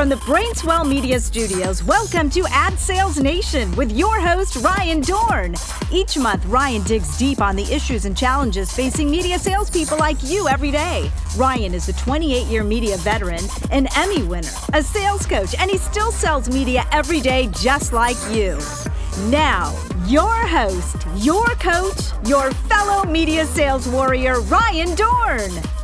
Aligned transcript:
From 0.00 0.08
the 0.08 0.16
Brainswell 0.16 0.88
Media 0.88 1.20
Studios, 1.20 1.84
welcome 1.84 2.30
to 2.30 2.46
Ad 2.48 2.78
Sales 2.78 3.20
Nation 3.20 3.70
with 3.76 3.92
your 3.92 4.18
host, 4.18 4.56
Ryan 4.56 5.02
Dohrn. 5.02 5.54
Each 5.92 6.16
month, 6.16 6.42
Ryan 6.46 6.82
digs 6.84 7.18
deep 7.18 7.42
on 7.42 7.54
the 7.54 7.64
issues 7.64 8.06
and 8.06 8.16
challenges 8.16 8.72
facing 8.72 9.10
media 9.10 9.38
salespeople 9.38 9.98
like 9.98 10.16
you 10.22 10.48
every 10.48 10.70
day. 10.70 11.10
Ryan 11.36 11.74
is 11.74 11.90
a 11.90 11.92
28 11.92 12.46
year 12.46 12.64
media 12.64 12.96
veteran, 12.96 13.44
an 13.72 13.88
Emmy 13.94 14.22
winner, 14.22 14.48
a 14.72 14.82
sales 14.82 15.26
coach, 15.26 15.54
and 15.58 15.70
he 15.70 15.76
still 15.76 16.12
sells 16.12 16.48
media 16.48 16.86
every 16.92 17.20
day 17.20 17.50
just 17.52 17.92
like 17.92 18.16
you. 18.30 18.58
Now, 19.28 19.78
your 20.06 20.32
host, 20.46 20.96
your 21.16 21.44
coach, 21.56 22.12
your 22.24 22.52
fellow 22.70 23.04
media 23.04 23.44
sales 23.44 23.86
warrior, 23.86 24.40
Ryan 24.40 24.96
Dohrn. 24.96 25.79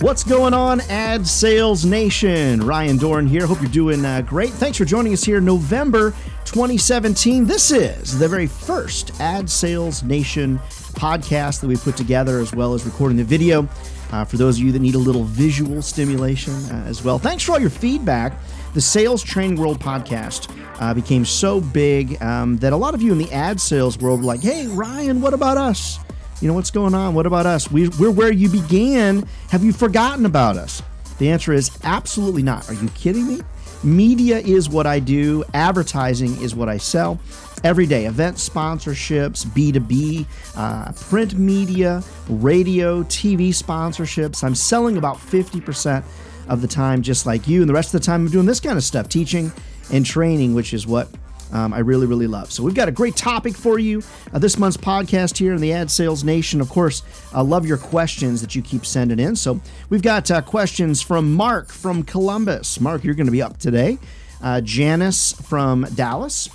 What's 0.00 0.24
going 0.24 0.54
on, 0.54 0.80
Ad 0.88 1.26
Sales 1.26 1.84
Nation? 1.84 2.62
Ryan 2.62 2.96
Dohrn 2.96 3.28
here. 3.28 3.46
Hope 3.46 3.60
you're 3.60 3.70
doing 3.70 4.02
uh, 4.02 4.22
great. 4.22 4.48
Thanks 4.48 4.78
for 4.78 4.86
joining 4.86 5.12
us 5.12 5.22
here, 5.22 5.42
November 5.42 6.12
2017. 6.46 7.44
This 7.44 7.70
is 7.70 8.18
the 8.18 8.26
very 8.26 8.46
first 8.46 9.20
Ad 9.20 9.50
Sales 9.50 10.02
Nation 10.02 10.58
podcast 10.94 11.60
that 11.60 11.66
we 11.66 11.76
put 11.76 11.98
together, 11.98 12.38
as 12.38 12.54
well 12.54 12.72
as 12.72 12.86
recording 12.86 13.18
the 13.18 13.24
video 13.24 13.68
uh, 14.10 14.24
for 14.24 14.38
those 14.38 14.56
of 14.56 14.64
you 14.64 14.72
that 14.72 14.78
need 14.78 14.94
a 14.94 14.98
little 14.98 15.24
visual 15.24 15.82
stimulation 15.82 16.54
uh, 16.70 16.84
as 16.86 17.04
well. 17.04 17.18
Thanks 17.18 17.44
for 17.44 17.52
all 17.52 17.60
your 17.60 17.68
feedback. 17.68 18.32
The 18.72 18.80
Sales 18.80 19.22
Training 19.22 19.60
World 19.60 19.80
podcast 19.80 20.50
uh, 20.80 20.94
became 20.94 21.26
so 21.26 21.60
big 21.60 22.20
um, 22.22 22.56
that 22.56 22.72
a 22.72 22.76
lot 22.76 22.94
of 22.94 23.02
you 23.02 23.12
in 23.12 23.18
the 23.18 23.30
ad 23.32 23.60
sales 23.60 23.98
world 23.98 24.20
were 24.20 24.26
like, 24.26 24.40
hey, 24.40 24.66
Ryan, 24.66 25.20
what 25.20 25.34
about 25.34 25.58
us? 25.58 25.98
You 26.40 26.48
know, 26.48 26.54
what's 26.54 26.70
going 26.70 26.94
on? 26.94 27.14
What 27.14 27.26
about 27.26 27.44
us? 27.44 27.70
We, 27.70 27.88
we're 27.88 28.10
where 28.10 28.32
you 28.32 28.48
began. 28.48 29.28
Have 29.50 29.62
you 29.62 29.72
forgotten 29.72 30.24
about 30.24 30.56
us? 30.56 30.82
The 31.18 31.30
answer 31.30 31.52
is 31.52 31.70
absolutely 31.84 32.42
not. 32.42 32.68
Are 32.70 32.74
you 32.74 32.88
kidding 32.90 33.26
me? 33.26 33.40
Media 33.82 34.38
is 34.38 34.68
what 34.68 34.86
I 34.86 35.00
do, 35.00 35.44
advertising 35.52 36.40
is 36.40 36.54
what 36.54 36.68
I 36.68 36.78
sell. 36.78 37.20
Every 37.62 37.86
day, 37.86 38.06
event 38.06 38.36
sponsorships, 38.36 39.44
B2B, 39.44 40.26
uh, 40.56 40.92
print 40.92 41.34
media, 41.38 42.02
radio, 42.28 43.02
TV 43.04 43.50
sponsorships. 43.50 44.42
I'm 44.42 44.54
selling 44.54 44.96
about 44.96 45.18
50% 45.18 46.02
of 46.48 46.62
the 46.62 46.68
time, 46.68 47.02
just 47.02 47.26
like 47.26 47.46
you. 47.46 47.60
And 47.60 47.68
the 47.68 47.74
rest 47.74 47.94
of 47.94 48.00
the 48.00 48.06
time, 48.06 48.22
I'm 48.22 48.30
doing 48.30 48.46
this 48.46 48.60
kind 48.60 48.78
of 48.78 48.84
stuff, 48.84 49.10
teaching 49.10 49.52
and 49.92 50.06
training, 50.06 50.54
which 50.54 50.72
is 50.72 50.86
what 50.86 51.08
um, 51.52 51.72
I 51.72 51.80
really, 51.80 52.06
really 52.06 52.26
love. 52.26 52.50
So 52.50 52.62
we've 52.62 52.74
got 52.74 52.88
a 52.88 52.92
great 52.92 53.16
topic 53.16 53.56
for 53.56 53.78
you 53.78 54.02
uh, 54.32 54.38
this 54.38 54.58
month's 54.58 54.76
podcast 54.76 55.38
here 55.38 55.52
in 55.52 55.60
the 55.60 55.72
Ad 55.72 55.90
Sales 55.90 56.24
Nation. 56.24 56.60
Of 56.60 56.68
course, 56.68 57.02
I 57.32 57.42
love 57.42 57.66
your 57.66 57.78
questions 57.78 58.40
that 58.40 58.54
you 58.54 58.62
keep 58.62 58.86
sending 58.86 59.18
in. 59.18 59.36
So 59.36 59.60
we've 59.88 60.02
got 60.02 60.30
uh, 60.30 60.42
questions 60.42 61.02
from 61.02 61.34
Mark 61.34 61.70
from 61.70 62.02
Columbus. 62.02 62.80
Mark, 62.80 63.04
you're 63.04 63.14
going 63.14 63.26
to 63.26 63.32
be 63.32 63.42
up 63.42 63.58
today. 63.58 63.98
Uh, 64.42 64.60
Janice 64.60 65.32
from 65.32 65.86
Dallas. 65.94 66.48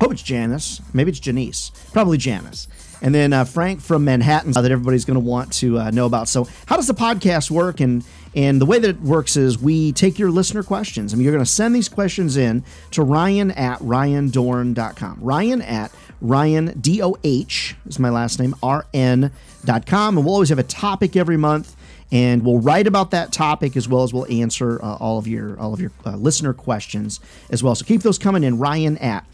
Hope 0.00 0.12
it's 0.12 0.22
Janice. 0.22 0.82
Maybe 0.92 1.10
it's 1.10 1.20
Janice. 1.20 1.70
Probably 1.92 2.18
Janice. 2.18 2.68
And 3.02 3.14
then 3.14 3.32
uh, 3.32 3.44
Frank 3.44 3.80
from 3.80 4.04
Manhattan 4.04 4.52
that 4.52 4.70
everybody's 4.70 5.04
going 5.04 5.14
to 5.14 5.24
want 5.24 5.52
to 5.54 5.78
uh, 5.78 5.90
know 5.90 6.06
about. 6.06 6.28
So, 6.28 6.48
how 6.66 6.76
does 6.76 6.86
the 6.86 6.94
podcast 6.94 7.50
work? 7.50 7.80
And 7.80 8.04
and 8.36 8.60
the 8.60 8.66
way 8.66 8.78
that 8.78 8.90
it 8.90 9.00
works 9.00 9.36
is 9.36 9.58
we 9.58 9.92
take 9.92 10.18
your 10.18 10.30
listener 10.30 10.62
questions. 10.62 11.12
I 11.12 11.16
mean, 11.16 11.24
you're 11.24 11.32
going 11.32 11.44
to 11.44 11.50
send 11.50 11.74
these 11.74 11.88
questions 11.88 12.36
in 12.36 12.62
to 12.90 13.02
Ryan 13.02 13.50
at 13.52 13.78
ryandohrn.com. 13.78 15.18
Ryan 15.22 15.62
at 15.62 15.90
Ryan, 16.20 16.78
D 16.78 17.02
O 17.02 17.16
H 17.24 17.76
is 17.86 17.98
my 17.98 18.10
last 18.10 18.38
name, 18.38 18.54
R 18.62 18.86
N.com. 18.92 20.18
And 20.18 20.26
we'll 20.26 20.34
always 20.34 20.50
have 20.50 20.58
a 20.58 20.64
topic 20.64 21.16
every 21.16 21.38
month. 21.38 21.74
And 22.12 22.44
we'll 22.44 22.60
write 22.60 22.86
about 22.86 23.10
that 23.12 23.32
topic 23.32 23.76
as 23.76 23.88
well 23.88 24.04
as 24.04 24.12
we'll 24.12 24.30
answer 24.30 24.80
uh, 24.82 24.96
all 24.96 25.18
of 25.18 25.26
your 25.26 25.58
all 25.58 25.74
of 25.74 25.80
your 25.80 25.90
uh, 26.04 26.14
listener 26.14 26.52
questions 26.52 27.18
as 27.50 27.64
well. 27.64 27.74
So 27.74 27.84
keep 27.84 28.02
those 28.02 28.18
coming 28.18 28.44
in. 28.44 28.58
Ryan 28.58 28.96
at 28.98 29.26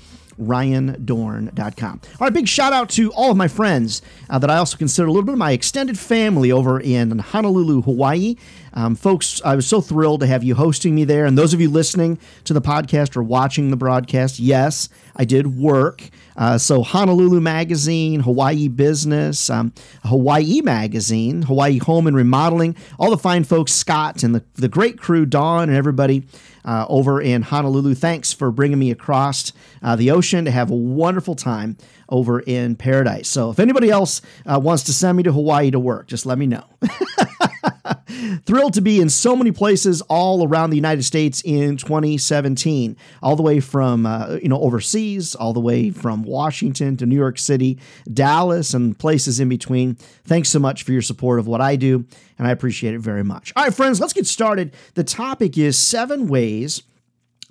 ryandohrn.com. 0.47 2.01
All 2.21 2.27
right, 2.27 2.33
big 2.33 2.49
shout 2.49 2.73
out 2.73 2.89
to 2.91 3.13
all 3.13 3.31
of 3.31 3.37
my 3.37 3.49
friends 3.49 4.03
uh, 4.31 4.39
that 4.39 4.51
I 4.51 4.57
also 4.57 4.77
consider 4.77 5.09
a 5.09 5.11
little 5.11 5.25
bit 5.25 5.33
of 5.33 5.39
my 5.39 5.53
extended 5.53 5.99
family 5.99 6.53
over 6.53 6.81
in 6.81 7.19
Honolulu, 7.19 7.83
Hawaii. 7.83 8.37
Um, 8.75 8.95
folks, 8.95 9.41
I 9.45 9.55
was 9.55 9.67
so 9.67 9.81
thrilled 9.81 10.21
to 10.21 10.27
have 10.27 10.43
you 10.43 10.55
hosting 10.55 10.95
me 10.95 11.05
there. 11.05 11.27
And 11.27 11.37
those 11.37 11.53
of 11.53 11.61
you 11.61 11.69
listening 11.69 12.19
to 12.45 12.55
the 12.55 12.63
podcast 12.63 13.17
or 13.17 13.23
watching 13.23 13.71
the 13.71 13.77
broadcast, 13.77 14.39
yes, 14.39 14.89
I 15.15 15.25
did 15.25 15.59
work. 15.59 16.09
Uh, 16.37 16.57
so, 16.57 16.83
Honolulu 16.83 17.41
Magazine, 17.41 18.21
Hawaii 18.21 18.69
Business, 18.69 19.51
um, 19.51 19.75
Hawaii 20.05 20.63
Magazine, 20.63 21.43
Hawaii 21.43 21.79
Home 21.79 22.07
and 22.07 22.17
Remodeling, 22.17 22.75
all 22.99 23.11
the 23.11 23.19
fine 23.19 23.45
folks, 23.45 23.73
Scott 23.73 24.23
and 24.23 24.35
the, 24.35 24.43
the 24.55 24.69
great 24.69 24.99
crew, 24.99 25.27
Dawn 25.27 25.69
and 25.69 25.77
everybody 25.77 26.27
uh, 26.65 26.87
over 26.89 27.21
in 27.21 27.43
Honolulu. 27.43 27.95
Thanks 27.95 28.33
for 28.33 28.51
bringing 28.51 28.79
me 28.79 28.91
across 28.91 29.53
uh, 29.83 29.97
the 29.97 30.11
ocean 30.11 30.45
to 30.45 30.51
have 30.51 30.71
a 30.71 30.77
wonderful 30.77 31.35
time 31.35 31.77
over 32.09 32.41
in 32.41 32.77
paradise. 32.77 33.29
So, 33.29 33.51
if 33.51 33.59
anybody 33.59 33.91
else 33.91 34.23
uh, 34.47 34.61
wants 34.61 34.85
to 34.85 34.93
send 34.93 35.17
me 35.17 35.23
to 35.25 35.33
Hawaii 35.33 35.71
to 35.71 35.81
work, 35.81 36.07
just 36.07 36.27
let 36.27 36.39
me 36.39 36.47
know. 36.47 36.65
Thrilled 38.47 38.75
to 38.75 38.81
be 38.81 39.01
in 39.01 39.09
so 39.09 39.37
many 39.37 39.53
places 39.53 40.01
all 40.03 40.47
around 40.47 40.71
the 40.71 40.77
United 40.77 41.05
States 41.05 41.43
in 41.45 41.77
2017, 41.77 42.97
all 43.23 43.37
the 43.37 43.43
way 43.43 43.61
from 43.61 44.07
uh, 44.07 44.39
you 44.43 44.49
know 44.49 44.61
overseas, 44.61 45.35
all 45.35 45.53
the 45.53 45.61
way 45.61 45.91
from 45.91 46.23
Washington 46.23 46.97
to 46.97 47.07
New 47.07 47.17
York 47.17 47.39
City, 47.39 47.79
Dallas, 48.13 48.75
and 48.75 48.99
places 48.99 49.41
in 49.41 49.49
between. 49.49 49.95
Thanks 50.25 50.49
so 50.49 50.59
much 50.59 50.83
for 50.83 50.93
your 50.93 51.03
support 51.03 51.39
of 51.39 51.47
what 51.47 51.61
I 51.61 51.77
do, 51.77 52.05
and 52.39 52.47
I 52.47 52.51
appreciate 52.51 52.95
it 52.95 53.01
very 53.01 53.25
much. 53.25 53.53
All 53.57 53.65
right, 53.65 53.75
friends, 53.75 54.01
let's 54.01 54.13
get 54.13 54.27
started. 54.27 54.75
The 54.95 55.05
topic 55.05 55.57
is 55.57 55.79
seven 55.79 56.27
ways 56.27 56.83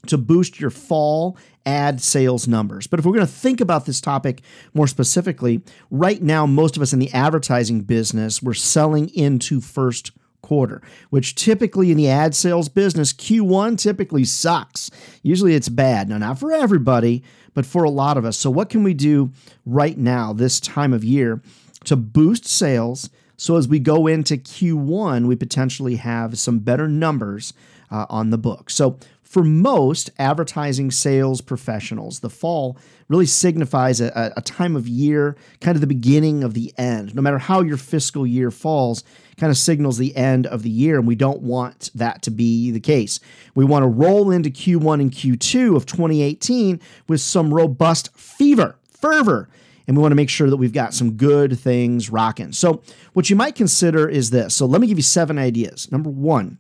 to 0.08 0.18
boost 0.18 0.60
your 0.60 0.72
fall 0.72 1.38
ad 1.66 2.02
sales 2.02 2.48
numbers. 2.48 2.88
But 2.88 3.00
if 3.00 3.06
we're 3.06 3.14
going 3.14 3.26
to 3.26 3.32
think 3.32 3.62
about 3.62 3.86
this 3.86 4.02
topic 4.02 4.42
more 4.74 4.88
specifically, 4.88 5.62
right 5.90 6.22
now, 6.22 6.46
most 6.46 6.76
of 6.76 6.82
us 6.82 6.94
in 6.94 7.00
the 7.00 7.12
advertising 7.12 7.82
business, 7.82 8.42
we're 8.42 8.54
selling 8.54 9.10
into 9.10 9.62
first 9.62 10.12
quarter, 10.42 10.82
which 11.10 11.36
typically 11.36 11.92
in 11.92 11.98
the 11.98 12.10
ad 12.10 12.36
sales 12.36 12.68
business, 12.68 13.14
Q1 13.14 13.78
typically 13.78 14.26
sucks. 14.26 14.90
Usually 15.24 15.56
it's 15.56 15.70
bad. 15.70 16.10
Now, 16.10 16.18
not 16.18 16.40
for 16.40 16.52
everybody, 16.52 17.24
but 17.54 17.66
for 17.66 17.84
a 17.84 17.90
lot 17.90 18.18
of 18.18 18.26
us. 18.26 18.38
So, 18.38 18.50
what 18.50 18.70
can 18.70 18.84
we 18.84 18.94
do 18.94 19.32
right 19.66 19.98
now, 19.98 20.34
this 20.34 20.60
time 20.60 20.94
of 20.94 21.04
year, 21.04 21.42
to 21.86 21.96
boost 21.96 22.46
sales? 22.46 23.10
So, 23.38 23.56
as 23.56 23.68
we 23.68 23.80
go 23.80 24.08
into 24.08 24.38
Q1, 24.38 25.28
we 25.28 25.36
potentially 25.36 25.96
have 25.98 26.38
some 26.38 26.60
better 26.60 26.88
numbers 26.88 27.54
uh, 27.90 28.06
on 28.10 28.30
the 28.30 28.38
book. 28.38 28.70
So, 28.70 28.98
for 29.31 29.46
most 29.46 30.09
advertising 30.19 30.92
sales 30.92 31.40
professionals, 31.40 32.19
the 32.19 32.30
fall 32.30 32.78
really 33.08 33.25
signifies 33.25 34.02
a, 34.02 34.34
a, 34.36 34.42
time 34.42 34.75
of 34.75 34.90
year, 34.90 35.38
kind 35.62 35.78
of 35.78 35.80
the 35.80 35.88
beginning 35.88 36.44
of 36.44 36.53
the 36.53 36.74
end. 36.78 37.16
No 37.16 37.22
matter 37.22 37.38
how 37.38 37.62
your 37.62 37.78
fiscal 37.78 38.28
year 38.28 38.52
falls, 38.52 39.06
kind 39.38 39.50
of 39.50 39.56
signals 39.56 39.97
the 39.97 40.14
end 40.18 40.47
of 40.47 40.64
the 40.64 40.70
year, 40.70 40.97
and 40.97 41.08
we 41.08 41.16
don't 41.16 41.41
want 41.41 41.91
that 41.96 42.22
to 42.24 42.30
be 42.30 42.72
the 42.72 42.81
case. 42.81 43.22
We 43.56 43.64
want 43.64 43.84
to 43.84 43.88
roll 43.88 44.31
into 44.31 44.50
Q1 44.50 45.00
and 45.00 45.12
Q2 45.12 45.78
of 45.78 45.86
2018 45.86 46.81
with 47.08 47.22
some 47.22 47.53
robust 47.53 48.14
fever, 48.14 48.75
fervor, 48.90 49.47
and 49.88 49.96
we 49.96 50.02
want 50.02 50.12
to 50.12 50.18
make 50.18 50.30
sure 50.30 50.50
that 50.50 50.58
we've 50.58 50.74
got 50.74 50.94
some 50.94 51.14
good 51.14 51.58
things 51.58 52.09
rocking. 52.09 52.52
So, 52.52 52.84
what 53.14 53.30
you 53.30 53.38
might 53.38 53.56
consider 53.56 54.09
is 54.09 54.31
this. 54.31 54.53
So, 54.53 54.66
let 54.66 54.81
me 54.81 54.88
give 54.88 55.00
you 55.00 55.03
seven 55.03 55.38
ideas. 55.38 55.90
Number 55.90 56.09
one, 56.09 56.59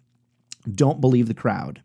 don't 0.73 1.01
believe 1.01 1.27
the 1.27 1.33
crowd. 1.33 1.83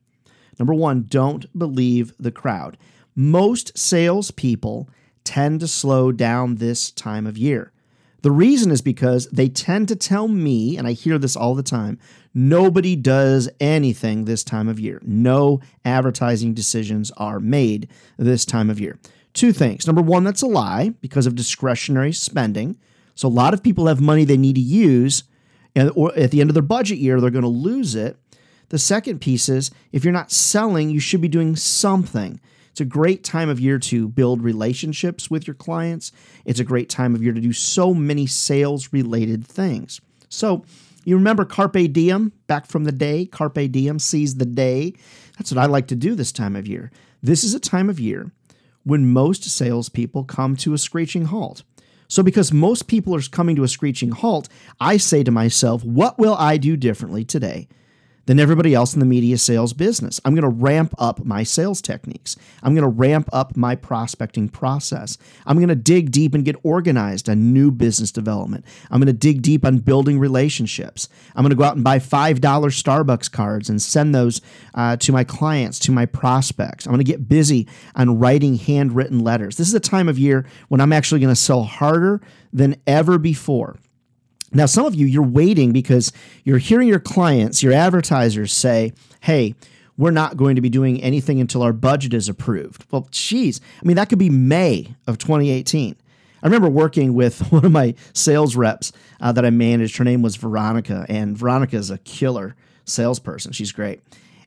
Number 0.59 0.75
one, 0.75 1.07
don't 1.09 1.47
believe 1.59 2.13
the 2.19 2.31
crowd. 2.31 2.77
Most 3.15 3.77
salespeople 3.77 4.89
tend 5.25 5.61
to 5.61 5.69
slow 5.69 6.13
down 6.13 6.57
this 6.57 6.91
time 6.91 7.27
of 7.27 7.37
year. 7.37 7.73
The 8.23 8.31
reason 8.31 8.71
is 8.71 8.83
because 8.83 9.29
they 9.29 9.49
tend 9.49 9.89
to 9.89 9.97
tell 9.97 10.29
me, 10.29 10.77
and 10.77 10.87
I 10.87 10.93
hear 10.93 11.19
this 11.19 11.37
all 11.37 11.55
the 11.55 11.63
time 11.63 11.99
nobody 12.35 12.95
does 12.95 13.49
anything 13.61 14.25
this 14.25 14.45
time 14.45 14.69
of 14.69 14.79
year. 14.79 15.01
No 15.03 15.61
advertising 15.87 16.53
decisions 16.53 17.11
are 17.13 17.41
made 17.41 17.89
this 18.19 18.45
time 18.45 18.69
of 18.69 18.79
year. 18.79 18.99
Two 19.33 19.53
things. 19.53 19.87
Number 19.87 20.03
one, 20.03 20.23
that's 20.23 20.43
a 20.43 20.47
lie 20.47 20.91
because 21.01 21.27
of 21.27 21.35
discretionary 21.35 22.13
spending. 22.13 22.79
So 23.15 23.27
a 23.27 23.31
lot 23.31 23.55
of 23.55 23.63
people 23.63 23.87
have 23.87 24.03
money 24.03 24.25
they 24.25 24.37
need 24.37 24.57
to 24.57 24.61
use, 24.61 25.25
and 25.75 25.91
at 26.15 26.31
the 26.31 26.43
end 26.43 26.51
of 26.51 26.55
their 26.55 26.63
budget 26.63 26.99
year, 26.99 27.21
they're 27.21 27.31
going 27.31 27.43
to 27.43 27.49
lose 27.49 27.95
it 27.95 28.19
the 28.69 28.79
second 28.79 29.21
piece 29.21 29.49
is 29.49 29.71
if 29.93 30.05
you're 30.05 30.13
not 30.13 30.33
selling, 30.33 30.91
you 30.91 31.01
should 31.01 31.21
be 31.21 31.29
doing 31.29 31.57
something. 31.57 32.41
It's 32.71 32.81
a 32.81 32.85
great 32.85 33.25
time 33.25 33.49
of 33.49 33.59
year 33.59 33.79
to 33.79 34.09
build 34.09 34.43
relationships 34.43 35.31
with 35.31 35.47
your 35.47 35.55
clients. 35.55 36.13
It's 36.45 36.61
a 36.61 36.65
great 36.65 36.91
time 36.91 37.15
of 37.15 37.23
year 37.23 37.33
to 37.33 37.41
do 37.41 37.53
so 37.53 37.95
many 37.95 38.27
sales 38.27 38.93
related 38.93 39.47
things. 39.47 40.01
So, 40.29 40.65
you 41.05 41.17
remember 41.17 41.45
Carpe 41.45 41.93
Diem 41.93 42.33
back 42.49 42.67
from 42.67 42.83
the 42.83 42.93
day? 42.93 43.27
Carpe 43.27 43.71
Diem 43.71 44.01
seize 44.01 44.35
the 44.35 44.45
day. 44.45 44.93
That's 45.39 45.53
what 45.53 45.63
I 45.63 45.67
like 45.67 45.87
to 45.87 45.97
do 45.97 46.17
this 46.17 46.33
time 46.33 46.57
of 46.57 46.67
year. 46.67 46.91
This 47.23 47.45
is 47.45 47.55
a 47.55 47.61
time 47.61 47.89
of 47.89 48.01
year 48.01 48.33
when 48.83 49.13
most 49.13 49.45
salespeople 49.45 50.25
come 50.25 50.57
to 50.57 50.75
a 50.75 50.79
screeching 50.79 51.27
halt. 51.27 51.63
So, 52.09 52.23
because 52.23 52.53
most 52.53 52.89
people 52.89 53.15
are 53.15 53.23
coming 53.23 53.57
to 53.57 53.65
a 53.65 53.69
screeching 53.69 54.11
halt, 54.11 54.49
I 54.81 54.97
say 54.97 55.23
to 55.23 55.31
myself, 55.31 55.85
what 55.85 56.19
will 56.19 56.35
I 56.35 56.57
do 56.57 56.77
differently 56.77 57.25
today 57.25 57.69
than 58.27 58.41
everybody 58.41 58.75
else 58.75 58.95
in 58.95 59.01
the 59.01 59.07
media 59.07 59.39
sales 59.39 59.73
business. 59.73 60.21
I'm 60.25 60.35
going 60.35 60.43
to 60.43 60.49
ramp 60.49 60.95
up 60.99 61.25
my 61.25 61.43
sales 61.43 61.81
techniques. 61.81 62.37
I'm 62.63 62.75
going 62.75 62.83
to 62.83 62.89
ramp 62.89 63.29
up 63.33 63.57
my 63.57 63.75
prospecting 63.75 64.49
process. 64.49 65.17
I'm 65.47 65.57
going 65.57 65.69
to 65.69 65.75
dig 65.75 66.11
deep 66.11 66.35
and 66.35 66.45
get 66.45 66.57
organized 66.63 67.29
on 67.29 67.53
new 67.53 67.71
business 67.71 68.13
development. 68.13 68.65
I'm 68.91 69.01
going 69.01 69.07
to 69.07 69.13
dig 69.13 69.43
deep 69.43 69.65
on 69.65 69.79
building 69.79 70.19
relationships. 70.19 71.09
I'm 71.35 71.43
going 71.43 71.51
to 71.51 71.57
go 71.57 71.65
out 71.65 71.77
and 71.77 71.85
buy 71.85 71.99
$5 71.99 72.41
Starbucks 72.41 73.31
cards 73.31 73.71
and 73.71 73.81
send 73.81 74.15
those 74.15 74.41
uh, 74.75 74.97
to 74.97 75.13
my 75.13 75.25
clients, 75.25 75.79
to 75.81 75.93
my 75.93 76.07
prospects. 76.07 76.87
I'm 76.87 76.93
going 76.93 77.05
to 77.05 77.11
get 77.11 77.29
busy 77.29 77.69
on 77.95 78.19
writing 78.19 78.57
handwritten 78.57 79.21
letters. 79.21 79.57
This 79.57 79.69
is 79.69 79.75
a 79.75 79.81
time 79.81 80.09
of 80.09 80.19
year 80.19 80.47
when 80.69 80.81
I'm 80.81 80.93
actually 80.93 81.21
going 81.21 81.35
to 81.35 81.41
sell 81.41 81.63
harder 81.63 82.21
than 82.53 82.77
ever 82.87 83.19
before. 83.19 83.77
Now, 84.53 84.67
some 84.67 84.87
of 84.87 84.95
you, 84.95 85.07
you're 85.07 85.23
waiting 85.23 85.73
because 85.73 86.13
you're 86.45 86.59
hearing 86.59 86.89
your 86.89 87.01
clients, 87.01 87.63
your 87.63 87.73
advertisers 87.73 88.53
say, 88.53 88.93
hey, 89.21 89.55
we're 89.97 90.11
not 90.11 90.37
going 90.37 90.57
to 90.57 90.61
be 90.61 90.69
doing 90.69 91.03
anything 91.03 91.41
until 91.41 91.63
our 91.63 91.73
budget 91.73 92.15
is 92.15 92.29
approved. 92.29 92.85
Well, 92.91 93.09
geez, 93.11 93.61
I 93.83 93.87
mean, 93.87 93.97
that 93.97 94.09
could 94.09 94.19
be 94.19 94.31
May 94.31 94.95
of 95.07 95.19
2018. 95.19 95.97
I 96.43 96.47
remember 96.47 96.69
working 96.69 97.15
with 97.15 97.41
one 97.51 97.65
of 97.65 97.73
my 97.73 97.95
sales 98.13 98.57
reps 98.57 98.93
uh, 99.21 99.33
that 99.33 99.45
I 99.45 99.51
managed. 99.51 99.97
Her 99.97 100.05
name 100.05 100.23
was 100.23 100.37
Veronica, 100.37 101.07
and 101.09 101.37
Veronica 101.37 101.77
is 101.77 101.91
a 101.91 101.99
killer 101.99 102.55
salesperson. 102.85 103.53
She's 103.53 103.73
great. 103.73 104.01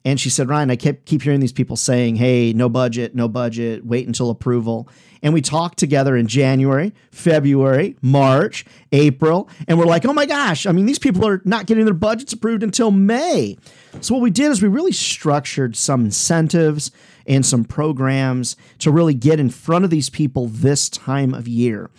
And 0.06 0.19
she 0.19 0.30
said, 0.30 0.48
Ryan, 0.48 0.72
I 0.72 0.75
kept 0.75 1.06
keep 1.06 1.22
hearing 1.22 1.42
these 1.42 1.51
people 1.51 1.75
saying, 1.75 2.16
hey, 2.16 2.54
no 2.54 2.69
budget, 2.69 3.16
no 3.16 3.28
budget, 3.28 3.86
wait 3.86 4.07
until 4.07 4.30
approval. 4.30 4.88
And 5.22 5.34
we 5.34 5.42
talked 5.42 5.78
together 5.78 6.16
in 6.16 6.28
January, 6.28 6.94
February, 7.12 7.98
March, 8.01 8.66
April, 8.94 9.50
and 9.68 9.78
we're 9.78 9.86
like, 9.86 10.06
oh 10.06 10.13
my 10.13 10.25
gosh, 10.25 10.66
I 10.66 10.72
mean, 10.72 10.86
these 10.86 11.00
people 11.00 11.28
are 11.28 11.42
not 11.44 11.66
getting 11.66 11.84
their 11.84 11.94
budgets 11.94 12.31
approved 12.31 12.63
until 12.63 12.92
May. 12.92 13.57
So 14.00 14.13
what 14.13 14.24
we 14.24 14.31
did 14.31 14.51
is 14.51 14.62
we 14.62 14.69
really 14.69 14.94
structured 14.94 15.75
some 15.75 16.06
incentives 16.06 16.92
and 17.28 17.45
some 17.45 17.66
programs 17.66 18.56
to 18.80 18.92
really 18.92 19.13
get 19.13 19.40
in 19.40 19.50
front 19.50 19.84
of 19.84 19.92
these 19.92 20.10
people 20.10 20.48
this 20.48 20.90
time 20.90 21.34
of 21.34 21.48
year 21.48 21.90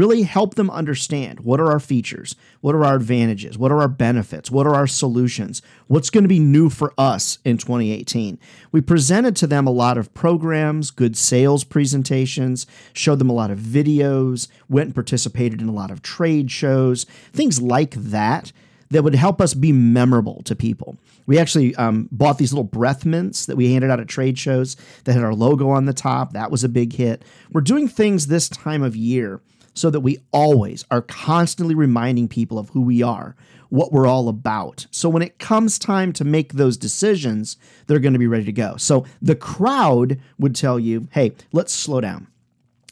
really 0.00 0.22
help 0.22 0.54
them 0.54 0.70
understand 0.70 1.40
what 1.40 1.60
are 1.60 1.70
our 1.70 1.78
features, 1.78 2.34
what 2.62 2.74
are 2.74 2.86
our 2.86 2.96
advantages, 2.96 3.58
what 3.58 3.70
are 3.70 3.82
our 3.82 3.88
benefits, 3.88 4.50
what 4.50 4.66
are 4.66 4.74
our 4.74 4.86
solutions, 4.86 5.60
what's 5.88 6.08
going 6.08 6.24
to 6.24 6.28
be 6.28 6.38
new 6.38 6.70
for 6.70 6.94
us 6.96 7.38
in 7.44 7.58
2018. 7.58 8.38
We 8.72 8.80
presented 8.80 9.36
to 9.36 9.46
them 9.46 9.66
a 9.66 9.70
lot 9.70 9.98
of 9.98 10.14
programs, 10.14 10.90
good 10.90 11.18
sales 11.18 11.64
presentations, 11.64 12.66
showed 12.94 13.18
them 13.18 13.28
a 13.28 13.34
lot 13.34 13.50
of 13.50 13.58
videos, 13.58 14.48
went 14.70 14.86
and 14.86 14.94
participated 14.94 15.60
in 15.60 15.68
a 15.68 15.72
lot 15.72 15.90
of 15.90 16.00
trade 16.00 16.50
shows, 16.50 17.04
things 17.34 17.60
like 17.60 17.90
that 17.90 18.52
that 18.88 19.04
would 19.04 19.14
help 19.14 19.38
us 19.38 19.52
be 19.52 19.70
memorable 19.70 20.42
to 20.44 20.56
people. 20.56 20.96
We 21.26 21.38
actually 21.38 21.76
um, 21.76 22.08
bought 22.10 22.38
these 22.38 22.54
little 22.54 22.64
breath 22.64 23.04
mints 23.04 23.44
that 23.44 23.56
we 23.56 23.70
handed 23.70 23.90
out 23.90 24.00
at 24.00 24.08
trade 24.08 24.38
shows 24.38 24.76
that 25.04 25.12
had 25.12 25.22
our 25.22 25.34
logo 25.34 25.68
on 25.68 25.84
the 25.84 25.92
top. 25.92 26.32
That 26.32 26.50
was 26.50 26.64
a 26.64 26.70
big 26.70 26.94
hit. 26.94 27.22
We're 27.52 27.60
doing 27.60 27.86
things 27.86 28.28
this 28.28 28.48
time 28.48 28.82
of 28.82 28.96
year 28.96 29.42
so 29.74 29.90
that 29.90 30.00
we 30.00 30.18
always 30.32 30.84
are 30.90 31.02
constantly 31.02 31.74
reminding 31.74 32.28
people 32.28 32.58
of 32.58 32.70
who 32.70 32.80
we 32.80 33.02
are, 33.02 33.36
what 33.68 33.92
we're 33.92 34.06
all 34.06 34.28
about. 34.28 34.86
So 34.90 35.08
when 35.08 35.22
it 35.22 35.38
comes 35.38 35.78
time 35.78 36.12
to 36.14 36.24
make 36.24 36.52
those 36.52 36.76
decisions, 36.76 37.56
they're 37.86 37.98
going 37.98 38.12
to 38.12 38.18
be 38.18 38.26
ready 38.26 38.44
to 38.44 38.52
go. 38.52 38.76
So 38.76 39.06
the 39.22 39.36
crowd 39.36 40.20
would 40.38 40.54
tell 40.54 40.78
you, 40.78 41.08
hey, 41.12 41.32
let's 41.52 41.72
slow 41.72 42.00
down. 42.00 42.26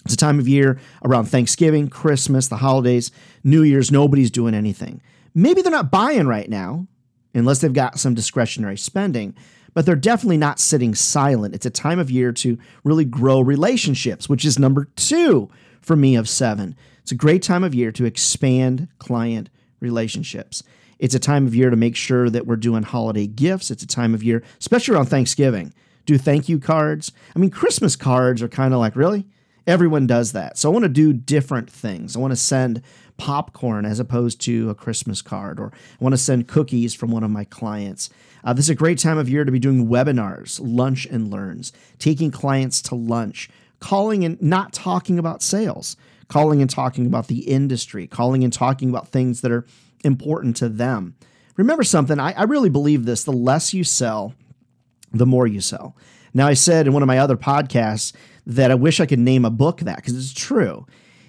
It's 0.05 0.15
a 0.15 0.17
time 0.17 0.39
of 0.39 0.49
year 0.49 0.79
around 1.05 1.27
Thanksgiving, 1.27 1.89
Christmas, 1.89 2.49
the 2.49 2.57
holidays, 2.57 3.11
New 3.45 3.63
Year's, 3.63 3.93
nobody's 3.93 4.31
doing 4.31 4.55
anything. 4.55 5.03
Maybe 5.35 5.61
they're 5.61 5.71
not 5.71 5.91
buying 5.91 6.27
right 6.27 6.49
now, 6.49 6.87
unless 7.35 7.59
they've 7.59 7.73
got 7.73 7.99
some 7.99 8.15
discretionary 8.15 8.79
spending, 8.79 9.35
but 9.75 9.85
they're 9.85 9.97
definitely 9.97 10.39
not 10.39 10.59
sitting 10.59 10.95
silent. 10.95 11.55
It's 11.55 11.67
a 11.67 11.71
time 11.71 11.99
of 11.99 12.11
year 12.11 12.33
to 12.33 12.59
really 12.85 13.05
grow 13.05 13.41
relationships, 13.41 14.29
which 14.29 14.45
is 14.45 14.59
number 14.59 14.87
two 14.97 15.51
for 15.81 15.97
me 15.97 16.17
of 16.17 16.29
seven. 16.29 16.77
It's 17.03 17.13
a 17.13 17.17
great 17.17 17.43
time 17.43 17.65
of 17.65 17.75
year 17.75 17.91
to 17.93 18.05
expand 18.05 18.89
client 18.99 19.51
relationships. 19.81 20.63
It's 20.99 21.15
a 21.15 21.21
time 21.21 21.47
of 21.47 21.55
year 21.55 21.71
to 21.71 21.77
make 21.77 21.97
sure 21.97 22.29
that 22.29 22.47
we're 22.47 22.57
doing 22.57 22.83
holiday 22.83 23.27
gifts. 23.27 23.71
It's 23.71 23.83
a 23.83 23.87
time 23.87 24.15
of 24.15 24.23
year, 24.23 24.43
especially 24.59 24.95
around 24.95 25.07
Thanksgiving, 25.07 25.73
do 26.07 26.19
thank 26.19 26.49
you 26.49 26.59
cards. 26.59 27.13
I 27.37 27.39
mean, 27.39 27.51
Christmas 27.51 27.95
cards 27.95 28.43
are 28.43 28.49
kind 28.49 28.73
of 28.73 28.81
like, 28.81 28.97
really? 28.97 29.27
Everyone 29.67 30.07
does 30.07 30.33
that. 30.33 30.57
So 30.57 30.71
I 30.71 30.73
want 30.73 30.85
to 30.85 30.89
do 30.89 31.13
different 31.13 31.71
things. 31.71 32.17
I 32.17 32.19
want 32.19 32.33
to 32.33 32.37
send 32.37 32.83
popcorn 33.19 33.85
as 33.85 34.01
opposed 34.01 34.41
to 34.43 34.71
a 34.71 34.75
Christmas 34.75 35.21
card, 35.21 35.61
or 35.61 35.71
I 35.75 36.03
want 36.03 36.15
to 36.15 36.19
send 36.19 36.49
cookies 36.49 36.95
from 36.95 37.11
one 37.11 37.25
of 37.25 37.31
my 37.31 37.45
clients. 37.45 38.09
Uh, 38.43 38.55
this 38.55 38.67
is 38.67 38.71
a 38.71 38.75
great 38.75 38.99
time 38.99 39.19
of 39.19 39.29
year 39.29 39.45
to 39.45 39.53
be 39.53 39.59
doing 39.59 39.89
webinars, 39.89 40.59
lunch 40.63 41.05
and 41.05 41.31
learns, 41.31 41.73
taking 41.99 42.31
clients 42.31 42.81
to 42.83 42.95
lunch, 42.95 43.51
calling 43.81 44.25
and 44.25 44.41
not 44.41 44.73
talking 44.73 45.19
about 45.19 45.43
sales, 45.43 45.97
calling 46.29 46.61
and 46.61 46.71
talking 46.71 47.07
about 47.07 47.29
the 47.29 47.41
industry, 47.49 48.07
calling 48.07 48.45
and 48.45 48.53
talking 48.53 48.91
about 48.91 49.09
things 49.09 49.41
that 49.41 49.53
are 49.53 49.67
important 50.05 50.57
to 50.57 50.69
them. 50.69 51.15
Remember 51.57 51.83
something, 51.83 52.21
I, 52.21 52.33
I 52.33 52.45
really 52.45 52.71
believe 52.71 53.05
this 53.05 53.25
the 53.25 53.33
less 53.33 53.75
you 53.75 53.85
sell, 53.85 54.35
the 55.13 55.27
more 55.27 55.47
you 55.47 55.61
sell. 55.61 55.97
Now, 56.35 56.47
I 56.47 56.55
said 56.55 56.87
in 56.87 56.93
one 56.93 57.03
of 57.03 57.07
my 57.07 57.19
other 57.19 57.37
podcasts 57.37 58.13
that 58.47 58.71
I 58.71 58.75
wish 58.75 59.01
I 59.01 59.07
could 59.07 59.19
name 59.19 59.45
a 59.45 59.51
book 59.51 59.81
that 59.81 59.97
because 59.97 60.17
it's 60.17 60.33
true. 60.33 60.87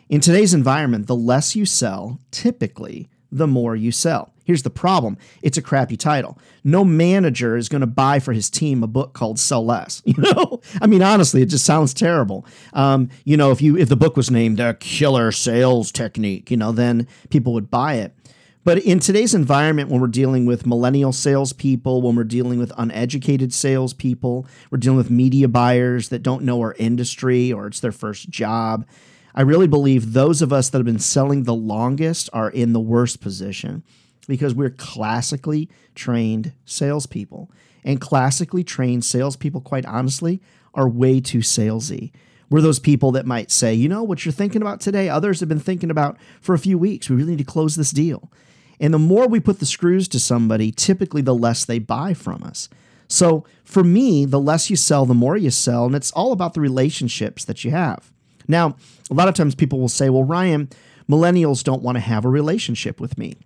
In 0.07 0.21
today's 0.21 0.53
environment, 0.53 1.07
the 1.07 1.15
less 1.15 1.55
you 1.55 1.65
sell, 1.65 2.19
typically, 2.31 3.09
the 3.31 3.47
more 3.47 3.75
you 3.75 3.91
sell. 3.91 4.33
Here's 4.49 4.63
the 4.63 4.71
problem 4.71 5.19
it's 5.43 5.59
a 5.59 5.61
crappy 5.61 5.95
title. 5.95 6.39
No 6.63 6.83
manager 6.83 7.55
is 7.55 7.69
going 7.69 7.81
to 7.81 7.87
buy 7.87 8.17
for 8.17 8.33
his 8.33 8.49
team 8.49 8.81
a 8.81 8.87
book 8.87 9.13
called 9.13 9.37
Sell 9.39 9.63
Less. 9.63 10.01
You 10.09 10.15
know, 10.23 10.59
I 10.81 10.87
mean, 10.87 11.03
honestly, 11.03 11.43
it 11.43 11.49
just 11.49 11.65
sounds 11.65 11.93
terrible. 11.93 12.47
Um, 12.73 13.11
you 13.25 13.37
know, 13.37 13.51
if 13.51 13.61
you 13.61 13.77
if 13.77 13.89
the 13.89 13.95
book 13.95 14.17
was 14.17 14.31
named 14.31 14.59
a 14.59 14.73
killer 14.73 15.31
sales 15.31 15.91
technique, 15.91 16.49
you 16.49 16.57
know, 16.57 16.71
then 16.71 17.07
people 17.29 17.53
would 17.53 17.69
buy 17.69 17.97
it. 17.97 18.15
But 18.63 18.79
in 18.79 18.99
today's 18.99 19.35
environment, 19.35 19.91
when 19.91 20.01
we're 20.01 20.07
dealing 20.07 20.47
with 20.47 20.65
millennial 20.65 21.13
salespeople, 21.13 22.01
when 22.01 22.15
we're 22.15 22.23
dealing 22.23 22.57
with 22.57 22.71
uneducated 22.75 23.53
salespeople, 23.53 24.47
we're 24.71 24.79
dealing 24.79 24.97
with 24.97 25.11
media 25.11 25.47
buyers 25.47 26.09
that 26.09 26.23
don't 26.23 26.43
know 26.43 26.59
our 26.61 26.73
industry 26.79 27.53
or 27.53 27.67
it's 27.67 27.81
their 27.81 27.91
first 27.91 28.31
job. 28.31 28.87
I 29.35 29.41
really 29.41 29.67
believe 29.67 30.13
those 30.13 30.41
of 30.41 30.51
us 30.51 30.69
that 30.69 30.79
have 30.79 30.87
been 30.87 30.97
selling 30.97 31.43
the 31.43 31.53
longest 31.53 32.31
are 32.33 32.49
in 32.49 32.73
the 32.73 32.79
worst 32.79 33.21
position 33.21 33.83
because 34.29 34.53
we're 34.53 34.69
classically 34.69 35.69
trained 35.95 36.53
salespeople. 36.63 37.51
And 37.83 37.99
classically 37.99 38.63
trained 38.63 39.03
salespeople, 39.03 39.61
quite 39.61 39.85
honestly, 39.85 40.41
are 40.73 40.87
way 40.87 41.19
too 41.19 41.39
salesy. 41.39 42.11
We're 42.49 42.61
those 42.61 42.79
people 42.79 43.11
that 43.13 43.25
might 43.25 43.51
say, 43.51 43.73
you 43.73 43.89
know, 43.89 44.03
what 44.03 44.25
you're 44.25 44.31
thinking 44.31 44.61
about 44.61 44.81
today, 44.81 45.09
others 45.09 45.39
have 45.39 45.49
been 45.49 45.59
thinking 45.59 45.89
about 45.91 46.17
for 46.41 46.53
a 46.53 46.59
few 46.59 46.77
weeks. 46.77 47.09
We 47.09 47.15
really 47.15 47.31
need 47.31 47.39
to 47.39 47.43
close 47.43 47.75
this 47.75 47.91
deal. 47.91 48.31
And 48.79 48.93
the 48.93 48.99
more 48.99 49.27
we 49.27 49.39
put 49.39 49.59
the 49.59 49.65
screws 49.65 50.07
to 50.09 50.19
somebody, 50.19 50.71
typically 50.71 51.21
the 51.21 51.35
less 51.35 51.65
they 51.65 51.79
buy 51.79 52.13
from 52.13 52.43
us. 52.43 52.69
So 53.07 53.45
for 53.63 53.83
me, 53.83 54.25
the 54.25 54.39
less 54.39 54.69
you 54.69 54.75
sell, 54.75 55.05
the 55.05 55.13
more 55.13 55.37
you 55.37 55.49
sell. 55.51 55.85
And 55.85 55.95
it's 55.95 56.11
all 56.11 56.31
about 56.31 56.53
the 56.53 56.61
relationships 56.61 57.45
that 57.45 57.63
you 57.63 57.71
have. 57.71 58.11
Now, 58.47 58.77
a 59.09 59.13
lot 59.13 59.27
of 59.27 59.33
times 59.33 59.55
people 59.55 59.79
will 59.79 59.89
say, 59.89 60.09
well, 60.09 60.23
Ryan, 60.23 60.69
millennials 61.09 61.63
don't 61.63 61.81
want 61.81 61.95
to 61.95 62.01
have 62.01 62.25
a 62.25 62.29
relationship 62.29 62.99
with 62.99 63.17
me. 63.17 63.37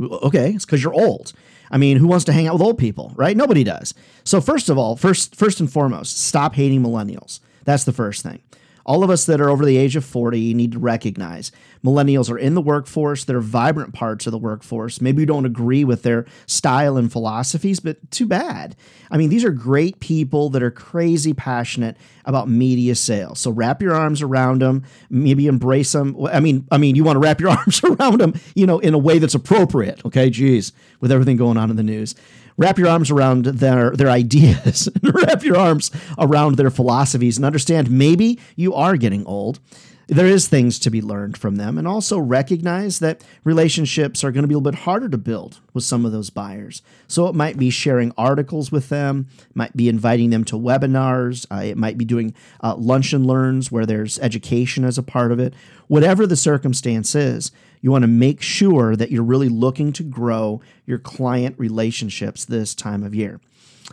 Okay, 0.00 0.52
it's 0.52 0.64
because 0.64 0.82
you're 0.82 0.94
old. 0.94 1.32
I 1.70 1.78
mean, 1.78 1.96
who 1.96 2.06
wants 2.06 2.24
to 2.26 2.32
hang 2.32 2.46
out 2.46 2.54
with 2.54 2.62
old 2.62 2.78
people, 2.78 3.12
right? 3.16 3.36
Nobody 3.36 3.64
does. 3.64 3.94
So 4.22 4.40
first 4.40 4.68
of 4.68 4.78
all, 4.78 4.96
first 4.96 5.34
first 5.34 5.60
and 5.60 5.70
foremost, 5.70 6.18
stop 6.18 6.54
hating 6.54 6.82
millennials. 6.82 7.40
That's 7.64 7.84
the 7.84 7.92
first 7.92 8.22
thing 8.22 8.40
all 8.86 9.02
of 9.02 9.10
us 9.10 9.24
that 9.26 9.40
are 9.40 9.50
over 9.50 9.64
the 9.64 9.76
age 9.76 9.96
of 9.96 10.04
40 10.04 10.54
need 10.54 10.72
to 10.72 10.78
recognize 10.78 11.50
millennials 11.84 12.30
are 12.30 12.38
in 12.38 12.54
the 12.54 12.60
workforce. 12.60 13.24
They're 13.24 13.40
vibrant 13.40 13.92
parts 13.92 14.26
of 14.26 14.32
the 14.32 14.38
workforce. 14.38 15.00
Maybe 15.00 15.22
you 15.22 15.26
don't 15.26 15.44
agree 15.44 15.84
with 15.84 16.02
their 16.02 16.24
style 16.46 16.96
and 16.96 17.12
philosophies, 17.12 17.80
but 17.80 18.10
too 18.10 18.26
bad. 18.26 18.74
I 19.10 19.18
mean, 19.18 19.28
these 19.28 19.44
are 19.44 19.50
great 19.50 20.00
people 20.00 20.48
that 20.50 20.62
are 20.62 20.70
crazy 20.70 21.34
passionate 21.34 21.96
about 22.24 22.48
media 22.48 22.94
sales. 22.94 23.38
So 23.38 23.50
wrap 23.50 23.82
your 23.82 23.94
arms 23.94 24.22
around 24.22 24.62
them, 24.62 24.84
maybe 25.10 25.46
embrace 25.46 25.92
them. 25.92 26.16
I 26.32 26.40
mean, 26.40 26.66
I 26.70 26.78
mean, 26.78 26.96
you 26.96 27.04
want 27.04 27.16
to 27.16 27.20
wrap 27.20 27.40
your 27.40 27.50
arms 27.58 27.84
around 27.84 28.20
them, 28.20 28.34
you 28.54 28.66
know, 28.66 28.78
in 28.78 28.94
a 28.94 28.98
way 28.98 29.18
that's 29.18 29.34
appropriate. 29.34 30.04
Okay, 30.06 30.30
geez, 30.30 30.72
with 31.00 31.12
everything 31.12 31.36
going 31.36 31.58
on 31.58 31.70
in 31.70 31.76
the 31.76 31.82
news 31.82 32.14
wrap 32.56 32.78
your 32.78 32.86
arms 32.88 33.10
around 33.10 33.46
their 33.46 33.90
their 33.90 34.08
ideas 34.08 34.88
wrap 35.02 35.42
your 35.42 35.56
arms 35.56 35.90
around 36.18 36.56
their 36.56 36.70
philosophies 36.70 37.36
and 37.36 37.44
understand 37.44 37.90
maybe 37.90 38.38
you 38.54 38.72
are 38.74 38.96
getting 38.96 39.26
old 39.26 39.58
there 40.06 40.26
is 40.26 40.48
things 40.48 40.78
to 40.80 40.90
be 40.90 41.00
learned 41.00 41.36
from 41.36 41.56
them 41.56 41.78
and 41.78 41.88
also 41.88 42.18
recognize 42.18 42.98
that 42.98 43.24
relationships 43.42 44.22
are 44.22 44.30
going 44.30 44.42
to 44.42 44.48
be 44.48 44.54
a 44.54 44.58
little 44.58 44.72
bit 44.72 44.80
harder 44.80 45.08
to 45.08 45.18
build 45.18 45.60
with 45.72 45.84
some 45.84 46.04
of 46.04 46.12
those 46.12 46.30
buyers. 46.30 46.82
So 47.08 47.26
it 47.26 47.34
might 47.34 47.58
be 47.58 47.70
sharing 47.70 48.12
articles 48.16 48.70
with 48.70 48.88
them 48.88 49.28
might 49.54 49.76
be 49.76 49.88
inviting 49.88 50.30
them 50.30 50.44
to 50.44 50.56
webinars 50.56 51.46
uh, 51.50 51.62
it 51.64 51.76
might 51.76 51.98
be 51.98 52.04
doing 52.04 52.34
uh, 52.62 52.74
lunch 52.76 53.12
and 53.12 53.26
learns 53.26 53.72
where 53.72 53.86
there's 53.86 54.18
education 54.18 54.84
as 54.84 54.98
a 54.98 55.02
part 55.02 55.32
of 55.32 55.38
it. 55.38 55.54
Whatever 55.88 56.26
the 56.26 56.36
circumstance 56.36 57.14
is 57.14 57.50
you 57.80 57.90
want 57.90 58.02
to 58.02 58.08
make 58.08 58.40
sure 58.40 58.96
that 58.96 59.10
you're 59.10 59.22
really 59.22 59.48
looking 59.48 59.92
to 59.92 60.02
grow 60.02 60.60
your 60.86 60.98
client 60.98 61.54
relationships 61.58 62.44
this 62.44 62.74
time 62.74 63.02
of 63.02 63.14
year 63.14 63.40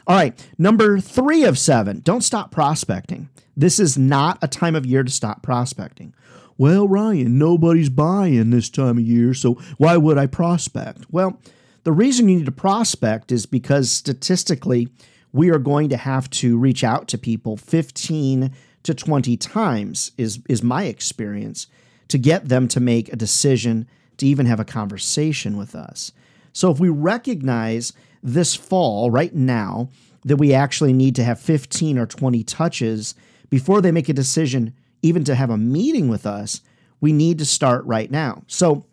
all 0.08 0.16
right 0.16 0.48
number 0.58 1.00
three 1.00 1.44
of 1.44 1.58
seven 1.58 2.00
don't 2.00 2.22
stop 2.22 2.52
prospecting 2.52 3.30
this 3.56 3.80
is 3.80 3.98
not 3.98 4.38
a 4.42 4.48
time 4.48 4.76
of 4.76 4.86
year 4.86 5.04
to 5.04 5.12
stop 5.12 5.44
prospecting. 5.44 6.14
Well, 6.58 6.88
Ryan, 6.88 7.38
nobody's 7.38 7.90
buying 7.90 8.50
this 8.50 8.70
time 8.70 8.98
of 8.98 9.04
year, 9.04 9.34
so 9.34 9.56
why 9.78 9.98
would 9.98 10.18
I 10.18 10.28
prospect? 10.28 11.06
Well, 11.12 11.40
the 11.84 11.92
reason 11.92 12.30
you 12.30 12.38
need 12.38 12.46
to 12.46 12.52
prospect 12.52 13.32
is 13.32 13.46
because 13.46 13.92
statistically, 13.92 14.90
we 15.34 15.50
are 15.50 15.60
going 15.60 15.90
to 15.90 15.98
have 15.98 16.30
to 16.32 16.58
reach 16.58 16.84
out 16.84 17.08
to 17.10 17.18
people 17.18 17.58
15 17.58 18.52
to 18.84 18.94
20 18.94 19.38
times, 19.38 20.12
is, 20.18 20.40
is 20.50 20.62
my 20.62 20.84
experience, 20.84 21.68
to 22.10 22.18
get 22.18 22.50
them 22.50 22.68
to 22.68 22.80
make 22.80 23.12
a 23.12 23.16
decision 23.16 23.88
to 24.18 24.28
even 24.28 24.46
have 24.46 24.60
a 24.60 24.66
conversation 24.66 25.58
with 25.58 25.74
us. 25.74 26.12
So 26.54 26.70
if 26.70 26.80
we 26.80 26.90
recognize 26.90 27.94
this 28.24 28.56
fall, 28.56 29.12
right 29.12 29.34
now, 29.34 29.90
that 30.24 30.38
we 30.38 30.54
actually 30.54 30.94
need 30.94 31.16
to 31.16 31.24
have 31.24 31.40
15 31.40 31.98
or 31.98 32.06
20 32.06 32.44
touches 32.44 33.16
before 33.50 33.82
they 33.82 33.92
make 33.92 34.10
a 34.10 34.14
decision, 34.14 34.74
even 35.02 35.24
to 35.26 35.36
have 35.36 35.50
a 35.50 35.58
meeting 35.58 36.08
with 36.08 36.26
us, 36.26 36.62
we 37.00 37.12
need 37.12 37.38
to 37.40 37.46
start 37.46 37.84
right 37.86 38.10
now. 38.10 38.44
So, 38.48 38.86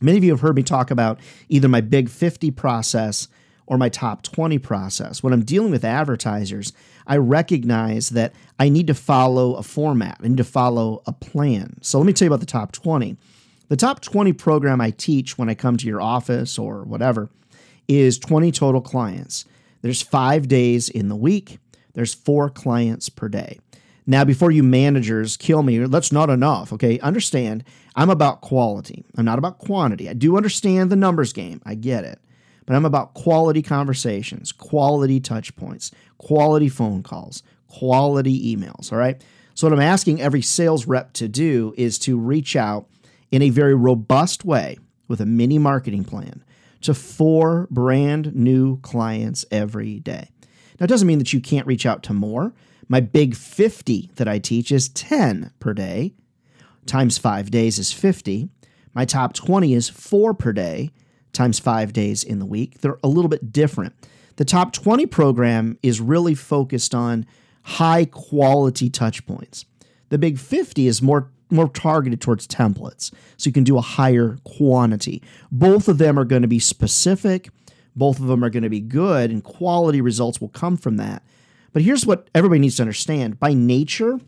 many 0.00 0.18
of 0.18 0.24
you 0.24 0.30
have 0.30 0.40
heard 0.40 0.56
me 0.56 0.62
talk 0.62 0.90
about 0.90 1.18
either 1.48 1.68
my 1.68 1.80
big 1.80 2.08
50 2.08 2.50
process 2.52 3.28
or 3.66 3.78
my 3.78 3.88
top 3.88 4.22
20 4.22 4.58
process. 4.58 5.22
When 5.22 5.32
I'm 5.32 5.44
dealing 5.44 5.72
with 5.72 5.84
advertisers, 5.84 6.72
I 7.06 7.16
recognize 7.16 8.10
that 8.10 8.32
I 8.60 8.68
need 8.68 8.86
to 8.86 8.94
follow 8.94 9.54
a 9.54 9.62
format, 9.62 10.18
I 10.22 10.28
need 10.28 10.36
to 10.36 10.44
follow 10.44 11.02
a 11.06 11.12
plan. 11.12 11.78
So, 11.82 11.98
let 11.98 12.06
me 12.06 12.12
tell 12.12 12.26
you 12.26 12.32
about 12.32 12.40
the 12.40 12.46
top 12.46 12.72
20. 12.72 13.16
The 13.68 13.76
top 13.76 14.00
20 14.00 14.32
program 14.34 14.80
I 14.80 14.90
teach 14.90 15.36
when 15.36 15.48
I 15.48 15.54
come 15.54 15.76
to 15.78 15.86
your 15.88 16.00
office 16.00 16.56
or 16.56 16.84
whatever 16.84 17.30
is 17.88 18.18
20 18.18 18.50
total 18.52 18.80
clients. 18.80 19.44
There's 19.82 20.02
five 20.02 20.48
days 20.48 20.88
in 20.88 21.08
the 21.08 21.16
week, 21.16 21.58
there's 21.94 22.14
four 22.14 22.50
clients 22.50 23.08
per 23.08 23.28
day. 23.28 23.58
Now, 24.06 24.24
before 24.24 24.52
you 24.52 24.62
managers 24.62 25.36
kill 25.36 25.62
me, 25.62 25.78
that's 25.78 26.12
not 26.12 26.30
enough. 26.30 26.72
Okay. 26.72 27.00
Understand, 27.00 27.64
I'm 27.96 28.10
about 28.10 28.40
quality. 28.40 29.04
I'm 29.16 29.24
not 29.24 29.38
about 29.38 29.58
quantity. 29.58 30.08
I 30.08 30.12
do 30.12 30.36
understand 30.36 30.90
the 30.90 30.96
numbers 30.96 31.32
game. 31.32 31.60
I 31.66 31.74
get 31.74 32.04
it. 32.04 32.20
But 32.66 32.76
I'm 32.76 32.84
about 32.84 33.14
quality 33.14 33.62
conversations, 33.62 34.52
quality 34.52 35.20
touch 35.20 35.54
points, 35.56 35.90
quality 36.18 36.68
phone 36.68 37.02
calls, 37.02 37.42
quality 37.68 38.56
emails. 38.56 38.92
All 38.92 38.98
right. 38.98 39.22
So, 39.54 39.66
what 39.66 39.72
I'm 39.72 39.80
asking 39.80 40.20
every 40.20 40.42
sales 40.42 40.86
rep 40.86 41.12
to 41.14 41.28
do 41.28 41.74
is 41.76 41.98
to 42.00 42.18
reach 42.18 42.56
out 42.56 42.86
in 43.30 43.42
a 43.42 43.50
very 43.50 43.74
robust 43.74 44.44
way 44.44 44.78
with 45.08 45.20
a 45.20 45.26
mini 45.26 45.58
marketing 45.58 46.04
plan 46.04 46.44
to 46.82 46.94
four 46.94 47.66
brand 47.70 48.34
new 48.34 48.78
clients 48.80 49.44
every 49.50 50.00
day. 50.00 50.28
Now, 50.78 50.84
it 50.84 50.88
doesn't 50.88 51.08
mean 51.08 51.18
that 51.18 51.32
you 51.32 51.40
can't 51.40 51.66
reach 51.66 51.86
out 51.86 52.02
to 52.04 52.12
more. 52.12 52.52
My 52.88 53.00
big 53.00 53.34
50 53.34 54.10
that 54.16 54.28
I 54.28 54.38
teach 54.38 54.70
is 54.70 54.88
10 54.90 55.52
per 55.58 55.72
day, 55.72 56.14
times 56.86 57.18
five 57.18 57.50
days 57.50 57.78
is 57.78 57.92
50. 57.92 58.48
My 58.94 59.04
top 59.04 59.32
20 59.32 59.74
is 59.74 59.88
four 59.88 60.34
per 60.34 60.52
day, 60.52 60.90
times 61.32 61.58
five 61.58 61.92
days 61.92 62.22
in 62.22 62.38
the 62.38 62.46
week. 62.46 62.80
They're 62.80 62.98
a 63.02 63.08
little 63.08 63.28
bit 63.28 63.52
different. 63.52 63.94
The 64.36 64.44
top 64.44 64.72
20 64.72 65.06
program 65.06 65.78
is 65.82 66.00
really 66.00 66.34
focused 66.34 66.94
on 66.94 67.26
high 67.62 68.04
quality 68.04 68.88
touch 68.88 69.26
points. 69.26 69.64
The 70.10 70.18
big 70.18 70.38
50 70.38 70.86
is 70.86 71.02
more 71.02 71.30
more 71.50 71.68
targeted 71.68 72.20
towards 72.20 72.46
templates. 72.46 73.12
So 73.36 73.48
you 73.48 73.52
can 73.52 73.64
do 73.64 73.78
a 73.78 73.82
higher 73.82 74.38
quantity. 74.44 75.22
Both 75.50 75.88
of 75.88 75.98
them 75.98 76.18
are 76.18 76.24
going 76.24 76.42
to 76.42 76.48
be 76.48 76.58
specific, 76.58 77.50
both 77.94 78.18
of 78.18 78.26
them 78.26 78.44
are 78.44 78.50
going 78.50 78.62
to 78.62 78.68
be 78.68 78.80
good 78.80 79.30
and 79.30 79.42
quality 79.42 80.00
results 80.00 80.40
will 80.40 80.48
come 80.48 80.76
from 80.76 80.96
that. 80.96 81.22
But 81.72 81.82
here's 81.82 82.06
what 82.06 82.28
everybody 82.34 82.60
needs 82.60 82.76
to 82.76 82.82
understand 82.82 83.38
by 83.38 83.52
nature, 83.52 84.18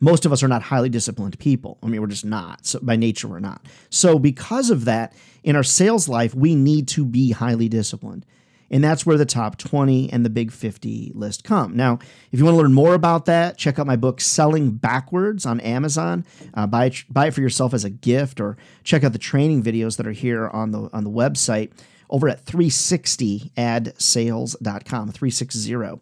most 0.00 0.26
of 0.26 0.32
us 0.32 0.42
are 0.42 0.48
not 0.48 0.62
highly 0.62 0.88
disciplined 0.88 1.38
people. 1.38 1.78
I 1.82 1.86
mean, 1.86 2.00
we're 2.00 2.06
just 2.08 2.24
not. 2.24 2.66
So 2.66 2.78
by 2.80 2.96
nature, 2.96 3.28
we're 3.28 3.40
not. 3.40 3.64
So 3.88 4.18
because 4.18 4.70
of 4.70 4.84
that, 4.84 5.14
in 5.42 5.56
our 5.56 5.62
sales 5.62 6.08
life, 6.08 6.34
we 6.34 6.54
need 6.54 6.88
to 6.88 7.04
be 7.04 7.32
highly 7.32 7.68
disciplined. 7.68 8.26
And 8.70 8.82
that's 8.82 9.06
where 9.06 9.16
the 9.16 9.26
top 9.26 9.58
20 9.58 10.12
and 10.12 10.24
the 10.24 10.30
big 10.30 10.50
50 10.50 11.12
list 11.14 11.44
come. 11.44 11.76
Now, 11.76 11.98
if 12.32 12.38
you 12.38 12.44
want 12.44 12.56
to 12.56 12.62
learn 12.62 12.72
more 12.72 12.94
about 12.94 13.26
that, 13.26 13.58
check 13.58 13.78
out 13.78 13.86
my 13.86 13.96
book, 13.96 14.20
Selling 14.20 14.72
Backwards, 14.72 15.46
on 15.46 15.60
Amazon. 15.60 16.24
Uh, 16.54 16.66
buy, 16.66 16.86
it, 16.86 17.04
buy 17.08 17.26
it 17.26 17.34
for 17.34 17.40
yourself 17.40 17.74
as 17.74 17.84
a 17.84 17.90
gift 17.90 18.40
or 18.40 18.56
check 18.82 19.04
out 19.04 19.12
the 19.12 19.18
training 19.18 19.62
videos 19.62 19.96
that 19.98 20.06
are 20.06 20.12
here 20.12 20.48
on 20.48 20.72
the, 20.72 20.88
on 20.92 21.04
the 21.04 21.10
website 21.10 21.70
over 22.10 22.28
at 22.28 22.44
360adsales.com, 22.44 25.08
360 25.10 26.00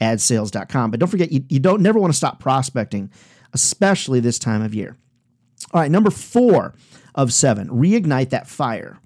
adsales.com. 0.00 0.90
But 0.90 1.00
don't 1.00 1.08
forget, 1.08 1.32
you, 1.32 1.44
you 1.48 1.58
don't 1.58 1.82
never 1.82 1.98
want 1.98 2.12
to 2.12 2.16
stop 2.16 2.40
prospecting, 2.40 3.10
especially 3.52 4.20
this 4.20 4.38
time 4.38 4.62
of 4.62 4.74
year. 4.74 4.96
All 5.72 5.80
right, 5.80 5.90
number 5.90 6.10
four 6.10 6.74
of 7.14 7.32
seven, 7.32 7.68
reignite 7.68 8.30
that 8.30 8.46
fire 8.46 8.98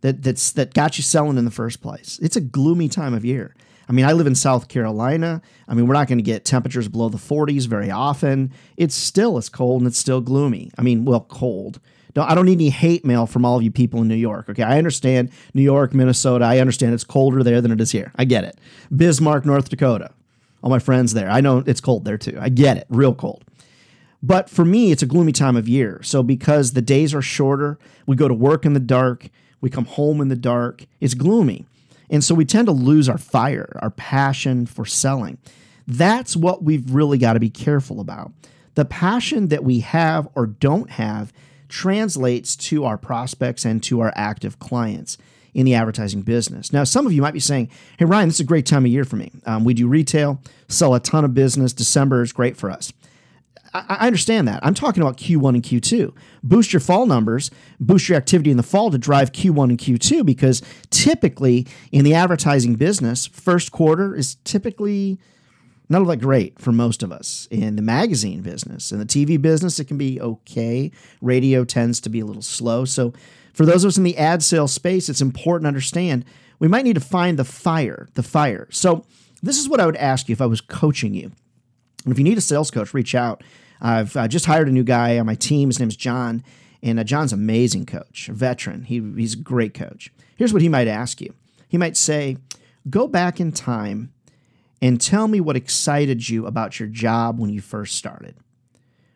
that 0.00 0.22
that's 0.22 0.52
that 0.52 0.74
got 0.74 0.98
you 0.98 1.02
selling 1.02 1.38
in 1.38 1.44
the 1.44 1.50
first 1.50 1.80
place. 1.80 2.18
It's 2.22 2.36
a 2.36 2.40
gloomy 2.40 2.88
time 2.88 3.14
of 3.14 3.24
year. 3.24 3.54
I 3.88 3.92
mean, 3.92 4.04
I 4.04 4.12
live 4.12 4.26
in 4.26 4.34
South 4.34 4.68
Carolina. 4.68 5.40
I 5.66 5.74
mean, 5.74 5.86
we're 5.86 5.94
not 5.94 6.08
going 6.08 6.18
to 6.18 6.24
get 6.24 6.44
temperatures 6.44 6.88
below 6.88 7.08
the 7.08 7.16
40s 7.16 7.66
very 7.66 7.90
often. 7.90 8.52
It's 8.76 8.94
still 8.94 9.38
it's 9.38 9.48
cold 9.48 9.80
and 9.80 9.88
it's 9.88 9.96
still 9.96 10.20
gloomy. 10.20 10.70
I 10.76 10.82
mean, 10.82 11.06
well, 11.06 11.20
cold. 11.20 11.80
No, 12.14 12.22
I 12.22 12.34
don't 12.34 12.44
need 12.44 12.58
any 12.58 12.68
hate 12.68 13.04
mail 13.04 13.26
from 13.26 13.46
all 13.46 13.56
of 13.56 13.62
you 13.62 13.70
people 13.70 14.02
in 14.02 14.08
New 14.08 14.14
York. 14.14 14.50
Okay, 14.50 14.62
I 14.62 14.76
understand 14.76 15.30
New 15.54 15.62
York, 15.62 15.94
Minnesota. 15.94 16.44
I 16.44 16.58
understand 16.58 16.92
it's 16.92 17.04
colder 17.04 17.42
there 17.42 17.60
than 17.60 17.70
it 17.70 17.80
is 17.80 17.92
here. 17.92 18.12
I 18.16 18.24
get 18.24 18.44
it. 18.44 18.58
Bismarck, 18.94 19.46
North 19.46 19.68
Dakota 19.68 20.10
all 20.62 20.70
my 20.70 20.78
friends 20.78 21.14
there. 21.14 21.30
I 21.30 21.40
know 21.40 21.62
it's 21.66 21.80
cold 21.80 22.04
there 22.04 22.18
too. 22.18 22.36
I 22.40 22.48
get 22.48 22.76
it, 22.76 22.86
real 22.88 23.14
cold. 23.14 23.44
But 24.22 24.50
for 24.50 24.64
me, 24.64 24.90
it's 24.90 25.02
a 25.02 25.06
gloomy 25.06 25.32
time 25.32 25.56
of 25.56 25.68
year. 25.68 26.00
So 26.02 26.22
because 26.22 26.72
the 26.72 26.82
days 26.82 27.14
are 27.14 27.22
shorter, 27.22 27.78
we 28.06 28.16
go 28.16 28.26
to 28.26 28.34
work 28.34 28.66
in 28.66 28.72
the 28.72 28.80
dark, 28.80 29.28
we 29.60 29.70
come 29.70 29.86
home 29.86 30.20
in 30.20 30.28
the 30.28 30.36
dark, 30.36 30.86
it's 31.00 31.14
gloomy. 31.14 31.66
And 32.10 32.24
so 32.24 32.34
we 32.34 32.44
tend 32.44 32.66
to 32.66 32.72
lose 32.72 33.08
our 33.08 33.18
fire, 33.18 33.78
our 33.82 33.90
passion 33.90 34.66
for 34.66 34.86
selling. 34.86 35.38
That's 35.86 36.36
what 36.36 36.62
we've 36.62 36.90
really 36.94 37.18
got 37.18 37.34
to 37.34 37.40
be 37.40 37.50
careful 37.50 38.00
about. 38.00 38.32
The 38.74 38.84
passion 38.84 39.48
that 39.48 39.64
we 39.64 39.80
have 39.80 40.28
or 40.34 40.46
don't 40.46 40.90
have 40.90 41.32
translates 41.68 42.56
to 42.56 42.84
our 42.84 42.96
prospects 42.96 43.64
and 43.64 43.82
to 43.84 44.00
our 44.00 44.12
active 44.14 44.58
clients 44.58 45.18
in 45.54 45.66
the 45.66 45.74
advertising 45.74 46.22
business. 46.22 46.72
Now, 46.72 46.84
some 46.84 47.06
of 47.06 47.12
you 47.12 47.20
might 47.20 47.34
be 47.34 47.40
saying, 47.40 47.70
hey, 47.98 48.04
Ryan, 48.04 48.28
this 48.28 48.36
is 48.36 48.40
a 48.40 48.44
great 48.44 48.66
time 48.66 48.84
of 48.84 48.90
year 48.90 49.04
for 49.04 49.16
me. 49.16 49.32
Um, 49.44 49.64
we 49.64 49.74
do 49.74 49.88
retail, 49.88 50.40
sell 50.68 50.94
a 50.94 51.00
ton 51.00 51.24
of 51.24 51.34
business. 51.34 51.72
December 51.72 52.22
is 52.22 52.32
great 52.32 52.56
for 52.56 52.70
us. 52.70 52.92
I, 53.74 54.06
understand 54.06 54.48
that. 54.48 54.64
I'm 54.64 54.74
talking 54.74 55.02
about 55.02 55.16
Q1 55.16 55.48
and 55.50 55.62
Q2. 55.62 56.14
Boost 56.42 56.72
your 56.72 56.80
fall 56.80 57.06
numbers, 57.06 57.50
boost 57.80 58.08
your 58.08 58.16
activity 58.16 58.50
in 58.50 58.56
the 58.56 58.62
fall 58.62 58.90
to 58.90 58.98
drive 58.98 59.32
Q1 59.32 59.70
and 59.70 59.78
Q2 59.78 60.24
because 60.24 60.62
typically 60.90 61.66
in 61.92 62.04
the 62.04 62.14
advertising 62.14 62.76
business, 62.76 63.26
first 63.26 63.72
quarter 63.72 64.14
is 64.14 64.36
typically 64.44 65.18
not 65.88 66.00
all 66.00 66.06
that 66.06 66.18
great 66.18 66.58
for 66.60 66.72
most 66.72 67.02
of 67.02 67.12
us. 67.12 67.48
In 67.50 67.76
the 67.76 67.82
magazine 67.82 68.42
business, 68.42 68.92
in 68.92 68.98
the 68.98 69.06
TV 69.06 69.40
business, 69.40 69.78
it 69.78 69.86
can 69.86 69.98
be 69.98 70.20
okay. 70.20 70.90
Radio 71.20 71.64
tends 71.64 72.00
to 72.00 72.10
be 72.10 72.20
a 72.20 72.26
little 72.26 72.42
slow. 72.42 72.84
So 72.84 73.12
for 73.54 73.66
those 73.66 73.84
of 73.84 73.88
us 73.88 73.98
in 73.98 74.04
the 74.04 74.16
ad 74.16 74.42
sales 74.42 74.72
space, 74.72 75.08
it's 75.08 75.20
important 75.20 75.64
to 75.64 75.68
understand 75.68 76.24
we 76.58 76.68
might 76.68 76.84
need 76.84 76.94
to 76.94 77.00
find 77.00 77.38
the 77.38 77.44
fire, 77.44 78.08
the 78.14 78.22
fire. 78.22 78.68
So, 78.70 79.04
this 79.40 79.58
is 79.58 79.68
what 79.68 79.78
I 79.78 79.86
would 79.86 79.96
ask 79.96 80.28
you 80.28 80.32
if 80.32 80.40
I 80.40 80.46
was 80.46 80.60
coaching 80.60 81.14
you. 81.14 81.30
And 82.04 82.12
if 82.12 82.18
you 82.18 82.24
need 82.24 82.38
a 82.38 82.42
sales 82.42 82.70
coach, 82.70 82.94
reach 82.94 83.14
out. 83.14 83.42
I've 83.80 84.16
uh, 84.16 84.28
just 84.28 84.46
hired 84.46 84.68
a 84.68 84.72
new 84.72 84.84
guy 84.84 85.18
on 85.18 85.26
my 85.26 85.34
team. 85.34 85.68
His 85.68 85.78
name's 85.78 85.96
John, 85.96 86.42
and 86.82 86.98
uh, 86.98 87.04
John's 87.04 87.32
amazing 87.32 87.86
coach, 87.86 88.28
a 88.28 88.32
veteran. 88.32 88.84
He, 88.84 89.00
he's 89.16 89.34
a 89.34 89.38
great 89.38 89.74
coach. 89.74 90.12
Here's 90.36 90.52
what 90.52 90.62
he 90.62 90.68
might 90.68 90.88
ask 90.88 91.20
you. 91.20 91.34
He 91.68 91.78
might 91.78 91.96
say, 91.96 92.38
"Go 92.88 93.06
back 93.06 93.40
in 93.40 93.52
time 93.52 94.12
and 94.80 95.00
tell 95.00 95.28
me 95.28 95.40
what 95.40 95.56
excited 95.56 96.28
you 96.28 96.46
about 96.46 96.80
your 96.80 96.88
job 96.88 97.38
when 97.38 97.50
you 97.50 97.60
first 97.60 97.94
started." 97.96 98.36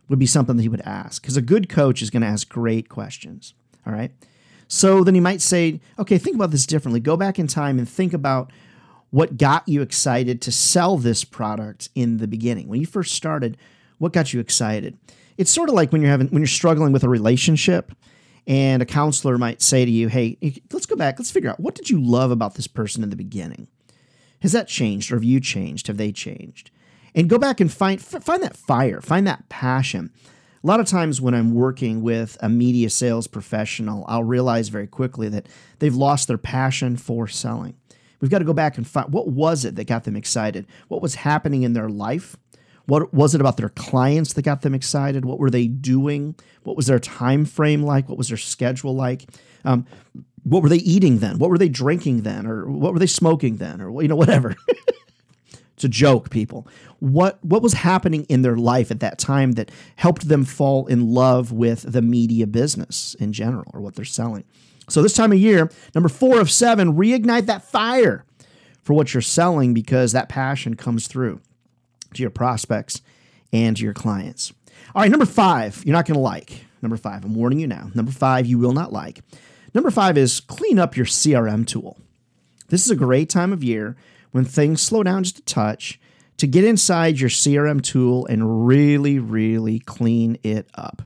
Would 0.09 0.19
be 0.19 0.27
something 0.27 0.57
that 0.57 0.63
he 0.63 0.69
would 0.69 0.83
ask 0.83 1.23
because 1.23 1.37
a 1.39 1.43
good 1.43 1.69
coach 1.69 2.03
is 2.03 2.11
going 2.11 2.21
to 2.21 2.29
ask 2.29 2.49
great 2.49 2.89
questions. 2.89 3.55
All 3.87 3.93
right. 3.93 4.13
So 4.69 5.05
then 5.05 5.15
you 5.15 5.23
might 5.23 5.41
say, 5.41 5.81
okay, 5.99 6.19
think 6.19 6.35
about 6.35 6.51
this 6.51 6.67
differently. 6.67 7.01
Go 7.01 7.17
back 7.17 7.39
in 7.39 7.47
time 7.47 7.79
and 7.79 7.89
think 7.89 8.13
about 8.13 8.51
what 9.13 9.39
got 9.39 9.67
you 9.69 9.81
excited 9.81 10.43
to 10.43 10.51
sell 10.51 10.99
this 10.99 11.23
product 11.23 11.89
in 11.95 12.17
the 12.17 12.27
beginning. 12.27 12.67
When 12.67 12.81
you 12.81 12.87
first 12.87 13.15
started, 13.15 13.57
what 13.99 14.13
got 14.13 14.35
you 14.35 14.41
excited? 14.41 14.99
it's 15.39 15.51
sort 15.51 15.69
of 15.69 15.75
like 15.75 15.93
when 15.93 16.01
you're 16.01 16.11
having 16.11 16.29
when 16.29 16.41
you're 16.41 16.47
struggling 16.47 16.93
with 16.93 17.05
a 17.05 17.09
relationship 17.09 17.93
and 18.47 18.83
a 18.83 18.87
counselor 18.87 19.39
might 19.39 19.63
say 19.63 19.85
to 19.85 19.91
you, 19.91 20.09
"Hey, 20.09 20.37
let's 20.73 20.87
go 20.87 20.97
back. 20.97 21.19
Let's 21.19 21.31
figure 21.31 21.51
out 21.51 21.61
what 21.61 21.75
did 21.75 21.91
you 21.91 22.01
love 22.01 22.31
about 22.31 22.55
this 22.55 22.67
person 22.67 23.03
in 23.03 23.11
the 23.11 23.17
beginning? 23.17 23.69
Has 24.41 24.53
that 24.53 24.69
changed 24.69 25.13
or 25.13 25.17
have 25.17 25.25
you 25.25 25.41
changed? 25.41 25.87
Have 25.87 25.97
they 25.97 26.13
changed?" 26.13 26.71
And 27.15 27.29
go 27.29 27.39
back 27.39 27.61
and 27.61 27.73
find 27.73 28.01
find 28.01 28.43
that 28.43 28.57
fire, 28.57 29.01
find 29.01 29.27
that 29.27 29.49
passion. 29.49 30.11
A 30.63 30.67
lot 30.67 30.81
of 30.81 30.87
times 30.87 31.21
when 31.21 31.35
I'm 31.35 31.55
working 31.55 32.03
with 32.03 32.37
a 32.41 32.49
media 32.49 32.89
sales 32.89 33.27
professional, 33.27 34.05
I'll 34.07 34.23
realize 34.23 34.69
very 34.69 34.87
quickly 34.87 35.29
that 35.29 35.49
they've 35.81 35.95
lost 35.95 36.29
their 36.29 36.39
passion 36.39 36.97
for 36.97 37.27
selling. 37.27 37.75
We've 38.23 38.31
got 38.31 38.39
to 38.39 38.45
go 38.45 38.55
back 38.55 38.79
and 38.79 38.87
find 38.87 39.13
what 39.13 39.29
was 39.29 39.65
it 39.65 39.75
that 39.75 39.89
got 39.89 40.05
them 40.05 40.17
excited? 40.17 40.67
What 40.87 41.03
was 41.03 41.17
happening 41.17 41.65
in 41.65 41.73
their 41.73 41.91
life? 41.91 42.37
What 42.87 43.13
was 43.13 43.35
it 43.35 43.41
about 43.41 43.57
their 43.57 43.69
clients 43.69 44.33
that 44.35 44.43
got 44.43 44.63
them 44.63 44.75
excited? 44.75 45.25
What 45.25 45.41
were 45.41 45.51
they 45.51 45.67
doing? 45.67 46.37
What 46.63 46.77
was 46.77 46.87
their 46.87 47.01
time 47.01 47.45
frame 47.45 47.83
like? 47.83 48.09
What 48.09 48.19
was 48.19 48.29
their 48.29 48.37
schedule 48.37 48.95
like? 48.95 49.25
Um, 49.65 49.87
what 50.45 50.63
were 50.63 50.69
they 50.69 50.77
eating 50.77 51.19
then? 51.19 51.39
What 51.39 51.51
were 51.51 51.59
they 51.59 51.69
drinking 51.69 52.23
then? 52.23 52.47
Or 52.47 52.71
what 52.71 52.93
were 52.93 53.01
they 53.01 53.07
smoking 53.07 53.57
then? 53.57 53.81
Or 53.81 54.03
you 54.03 54.09
know 54.09 54.17
whatever. 54.17 54.55
it's 55.75 55.85
a 55.85 55.89
joke, 55.89 56.31
people. 56.31 56.67
What 57.01 57.45
what 57.45 57.61
was 57.61 57.73
happening 57.73 58.25
in 58.25 58.43
their 58.43 58.57
life 58.57 58.93
at 58.93 59.01
that 59.01 59.19
time 59.19 59.53
that 59.53 59.71
helped 59.97 60.29
them 60.29 60.45
fall 60.45 60.87
in 60.87 61.13
love 61.13 61.51
with 61.51 61.91
the 61.91 62.03
media 62.03 62.47
business 62.47 63.17
in 63.19 63.33
general 63.33 63.71
or 63.75 63.81
what 63.81 63.97
they're 63.97 64.05
selling? 64.05 64.45
So 64.93 65.01
this 65.01 65.15
time 65.15 65.33
of 65.33 65.39
year, 65.39 65.71
number 65.95 66.11
four 66.11 66.39
of 66.39 66.51
seven, 66.51 66.95
reignite 66.95 67.47
that 67.47 67.65
fire 67.65 68.27
for 68.83 68.93
what 68.93 69.15
you're 69.15 69.23
selling 69.23 69.73
because 69.73 70.13
that 70.13 70.29
passion 70.29 70.75
comes 70.75 71.07
through 71.07 71.41
to 72.13 72.21
your 72.21 72.31
prospects 72.31 73.01
and 73.55 73.75
to 73.77 73.85
your 73.85 73.95
clients. 73.95 74.53
All 74.95 75.01
right, 75.01 75.11
number 75.11 75.25
five, 75.25 75.83
you're 75.87 75.95
not 75.95 76.05
going 76.05 76.17
to 76.17 76.21
like. 76.21 76.67
Number 76.83 76.99
five, 76.99 77.25
I'm 77.25 77.35
warning 77.35 77.61
you 77.61 77.67
now. 77.67 77.91
Number 77.95 78.13
five, 78.13 78.45
you 78.45 78.59
will 78.59 78.73
not 78.73 78.93
like. 78.93 79.23
Number 79.75 79.91
five 79.91 80.19
is 80.19 80.41
clean 80.41 80.79
up 80.79 80.95
your 80.95 81.07
CRM 81.07 81.67
tool. 81.67 81.97
This 82.69 82.85
is 82.85 82.91
a 82.91 82.97
great 82.97 83.31
time 83.31 83.53
of 83.53 83.65
year 83.65 83.97
when 84.33 84.45
things 84.45 84.83
slow 84.83 85.03
down 85.03 85.25
just 85.25 85.39
a 85.39 85.43
touch 85.43 85.99
to 86.37 86.47
get 86.47 86.65
inside 86.65 87.19
your 87.19 87.31
CRM 87.31 87.83
tool 87.83 88.27
and 88.27 88.67
really, 88.67 89.19
really 89.19 89.79
clean 89.79 90.37
it 90.43 90.69
up. 90.75 91.03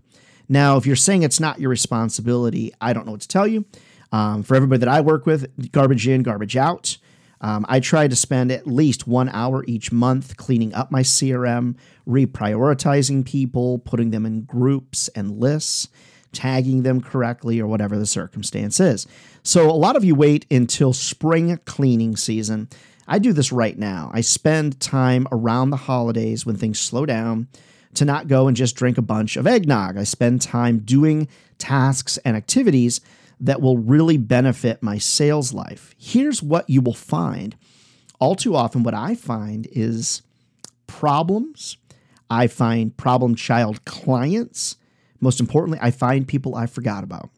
Now, 0.49 0.77
if 0.77 0.87
you're 0.87 0.97
saying 0.97 1.23
it's 1.23 1.41
not 1.41 1.61
your 1.61 1.71
responsibility, 1.71 2.73
I 2.81 2.93
don't 2.93 3.07
know 3.07 3.13
what 3.13 3.23
to 3.23 3.29
tell 3.29 3.47
you. 3.47 3.65
Um, 4.13 4.43
for 4.43 4.55
everybody 4.55 4.79
that 4.81 4.89
I 4.89 5.01
work 5.01 5.27
with, 5.27 5.73
garbage 5.73 6.07
in, 6.07 6.23
garbage 6.23 6.57
out. 6.57 6.97
Um, 7.41 7.67
I 7.69 7.81
try 7.81 8.09
to 8.09 8.17
spend 8.17 8.51
at 8.51 8.67
least 8.67 9.07
one 9.07 9.29
hour 9.29 9.65
each 9.67 9.93
month 9.93 10.37
cleaning 10.37 10.73
up 10.75 10.91
my 10.91 11.03
CRM, 11.03 11.77
reprioritizing 12.09 13.27
people, 13.27 13.79
putting 13.79 14.11
them 14.11 14.25
in 14.25 14.43
groups 14.43 15.09
and 15.09 15.39
lists, 15.39 15.89
tagging 16.33 16.83
them 16.83 17.01
correctly, 17.01 17.61
or 17.61 17.67
whatever 17.67 17.99
the 17.99 18.07
circumstance 18.07 18.81
is. 18.81 19.07
So, 19.43 19.71
a 19.71 19.73
lot 19.73 19.97
of 19.97 20.05
you 20.05 20.15
wait 20.15 20.47
until 20.51 20.93
spring 20.93 21.59
cleaning 21.67 22.17
season. 22.17 22.69
I 23.07 23.19
do 23.19 23.33
this 23.33 23.53
right 23.53 23.79
now. 23.79 24.11
I 24.13 24.21
spend 24.23 24.81
time 24.81 25.29
around 25.31 25.71
the 25.71 25.77
holidays 25.77 26.45
when 26.45 26.57
things 26.57 26.81
slow 26.81 27.07
down 27.07 27.49
to 27.97 28.05
not 28.05 28.29
go 28.29 28.49
and 28.49 28.57
just 28.57 28.77
drink 28.77 28.99
a 28.99 29.03
bunch 29.03 29.37
of 29.37 29.47
eggnog. 29.47 29.97
I 29.97 30.05
spend 30.05 30.43
time 30.43 30.79
doing 30.81 31.29
tasks 31.59 32.19
and 32.19 32.37
activities 32.37 33.01
that 33.41 33.61
will 33.61 33.79
really 33.79 34.17
benefit 34.17 34.83
my 34.83 34.99
sales 34.99 35.53
life. 35.53 35.95
Here's 35.99 36.43
what 36.43 36.69
you 36.71 36.81
will 36.81 36.95
find. 36.95 37.57
All 38.19 38.35
too 38.35 38.57
often, 38.57 38.83
what 38.83 38.95
I 38.95 39.15
find 39.15 39.69
is 39.73 40.23
problems. 40.87 41.77
I 42.31 42.47
find 42.47 42.97
problem 42.97 43.35
child 43.35 43.85
clients. 43.85 44.77
Most 45.21 45.41
importantly, 45.41 45.79
I 45.83 45.91
find 45.91 46.27
people 46.27 46.55
I 46.55 46.67
forgot 46.67 47.05
about. 47.05 47.31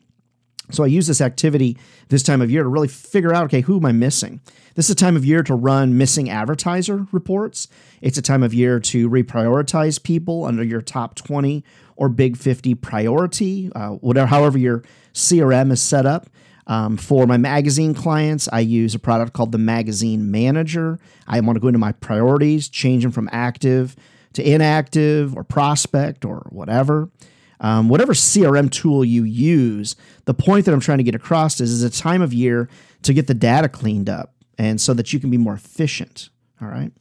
So 0.70 0.84
I 0.84 0.86
use 0.86 1.06
this 1.06 1.20
activity 1.20 1.76
this 2.08 2.22
time 2.22 2.42
of 2.42 2.50
year 2.50 2.62
to 2.62 2.68
really 2.68 2.88
figure 2.88 3.34
out 3.34 3.44
okay, 3.44 3.62
who 3.62 3.76
am 3.76 3.86
I 3.86 3.92
missing? 3.92 4.40
This 4.74 4.86
is 4.86 4.92
a 4.92 4.96
time 4.96 5.16
of 5.16 5.24
year 5.24 5.42
to 5.42 5.54
run 5.54 5.96
missing 5.98 6.30
advertiser 6.30 7.06
reports. 7.10 7.68
It's 8.00 8.18
a 8.18 8.22
time 8.22 8.42
of 8.42 8.54
year 8.54 8.78
to 8.80 9.10
reprioritize 9.10 10.02
people 10.02 10.44
under 10.44 10.62
your 10.62 10.80
top 10.80 11.14
20 11.16 11.64
or 11.96 12.08
big 12.08 12.36
50 12.36 12.74
priority, 12.76 13.72
uh, 13.74 13.90
whatever, 13.90 14.28
however 14.28 14.56
your 14.56 14.84
CRM 15.14 15.72
is 15.72 15.82
set 15.82 16.06
up. 16.06 16.28
Um, 16.68 16.98
for 16.98 17.26
my 17.26 17.38
magazine 17.38 17.94
clients, 17.94 18.48
I 18.52 18.60
use 18.60 18.94
a 18.94 18.98
product 18.98 19.32
called 19.32 19.52
the 19.52 19.58
Magazine 19.58 20.30
Manager. 20.30 20.98
I 21.26 21.40
want 21.40 21.56
to 21.56 21.60
go 21.60 21.68
into 21.68 21.78
my 21.78 21.92
priorities, 21.92 22.68
change 22.68 23.02
them 23.02 23.10
from 23.10 23.28
active 23.32 23.96
to 24.34 24.48
inactive 24.48 25.34
or 25.34 25.42
prospect 25.44 26.24
or 26.24 26.46
whatever. 26.50 27.08
Um, 27.60 27.88
whatever 27.88 28.12
CRM 28.12 28.70
tool 28.70 29.04
you 29.04 29.24
use, 29.24 29.96
the 30.26 30.34
point 30.34 30.64
that 30.66 30.72
I'm 30.72 30.80
trying 30.80 30.98
to 30.98 31.04
get 31.04 31.14
across 31.14 31.60
is, 31.60 31.70
is 31.70 31.82
a 31.82 31.90
time 31.90 32.22
of 32.22 32.32
year 32.32 32.68
to 33.02 33.12
get 33.12 33.26
the 33.26 33.34
data 33.34 33.68
cleaned 33.68 34.08
up 34.08 34.34
and 34.58 34.80
so 34.80 34.94
that 34.94 35.12
you 35.12 35.20
can 35.20 35.30
be 35.30 35.38
more 35.38 35.54
efficient. 35.54 36.30
All 36.60 36.68
right. 36.68 36.92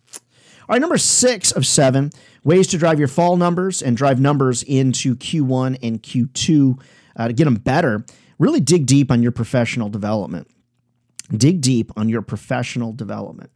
All 0.69 0.73
right, 0.73 0.81
number 0.81 0.97
six 0.97 1.51
of 1.51 1.65
seven 1.65 2.11
ways 2.43 2.67
to 2.67 2.77
drive 2.77 2.99
your 2.99 3.07
fall 3.07 3.37
numbers 3.37 3.81
and 3.81 3.95
drive 3.95 4.19
numbers 4.19 4.63
into 4.63 5.15
Q1 5.15 5.79
and 5.81 6.03
Q2 6.03 6.81
uh, 7.15 7.27
to 7.27 7.33
get 7.33 7.45
them 7.45 7.55
better. 7.55 8.05
Really 8.37 8.59
dig 8.59 8.85
deep 8.85 9.11
on 9.11 9.23
your 9.23 9.31
professional 9.31 9.89
development. 9.89 10.47
Dig 11.35 11.61
deep 11.61 11.91
on 11.97 12.09
your 12.09 12.21
professional 12.21 12.93
development. 12.93 13.51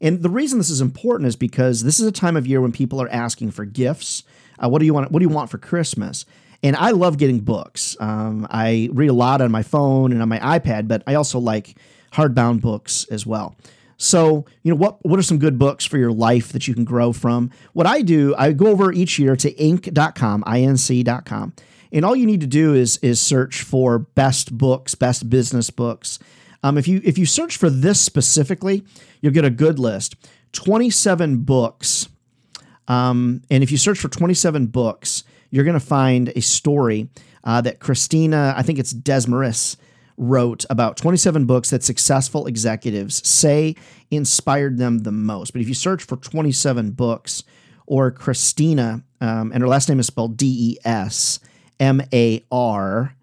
And 0.00 0.22
the 0.22 0.30
reason 0.30 0.58
this 0.58 0.70
is 0.70 0.80
important 0.80 1.28
is 1.28 1.36
because 1.36 1.82
this 1.82 2.00
is 2.00 2.06
a 2.06 2.12
time 2.12 2.36
of 2.36 2.46
year 2.46 2.60
when 2.60 2.72
people 2.72 3.00
are 3.02 3.10
asking 3.10 3.50
for 3.50 3.64
gifts. 3.64 4.22
Uh, 4.62 4.68
what 4.68 4.80
do 4.80 4.86
you 4.86 4.94
want? 4.94 5.10
What 5.10 5.20
do 5.20 5.24
you 5.24 5.34
want 5.34 5.50
for 5.50 5.58
Christmas? 5.58 6.24
And 6.62 6.76
I 6.76 6.90
love 6.90 7.16
getting 7.16 7.40
books. 7.40 7.96
Um, 8.00 8.46
I 8.50 8.90
read 8.92 9.08
a 9.08 9.14
lot 9.14 9.40
on 9.40 9.50
my 9.50 9.62
phone 9.62 10.12
and 10.12 10.20
on 10.20 10.28
my 10.28 10.38
iPad, 10.38 10.88
but 10.88 11.02
I 11.06 11.14
also 11.14 11.38
like 11.38 11.76
hardbound 12.12 12.60
books 12.60 13.06
as 13.10 13.24
well. 13.24 13.56
So, 13.96 14.46
you 14.62 14.70
know, 14.70 14.76
what 14.76 15.04
what 15.04 15.18
are 15.18 15.22
some 15.22 15.38
good 15.38 15.58
books 15.58 15.84
for 15.84 15.98
your 15.98 16.12
life 16.12 16.52
that 16.52 16.66
you 16.66 16.74
can 16.74 16.84
grow 16.84 17.12
from? 17.12 17.50
What 17.72 17.86
I 17.86 18.02
do, 18.02 18.34
I 18.36 18.52
go 18.52 18.68
over 18.68 18.92
each 18.92 19.18
year 19.18 19.36
to 19.36 19.52
inc.com, 19.52 20.42
inc.com. 20.44 21.52
And 21.92 22.04
all 22.04 22.16
you 22.16 22.26
need 22.26 22.40
to 22.40 22.46
do 22.46 22.74
is 22.74 22.98
is 22.98 23.20
search 23.20 23.62
for 23.62 23.98
best 23.98 24.56
books, 24.56 24.94
best 24.94 25.28
business 25.28 25.70
books. 25.70 26.18
Um, 26.62 26.78
if 26.78 26.88
you 26.88 27.00
if 27.04 27.18
you 27.18 27.26
search 27.26 27.56
for 27.56 27.68
this 27.68 28.00
specifically, 28.00 28.84
you'll 29.20 29.32
get 29.32 29.44
a 29.44 29.50
good 29.50 29.78
list. 29.78 30.14
27 30.52 31.38
books. 31.38 32.08
Um, 32.90 33.42
and 33.52 33.62
if 33.62 33.70
you 33.70 33.78
search 33.78 34.00
for 34.00 34.08
27 34.08 34.66
books, 34.66 35.22
you're 35.50 35.62
going 35.64 35.78
to 35.78 35.80
find 35.84 36.32
a 36.34 36.42
story 36.42 37.08
uh, 37.44 37.60
that 37.60 37.78
Christina, 37.78 38.52
I 38.56 38.62
think 38.62 38.80
it's 38.80 38.92
Desmarais, 38.92 39.76
wrote 40.16 40.66
about 40.68 40.96
27 40.96 41.46
books 41.46 41.70
that 41.70 41.84
successful 41.84 42.46
executives 42.46 43.26
say 43.26 43.76
inspired 44.10 44.76
them 44.76 44.98
the 44.98 45.12
most. 45.12 45.52
But 45.52 45.62
if 45.62 45.68
you 45.68 45.74
search 45.74 46.02
for 46.02 46.16
27 46.16 46.90
books 46.90 47.44
or 47.86 48.10
Christina, 48.10 49.04
um, 49.20 49.52
and 49.52 49.62
her 49.62 49.68
last 49.68 49.88
name 49.88 50.00
is 50.00 50.08
spelled 50.08 50.36
D 50.36 50.46
E 50.46 50.76
S 50.84 51.38
M 51.78 52.02
A 52.12 52.44
R 52.50 53.14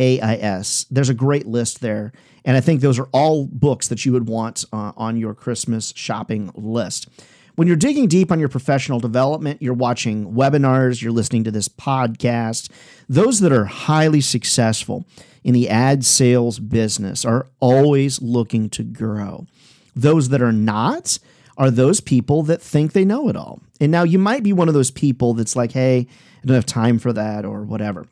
A 0.00 0.20
I 0.20 0.34
S, 0.34 0.84
there's 0.90 1.08
a 1.08 1.14
great 1.14 1.46
list 1.46 1.80
there. 1.80 2.12
And 2.44 2.56
I 2.56 2.60
think 2.60 2.80
those 2.80 2.98
are 2.98 3.08
all 3.12 3.46
books 3.46 3.86
that 3.86 4.04
you 4.04 4.12
would 4.12 4.28
want 4.28 4.64
uh, 4.72 4.92
on 4.96 5.16
your 5.16 5.32
Christmas 5.32 5.92
shopping 5.94 6.50
list. 6.56 7.08
When 7.54 7.68
you're 7.68 7.76
digging 7.76 8.08
deep 8.08 8.32
on 8.32 8.40
your 8.40 8.48
professional 8.48 8.98
development, 8.98 9.60
you're 9.60 9.74
watching 9.74 10.32
webinars, 10.32 11.02
you're 11.02 11.12
listening 11.12 11.44
to 11.44 11.50
this 11.50 11.68
podcast, 11.68 12.70
those 13.08 13.40
that 13.40 13.52
are 13.52 13.66
highly 13.66 14.22
successful 14.22 15.04
in 15.44 15.52
the 15.52 15.68
ad 15.68 16.04
sales 16.04 16.58
business 16.58 17.24
are 17.24 17.48
always 17.60 18.22
looking 18.22 18.70
to 18.70 18.82
grow. 18.82 19.46
Those 19.94 20.30
that 20.30 20.40
are 20.40 20.52
not 20.52 21.18
are 21.58 21.70
those 21.70 22.00
people 22.00 22.42
that 22.44 22.62
think 22.62 22.92
they 22.92 23.04
know 23.04 23.28
it 23.28 23.36
all. 23.36 23.60
And 23.80 23.92
now 23.92 24.04
you 24.04 24.18
might 24.18 24.42
be 24.42 24.54
one 24.54 24.68
of 24.68 24.74
those 24.74 24.90
people 24.90 25.34
that's 25.34 25.54
like, 25.54 25.72
hey, 25.72 26.06
I 26.42 26.46
don't 26.46 26.54
have 26.54 26.64
time 26.64 26.98
for 26.98 27.12
that 27.12 27.44
or 27.44 27.62
whatever. 27.64 28.06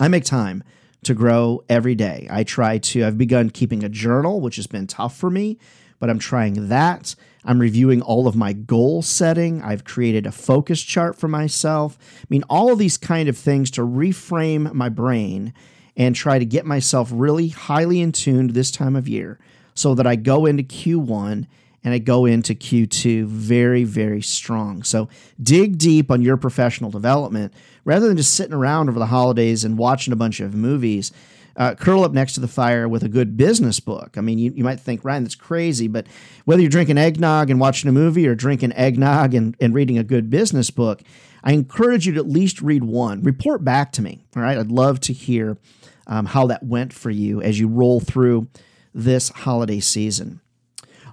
I 0.00 0.08
make 0.08 0.24
time 0.24 0.64
to 1.04 1.14
grow 1.14 1.62
every 1.68 1.94
day. 1.94 2.26
I 2.30 2.44
try 2.44 2.78
to, 2.78 3.04
I've 3.04 3.18
begun 3.18 3.50
keeping 3.50 3.84
a 3.84 3.88
journal, 3.88 4.40
which 4.40 4.56
has 4.56 4.66
been 4.66 4.86
tough 4.86 5.16
for 5.16 5.28
me, 5.28 5.58
but 6.02 6.10
I'm 6.10 6.18
trying 6.18 6.66
that. 6.66 7.14
I'm 7.44 7.60
reviewing 7.60 8.02
all 8.02 8.26
of 8.26 8.34
my 8.34 8.52
goal 8.52 9.02
setting. 9.02 9.62
I've 9.62 9.84
created 9.84 10.26
a 10.26 10.32
focus 10.32 10.82
chart 10.82 11.16
for 11.16 11.28
myself. 11.28 11.96
I 12.22 12.26
mean, 12.28 12.42
all 12.50 12.72
of 12.72 12.80
these 12.80 12.96
kind 12.96 13.28
of 13.28 13.38
things 13.38 13.70
to 13.70 13.82
reframe 13.82 14.72
my 14.72 14.88
brain 14.88 15.54
and 15.96 16.16
try 16.16 16.40
to 16.40 16.44
get 16.44 16.66
myself 16.66 17.08
really 17.12 17.50
highly 17.50 18.00
in 18.00 18.10
tuned 18.10 18.50
this 18.50 18.72
time 18.72 18.96
of 18.96 19.06
year 19.06 19.38
so 19.74 19.94
that 19.94 20.04
I 20.04 20.16
go 20.16 20.44
into 20.44 20.64
Q1 20.64 21.46
and 21.84 21.94
I 21.94 21.98
go 21.98 22.26
into 22.26 22.52
Q2 22.52 23.26
very, 23.26 23.84
very 23.84 24.22
strong. 24.22 24.82
So 24.82 25.08
dig 25.40 25.78
deep 25.78 26.10
on 26.10 26.20
your 26.20 26.36
professional 26.36 26.90
development 26.90 27.54
rather 27.84 28.08
than 28.08 28.16
just 28.16 28.34
sitting 28.34 28.54
around 28.54 28.88
over 28.88 28.98
the 28.98 29.06
holidays 29.06 29.62
and 29.62 29.78
watching 29.78 30.12
a 30.12 30.16
bunch 30.16 30.40
of 30.40 30.52
movies 30.52 31.12
uh, 31.56 31.74
curl 31.74 32.04
up 32.04 32.12
next 32.12 32.34
to 32.34 32.40
the 32.40 32.48
fire 32.48 32.88
with 32.88 33.02
a 33.02 33.08
good 33.08 33.36
business 33.36 33.80
book. 33.80 34.16
I 34.16 34.20
mean, 34.20 34.38
you, 34.38 34.52
you 34.54 34.64
might 34.64 34.80
think, 34.80 35.04
Ryan, 35.04 35.24
that's 35.24 35.34
crazy, 35.34 35.88
but 35.88 36.06
whether 36.44 36.60
you're 36.60 36.70
drinking 36.70 36.98
eggnog 36.98 37.50
and 37.50 37.60
watching 37.60 37.88
a 37.88 37.92
movie 37.92 38.26
or 38.26 38.34
drinking 38.34 38.72
eggnog 38.72 39.34
and, 39.34 39.56
and 39.60 39.74
reading 39.74 39.98
a 39.98 40.04
good 40.04 40.30
business 40.30 40.70
book, 40.70 41.02
I 41.44 41.52
encourage 41.52 42.06
you 42.06 42.12
to 42.14 42.20
at 42.20 42.28
least 42.28 42.62
read 42.62 42.84
one. 42.84 43.22
Report 43.22 43.64
back 43.64 43.92
to 43.92 44.02
me. 44.02 44.24
All 44.36 44.42
right. 44.42 44.56
I'd 44.56 44.70
love 44.70 45.00
to 45.00 45.12
hear 45.12 45.58
um, 46.06 46.26
how 46.26 46.46
that 46.46 46.62
went 46.62 46.92
for 46.92 47.10
you 47.10 47.42
as 47.42 47.58
you 47.58 47.68
roll 47.68 48.00
through 48.00 48.48
this 48.94 49.30
holiday 49.30 49.80
season. 49.80 50.40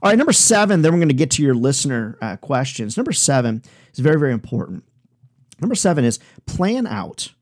All 0.01 0.09
right, 0.09 0.17
number 0.17 0.33
seven, 0.33 0.81
then 0.81 0.93
we're 0.93 0.99
going 0.99 1.09
to 1.09 1.13
get 1.13 1.31
to 1.31 1.43
your 1.43 1.55
listener 1.55 2.17
uh, 2.21 2.37
questions. 2.37 2.95
Number 2.95 3.11
seven 3.11 3.61
is 3.91 3.99
very, 3.99 4.17
very 4.17 4.31
important. 4.31 4.85
Number 5.59 5.75
seven 5.75 6.05
is 6.05 6.19
plan 6.45 6.87
out 6.87 7.33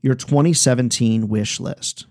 your 0.00 0.14
2017 0.14 1.28
wish 1.28 1.60
list. 1.60 2.06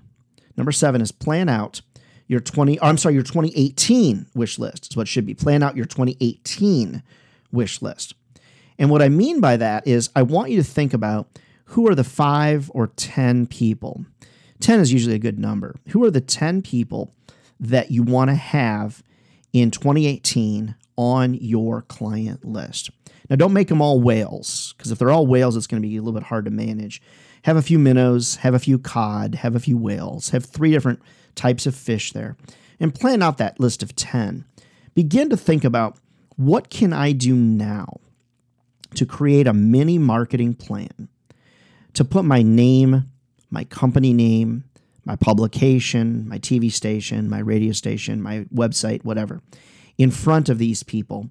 Number 0.57 0.71
seven 0.71 1.01
is 1.01 1.11
plan 1.11 1.47
out 1.47 1.81
your 2.27 2.39
20, 2.39 2.81
I'm 2.81 2.97
sorry, 2.97 3.15
your 3.15 3.23
2018 3.23 4.27
wish 4.35 4.59
list 4.59 4.91
is 4.91 4.97
what 4.97 5.07
should 5.07 5.25
be. 5.25 5.33
Plan 5.33 5.63
out 5.63 5.77
your 5.77 5.85
2018 5.85 7.03
wish 7.51 7.81
list. 7.81 8.15
And 8.77 8.89
what 8.89 9.01
I 9.01 9.09
mean 9.09 9.39
by 9.39 9.57
that 9.57 9.87
is 9.87 10.09
I 10.15 10.23
want 10.23 10.51
you 10.51 10.57
to 10.57 10.63
think 10.63 10.93
about 10.93 11.29
who 11.65 11.87
are 11.87 11.95
the 11.95 12.03
five 12.03 12.69
or 12.73 12.87
10 12.87 13.47
people. 13.47 14.05
10 14.59 14.79
is 14.79 14.91
usually 14.91 15.15
a 15.15 15.19
good 15.19 15.39
number. 15.39 15.75
Who 15.89 16.03
are 16.03 16.11
the 16.11 16.21
10 16.21 16.61
people 16.61 17.13
that 17.59 17.91
you 17.91 18.03
want 18.03 18.29
to 18.29 18.35
have 18.35 19.03
in 19.53 19.71
2018 19.71 20.75
on 20.95 21.33
your 21.35 21.83
client 21.83 22.45
list? 22.45 22.89
Now, 23.29 23.35
don't 23.35 23.53
make 23.53 23.67
them 23.67 23.81
all 23.81 23.99
whales, 23.99 24.73
because 24.77 24.91
if 24.91 24.99
they're 24.99 25.11
all 25.11 25.27
whales, 25.27 25.57
it's 25.57 25.67
going 25.67 25.81
to 25.81 25.87
be 25.87 25.97
a 25.97 26.01
little 26.01 26.17
bit 26.17 26.27
hard 26.27 26.45
to 26.45 26.51
manage. 26.51 27.01
Have 27.43 27.57
a 27.57 27.61
few 27.61 27.79
minnows, 27.79 28.37
have 28.37 28.53
a 28.53 28.59
few 28.59 28.77
cod, 28.79 29.35
have 29.35 29.55
a 29.55 29.59
few 29.59 29.77
whales, 29.77 30.29
have 30.29 30.45
three 30.45 30.71
different 30.71 31.01
types 31.35 31.65
of 31.65 31.75
fish 31.75 32.11
there, 32.11 32.35
and 32.79 32.93
plan 32.93 33.21
out 33.21 33.37
that 33.37 33.59
list 33.59 33.83
of 33.83 33.95
10. 33.95 34.45
Begin 34.95 35.29
to 35.29 35.37
think 35.37 35.63
about 35.63 35.97
what 36.35 36.69
can 36.69 36.93
I 36.93 37.11
do 37.11 37.35
now 37.35 37.99
to 38.95 39.05
create 39.05 39.47
a 39.47 39.53
mini 39.53 39.97
marketing 39.97 40.55
plan 40.55 41.09
to 41.93 42.05
put 42.05 42.25
my 42.25 42.41
name, 42.41 43.09
my 43.49 43.63
company 43.63 44.13
name, 44.13 44.63
my 45.05 45.15
publication, 45.15 46.27
my 46.27 46.37
TV 46.37 46.71
station, 46.71 47.29
my 47.29 47.39
radio 47.39 47.71
station, 47.71 48.21
my 48.21 48.45
website, 48.53 49.03
whatever, 49.03 49.41
in 49.97 50.11
front 50.11 50.49
of 50.49 50.57
these 50.57 50.83
people 50.83 51.29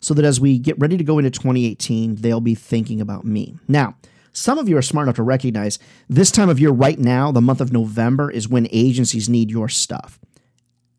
so 0.00 0.14
that 0.14 0.24
as 0.24 0.40
we 0.40 0.58
get 0.58 0.78
ready 0.78 0.96
to 0.96 1.04
go 1.04 1.18
into 1.18 1.30
2018, 1.30 2.16
they'll 2.16 2.40
be 2.40 2.54
thinking 2.54 3.00
about 3.00 3.24
me. 3.24 3.56
Now, 3.66 3.96
some 4.32 4.58
of 4.58 4.68
you 4.68 4.76
are 4.76 4.82
smart 4.82 5.06
enough 5.06 5.16
to 5.16 5.22
recognize 5.22 5.78
this 6.08 6.30
time 6.30 6.48
of 6.48 6.60
year, 6.60 6.70
right 6.70 6.98
now, 6.98 7.32
the 7.32 7.40
month 7.40 7.60
of 7.60 7.72
November, 7.72 8.30
is 8.30 8.48
when 8.48 8.68
agencies 8.70 9.28
need 9.28 9.50
your 9.50 9.68
stuff. 9.68 10.18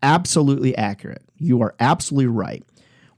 Absolutely 0.01 0.75
accurate. 0.75 1.23
You 1.37 1.61
are 1.61 1.75
absolutely 1.79 2.27
right. 2.27 2.63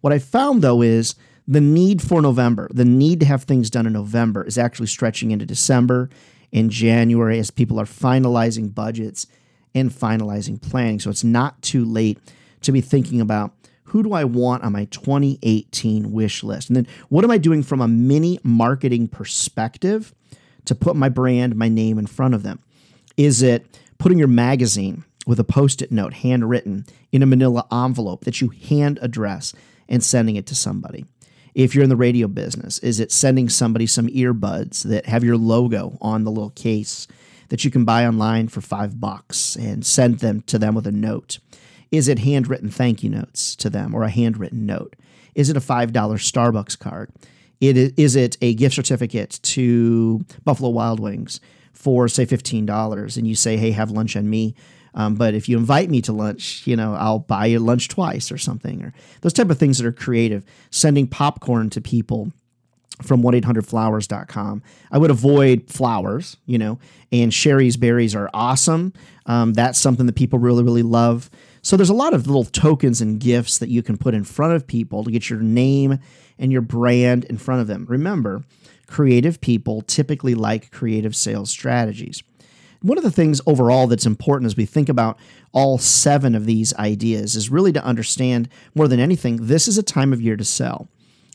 What 0.02 0.13
I 0.13 0.19
found 0.19 0.62
though 0.62 0.82
is 0.82 1.15
the 1.47 1.62
need 1.62 2.02
for 2.02 2.21
November, 2.21 2.69
the 2.74 2.86
need 2.86 3.19
to 3.19 3.26
have 3.26 3.43
things 3.43 3.69
done 3.69 3.86
in 3.86 3.93
November, 3.93 4.43
is 4.43 4.58
actually 4.58 4.88
stretching 4.88 5.32
into 5.32 5.45
December 5.45 6.10
and 6.54 6.69
January 6.69 7.39
as 7.39 7.52
people 7.52 7.80
are 7.80 7.86
finalizing 7.86 8.74
budgets 8.74 9.28
and 9.74 9.91
finalizing 9.91 10.62
planning. 10.62 11.00
So 11.00 11.10
it's 11.10 11.24
not 11.24 11.62
too 11.62 11.86
late 11.86 12.19
to 12.62 12.71
be 12.71 12.82
thinking 12.82 13.21
about 13.21 13.54
who 13.91 14.04
do 14.04 14.13
I 14.13 14.23
want 14.23 14.63
on 14.63 14.71
my 14.71 14.86
2018 14.86 16.13
wish 16.13 16.43
list? 16.43 16.69
And 16.69 16.77
then 16.77 16.88
what 17.10 17.25
am 17.25 17.32
I 17.32 17.38
doing 17.38 17.62
from 17.62 17.82
a 17.82 17.89
mini 17.89 18.39
marketing 18.41 19.10
perspective 19.10 20.15
to 20.63 20.73
put 20.73 20.95
my 20.95 21.10
brand, 21.10 21.58
my 21.58 21.67
name 21.67 21.99
in 21.99 22.08
front 22.08 22.34
of 22.34 22.41
them? 22.41 22.60
Is 23.17 23.41
it 23.41 23.80
putting 23.97 24.17
your 24.17 24.30
magazine 24.30 25.04
with 25.27 25.41
a 25.41 25.43
post 25.43 25.82
it 25.82 25.91
note 25.91 26.13
handwritten 26.13 26.86
in 27.12 27.21
a 27.21 27.25
manila 27.25 27.67
envelope 27.69 28.23
that 28.23 28.39
you 28.39 28.47
hand 28.47 28.97
address 29.01 29.54
and 29.89 30.01
sending 30.01 30.38
it 30.38 30.45
to 30.47 30.56
somebody? 30.56 31.06
If 31.54 31.75
you're 31.75 31.84
in 31.84 31.89
the 31.89 31.97
radio 31.97 32.30
business, 32.30 32.80
is 32.80 33.01
it 33.01 33.12
sending 33.12 33.49
somebody 33.49 33.88
some 33.88 34.08
earbuds 34.08 34.84
that 34.84 35.08
have 35.08 35.25
your 35.25 35.36
logo 35.36 35.97
on 35.99 36.23
the 36.23 36.32
little 36.32 36.51
case 36.51 37.10
that 37.49 37.65
you 37.65 37.71
can 37.71 37.84
buy 37.84 38.08
online 38.08 38.47
for 38.47 38.62
five 38.62 39.01
bucks 39.01 39.58
and 39.58 39.86
send 39.86 40.19
them 40.19 40.43
to 40.43 40.58
them 40.58 40.75
with 40.75 40.88
a 40.88 40.93
note? 40.93 41.39
Is 41.91 42.08
it 42.08 42.19
handwritten 42.19 42.69
thank 42.69 43.04
you 43.04 43.10
notes 43.10 43.56
to 43.58 43.69
them 43.69 43.93
or 43.93 44.04
a 44.04 44.10
handwritten 44.10 44.65
note? 44.65 44.95
Is 45.36 45.49
it 45.49 45.58
a 45.58 45.62
$5 45.62 45.91
Starbucks 45.91 46.80
card? 46.80 47.12
It 47.60 47.77
is, 47.99 48.15
it 48.15 48.38
a 48.41 48.56
gift 48.56 48.75
certificate 48.75 49.39
to 49.43 50.25
Buffalo 50.43 50.69
Wild 50.69 50.99
Wings 50.99 51.39
for, 51.73 52.08
say, 52.08 52.25
$15? 52.25 53.17
And 53.17 53.27
you 53.27 53.36
say, 53.36 53.58
hey, 53.58 53.71
have 53.71 53.91
lunch 53.91 54.15
on 54.15 54.30
me. 54.30 54.56
Um, 54.93 55.15
but 55.15 55.34
if 55.34 55.47
you 55.47 55.58
invite 55.58 55.89
me 55.89 56.01
to 56.01 56.12
lunch, 56.12 56.65
you 56.65 56.75
know, 56.75 56.95
I'll 56.95 57.19
buy 57.19 57.45
you 57.45 57.60
lunch 57.60 57.88
twice 57.88 58.32
or 58.32 58.38
something, 58.38 58.84
or 58.84 58.93
those 59.21 59.34
type 59.34 59.49
of 59.49 59.58
things 59.58 59.77
that 59.77 59.86
are 59.86 59.91
creative. 59.91 60.43
Sending 60.69 61.08
popcorn 61.08 61.69
to 61.69 61.82
people 61.82 62.34
from 63.01 63.23
1-800-flowers.com. 63.23 64.62
I 64.91 64.97
would 64.97 65.12
avoid 65.12 65.69
flowers, 65.69 66.38
you 66.45 66.58
know, 66.58 66.80
and 67.12 67.34
Shari's 67.34 67.77
berries 67.77 68.15
are 68.15 68.30
awesome. 68.34 68.93
Um, 69.25 69.54
that's 69.54 69.80
something 69.80 70.06
that 70.06 70.15
people 70.15 70.39
really, 70.39 70.63
really 70.63 70.84
love. 70.84 71.30
So 71.62 71.78
there's 71.78 71.89
a 71.89 71.93
lot 71.93 72.13
of 72.13 72.26
little 72.26 72.43
tokens 72.43 73.02
and 73.02 73.19
gifts 73.19 73.60
that 73.60 73.69
you 73.69 73.84
can 73.84 73.97
put 73.97 74.13
in 74.15 74.24
front 74.24 74.54
of 74.54 74.65
people 74.65 75.04
to 75.04 75.12
get 75.12 75.30
your 75.30 75.39
name 75.39 76.00
and 76.39 76.52
your 76.52 76.62
brand 76.62 77.26
in 77.26 77.38
front 77.38 77.62
of 77.62 77.67
them. 77.67 77.86
Remember, 77.88 78.43
creative 78.88 79.39
people 79.41 79.82
typically 79.82 80.34
like 80.34 80.71
creative 80.71 81.15
sales 81.15 81.52
strategies. 81.52 82.24
One 82.82 82.97
of 82.97 83.04
the 83.04 83.12
things 83.12 83.41
overall 83.45 83.86
that's 83.86 84.08
important 84.08 84.47
as 84.47 84.58
we 84.58 84.65
think 84.65 84.89
about 84.89 85.19
all 85.52 85.78
seven 85.78 86.34
of 86.34 86.47
these 86.47 86.74
ideas 86.76 87.36
is 87.36 87.52
really 87.52 87.71
to 87.74 87.84
understand 87.84 88.50
more 88.74 88.88
than 88.88 89.00
anything, 89.00 89.45
this 89.45 89.67
is 89.67 89.78
a 89.78 89.84
time 89.84 90.13
of 90.13 90.21
year 90.21 90.36
to 90.36 90.43
sell. 90.43 90.88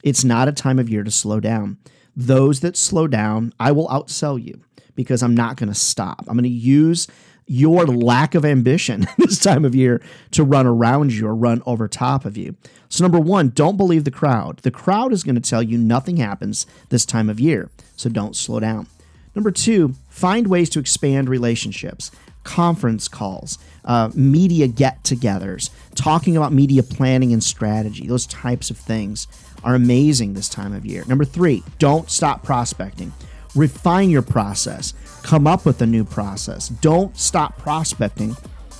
It's 0.02 0.24
not 0.24 0.48
a 0.48 0.52
time 0.52 0.80
of 0.80 0.90
year 0.90 1.04
to 1.04 1.10
slow 1.10 1.38
down. 1.38 1.78
Those 2.16 2.60
that 2.60 2.76
slow 2.76 3.06
down, 3.06 3.52
I 3.60 3.70
will 3.70 3.86
outsell 3.88 4.42
you 4.42 4.60
because 4.96 5.22
I'm 5.22 5.36
not 5.36 5.56
going 5.56 5.68
to 5.68 5.74
stop. 5.74 6.24
I'm 6.26 6.36
going 6.36 6.44
to 6.44 6.48
use 6.48 7.06
your 7.46 7.86
lack 7.86 8.34
of 8.34 8.44
ambition 8.44 9.06
this 9.18 9.38
time 9.38 9.64
of 9.64 9.74
year 9.74 10.02
to 10.32 10.42
run 10.44 10.66
around 10.66 11.12
you 11.12 11.26
or 11.26 11.34
run 11.34 11.62
over 11.66 11.88
top 11.88 12.24
of 12.24 12.36
you. 12.36 12.56
So, 12.88 13.04
number 13.04 13.18
one, 13.18 13.50
don't 13.50 13.76
believe 13.76 14.04
the 14.04 14.10
crowd. 14.10 14.58
The 14.58 14.70
crowd 14.70 15.12
is 15.12 15.22
going 15.22 15.34
to 15.34 15.40
tell 15.40 15.62
you 15.62 15.78
nothing 15.78 16.18
happens 16.18 16.66
this 16.88 17.04
time 17.04 17.28
of 17.28 17.40
year, 17.40 17.70
so 17.96 18.08
don't 18.08 18.36
slow 18.36 18.60
down. 18.60 18.86
Number 19.34 19.50
two, 19.50 19.94
find 20.08 20.46
ways 20.46 20.70
to 20.70 20.78
expand 20.78 21.28
relationships, 21.28 22.10
conference 22.42 23.06
calls, 23.06 23.58
uh, 23.84 24.10
media 24.14 24.66
get 24.66 25.02
togethers, 25.02 25.70
talking 25.94 26.36
about 26.36 26.52
media 26.52 26.82
planning 26.82 27.32
and 27.32 27.42
strategy, 27.42 28.06
those 28.06 28.26
types 28.26 28.70
of 28.70 28.78
things 28.78 29.26
are 29.62 29.74
amazing 29.74 30.34
this 30.34 30.48
time 30.48 30.72
of 30.72 30.86
year. 30.86 31.04
Number 31.06 31.24
three, 31.24 31.62
don't 31.78 32.10
stop 32.10 32.44
prospecting. 32.44 33.12
Refine 33.56 34.10
your 34.10 34.22
process 34.22 34.94
come 35.26 35.46
up 35.46 35.66
with 35.66 35.82
a 35.82 35.86
new 35.86 36.04
process. 36.04 36.68
Don't 36.68 37.16
stop 37.18 37.58
prospecting 37.58 38.36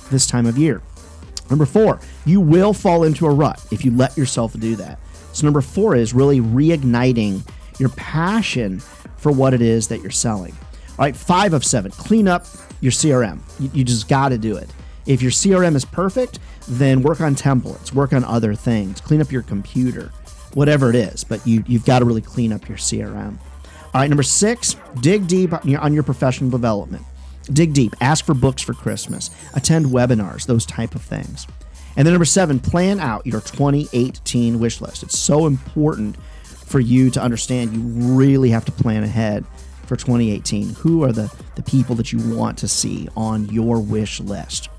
this 0.09 0.25
time 0.25 0.45
of 0.45 0.57
year. 0.57 0.81
Number 1.49 1.65
four, 1.65 1.99
you 2.25 2.39
will 2.39 2.73
fall 2.73 3.03
into 3.03 3.25
a 3.25 3.29
rut 3.29 3.63
if 3.69 3.83
you 3.83 3.91
let 3.91 4.17
yourself 4.17 4.57
do 4.57 4.75
that. 4.77 4.99
So, 5.33 5.45
number 5.45 5.61
four 5.61 5.95
is 5.95 6.13
really 6.13 6.39
reigniting 6.39 7.47
your 7.79 7.89
passion 7.89 8.79
for 9.17 9.31
what 9.31 9.53
it 9.53 9.61
is 9.61 9.89
that 9.89 10.01
you're 10.01 10.09
selling. 10.09 10.53
All 10.91 11.05
right, 11.05 11.15
five 11.15 11.53
of 11.53 11.63
seven, 11.63 11.91
clean 11.91 12.27
up 12.27 12.45
your 12.79 12.91
CRM. 12.91 13.39
You, 13.59 13.69
you 13.73 13.83
just 13.83 14.07
got 14.07 14.29
to 14.29 14.37
do 14.37 14.55
it. 14.55 14.69
If 15.05 15.21
your 15.21 15.31
CRM 15.31 15.75
is 15.75 15.85
perfect, 15.85 16.39
then 16.67 17.01
work 17.01 17.21
on 17.21 17.35
templates, 17.35 17.93
work 17.93 18.13
on 18.13 18.23
other 18.23 18.55
things, 18.55 18.99
clean 18.99 19.21
up 19.21 19.31
your 19.31 19.43
computer, 19.43 20.11
whatever 20.53 20.89
it 20.89 20.95
is, 20.95 21.23
but 21.23 21.45
you, 21.45 21.63
you've 21.67 21.85
got 21.85 21.99
to 21.99 22.05
really 22.05 22.21
clean 22.21 22.51
up 22.51 22.67
your 22.67 22.77
CRM. 22.77 23.37
All 23.93 24.01
right, 24.01 24.09
number 24.09 24.23
six, 24.23 24.75
dig 24.99 25.27
deep 25.27 25.53
on 25.53 25.93
your 25.93 26.03
professional 26.03 26.49
development. 26.49 27.03
Dig 27.53 27.73
deep. 27.73 27.95
Ask 28.01 28.25
for 28.25 28.33
books 28.33 28.61
for 28.61 28.73
Christmas. 28.73 29.29
Attend 29.55 29.87
webinars, 29.87 30.45
those 30.45 30.65
type 30.65 30.95
of 30.95 31.01
things. 31.01 31.47
And 31.95 32.05
then 32.05 32.13
number 32.13 32.25
seven, 32.25 32.59
plan 32.59 32.99
out 32.99 33.25
your 33.25 33.41
2018 33.41 34.59
wish 34.59 34.81
list. 34.81 35.03
It's 35.03 35.17
so 35.17 35.47
important 35.47 36.15
for 36.43 36.79
you 36.79 37.09
to 37.11 37.21
understand 37.21 37.73
you 37.73 37.81
really 38.13 38.49
have 38.49 38.65
to 38.65 38.71
plan 38.71 39.03
ahead 39.03 39.45
for 39.85 39.95
2018. 39.95 40.75
Who 40.75 41.03
are 41.03 41.11
the, 41.11 41.33
the 41.55 41.63
people 41.63 41.95
that 41.95 42.11
you 42.11 42.19
want 42.35 42.57
to 42.59 42.67
see 42.67 43.07
on 43.15 43.47
your 43.49 43.79
wish 43.79 44.19
list? 44.19 44.69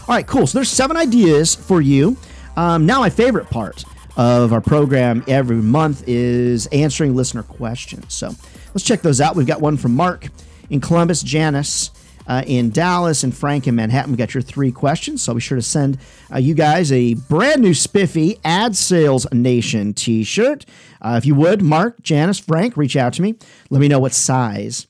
All 0.00 0.16
right, 0.16 0.26
cool. 0.26 0.46
So 0.46 0.58
there's 0.58 0.68
seven 0.68 0.96
ideas 0.96 1.54
for 1.54 1.80
you. 1.80 2.16
Um, 2.56 2.84
now, 2.84 2.98
my 2.98 3.10
favorite 3.10 3.48
part 3.48 3.84
of 4.16 4.52
our 4.52 4.60
program 4.60 5.24
every 5.26 5.56
month 5.56 6.04
is 6.06 6.66
answering 6.68 7.14
listener 7.14 7.42
questions. 7.42 8.12
So 8.12 8.34
let's 8.74 8.84
check 8.84 9.02
those 9.02 9.20
out. 9.20 9.36
We've 9.36 9.46
got 9.46 9.60
one 9.60 9.76
from 9.76 9.94
Mark 9.94 10.28
in 10.68 10.80
Columbus, 10.80 11.22
Janice. 11.22 11.90
Uh, 12.26 12.44
in 12.46 12.70
Dallas 12.70 13.24
and 13.24 13.34
Frank 13.34 13.66
in 13.66 13.74
Manhattan. 13.74 14.12
We 14.12 14.16
got 14.16 14.34
your 14.34 14.42
three 14.42 14.70
questions, 14.70 15.20
so 15.20 15.32
I'll 15.32 15.34
be 15.34 15.40
sure 15.40 15.56
to 15.56 15.62
send 15.62 15.98
uh, 16.32 16.38
you 16.38 16.54
guys 16.54 16.92
a 16.92 17.14
brand 17.14 17.60
new 17.60 17.74
spiffy 17.74 18.38
Ad 18.44 18.76
Sales 18.76 19.26
Nation 19.32 19.94
t 19.94 20.22
shirt. 20.22 20.64
Uh, 21.02 21.16
if 21.16 21.26
you 21.26 21.34
would, 21.34 21.60
Mark, 21.60 22.00
Janice, 22.02 22.38
Frank, 22.38 22.76
reach 22.76 22.94
out 22.94 23.14
to 23.14 23.22
me. 23.22 23.34
Let 23.68 23.80
me 23.80 23.88
know 23.88 23.98
what 23.98 24.12
size 24.12 24.86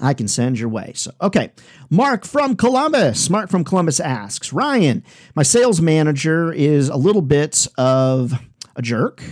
I 0.00 0.14
can 0.14 0.28
send 0.28 0.58
your 0.58 0.68
way. 0.68 0.92
So, 0.94 1.12
okay. 1.20 1.52
Mark 1.90 2.24
from 2.24 2.56
Columbus. 2.56 3.30
Mark 3.30 3.50
from 3.50 3.64
Columbus 3.64 4.00
asks 4.00 4.52
Ryan, 4.52 5.04
my 5.34 5.42
sales 5.42 5.80
manager 5.80 6.52
is 6.52 6.88
a 6.88 6.96
little 6.96 7.22
bit 7.22 7.66
of 7.78 8.32
a 8.76 8.82
jerk 8.82 9.22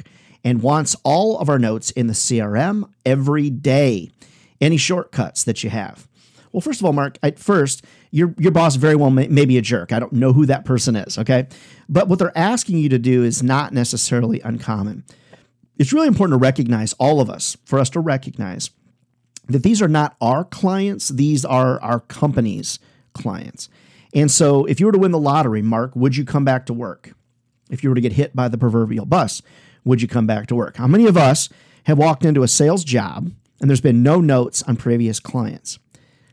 and 0.45 0.63
wants 0.63 0.97
all 1.05 1.39
of 1.39 1.49
our 1.49 1.59
notes 1.59 1.91
in 1.91 2.07
the 2.07 2.13
CRM 2.13 2.89
every 3.05 3.51
day. 3.51 4.11
Any 4.61 4.77
shortcuts 4.77 5.45
that 5.45 5.65
you 5.65 5.71
have? 5.71 6.07
Well, 6.53 6.61
first 6.61 6.81
of 6.81 6.85
all, 6.85 6.93
Mark, 6.93 7.19
at 7.23 7.39
first, 7.39 7.85
your 8.11 8.35
your 8.39 8.53
boss 8.53 8.77
very 8.77 8.95
well 8.95 9.11
may, 9.11 9.27
may, 9.29 9.47
be 9.47 9.57
a 9.57 9.63
jerk. 9.63 9.93
I 9.93 9.99
don't 9.99 10.13
know 10.13 10.33
who 10.33 10.47
that 10.47 10.65
person 10.65 10.97
is, 10.97 11.19
okay? 11.19 11.49
But 11.89 12.09
what 12.09 12.19
they're 12.19 12.37
asking 12.37 12.79
you 12.79 12.91
to 12.91 12.99
do 12.99 13.25
is 13.25 13.43
not 13.43 13.73
necessarily 13.73 14.41
uncommon. 14.41 15.05
It's 15.79 15.93
really 15.93 16.09
important 16.09 16.39
to 16.39 16.43
recognize 16.43 16.93
all 16.95 17.21
of 17.21 17.31
us, 17.31 17.57
for 17.65 17.79
us 17.79 17.89
to 17.91 18.01
recognize 18.01 18.71
that 19.53 19.63
these 19.63 19.83
are 19.83 19.89
not 19.89 20.17
our 20.21 20.45
clients, 20.45 21.09
these 21.09 21.45
are 21.45 21.81
our 21.83 22.01
company's 22.01 22.79
clients. 23.13 23.69
And 24.15 24.31
so 24.31 24.65
if 24.67 24.81
you 24.81 24.87
were 24.87 24.93
to 24.93 24.99
win 24.99 25.13
the 25.13 25.19
lottery, 25.19 25.63
Mark, 25.63 25.95
would 25.97 26.17
you 26.17 26.25
come 26.25 26.45
back 26.45 26.67
to 26.67 26.73
work? 26.73 27.13
If 27.71 27.83
you 27.83 27.89
were 27.89 27.95
to 27.95 28.01
get 28.01 28.13
hit 28.13 28.37
by 28.37 28.49
the 28.49 28.59
proverbial 28.59 29.07
bus, 29.07 29.41
would 29.85 30.03
you 30.03 30.09
come 30.09 30.27
back 30.27 30.47
to 30.49 30.55
work? 30.55 30.77
How 30.77 30.87
many 30.87 31.07
of 31.07 31.17
us 31.17 31.49
have 31.85 31.99
walked 31.99 32.25
into 32.25 32.43
a 32.43 32.49
sales 32.49 32.85
job 32.85 33.31
and 33.61 33.71
there's 33.71 33.81
been 33.81 34.03
no 34.03 34.21
notes 34.21 34.63
on 34.65 34.77
previous 34.77 35.19
clients? 35.19 35.79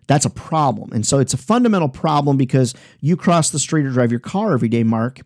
That's 0.07 0.25
a 0.25 0.29
problem. 0.29 0.91
And 0.91 1.05
so 1.05 1.19
it's 1.19 1.35
a 1.35 1.37
fundamental 1.37 1.87
problem 1.87 2.35
because 2.35 2.73
you 2.99 3.15
cross 3.15 3.51
the 3.51 3.59
street 3.59 3.85
or 3.85 3.91
drive 3.91 4.11
your 4.11 4.19
car 4.19 4.53
every 4.53 4.67
day, 4.67 4.83
Mark, 4.83 5.21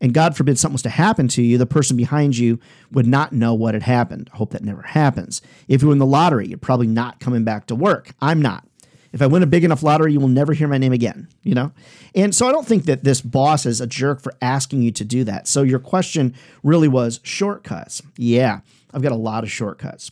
and 0.00 0.14
God 0.14 0.36
forbid 0.36 0.58
something 0.58 0.74
was 0.74 0.82
to 0.82 0.90
happen 0.90 1.28
to 1.28 1.42
you, 1.42 1.58
the 1.58 1.66
person 1.66 1.96
behind 1.96 2.38
you 2.38 2.60
would 2.92 3.06
not 3.06 3.32
know 3.32 3.54
what 3.54 3.74
had 3.74 3.82
happened. 3.82 4.30
I 4.32 4.36
hope 4.36 4.50
that 4.50 4.64
never 4.64 4.82
happens. 4.82 5.42
If 5.66 5.82
you 5.82 5.88
win 5.88 5.98
the 5.98 6.06
lottery, 6.06 6.46
you're 6.48 6.58
probably 6.58 6.86
not 6.86 7.20
coming 7.20 7.44
back 7.44 7.66
to 7.66 7.74
work. 7.74 8.12
I'm 8.20 8.40
not. 8.40 8.64
If 9.12 9.22
I 9.22 9.26
win 9.26 9.42
a 9.42 9.46
big 9.46 9.64
enough 9.64 9.82
lottery, 9.82 10.12
you 10.12 10.20
will 10.20 10.28
never 10.28 10.52
hear 10.52 10.68
my 10.68 10.78
name 10.78 10.92
again, 10.92 11.28
you 11.42 11.54
know? 11.54 11.72
And 12.14 12.34
so 12.34 12.46
I 12.46 12.52
don't 12.52 12.66
think 12.66 12.84
that 12.84 13.04
this 13.04 13.20
boss 13.20 13.64
is 13.64 13.80
a 13.80 13.86
jerk 13.86 14.20
for 14.20 14.34
asking 14.42 14.82
you 14.82 14.90
to 14.92 15.04
do 15.04 15.24
that. 15.24 15.48
So 15.48 15.62
your 15.62 15.78
question 15.78 16.34
really 16.62 16.88
was 16.88 17.20
shortcuts. 17.22 18.02
Yeah, 18.16 18.60
I've 18.92 19.02
got 19.02 19.12
a 19.12 19.16
lot 19.16 19.44
of 19.44 19.50
shortcuts. 19.50 20.10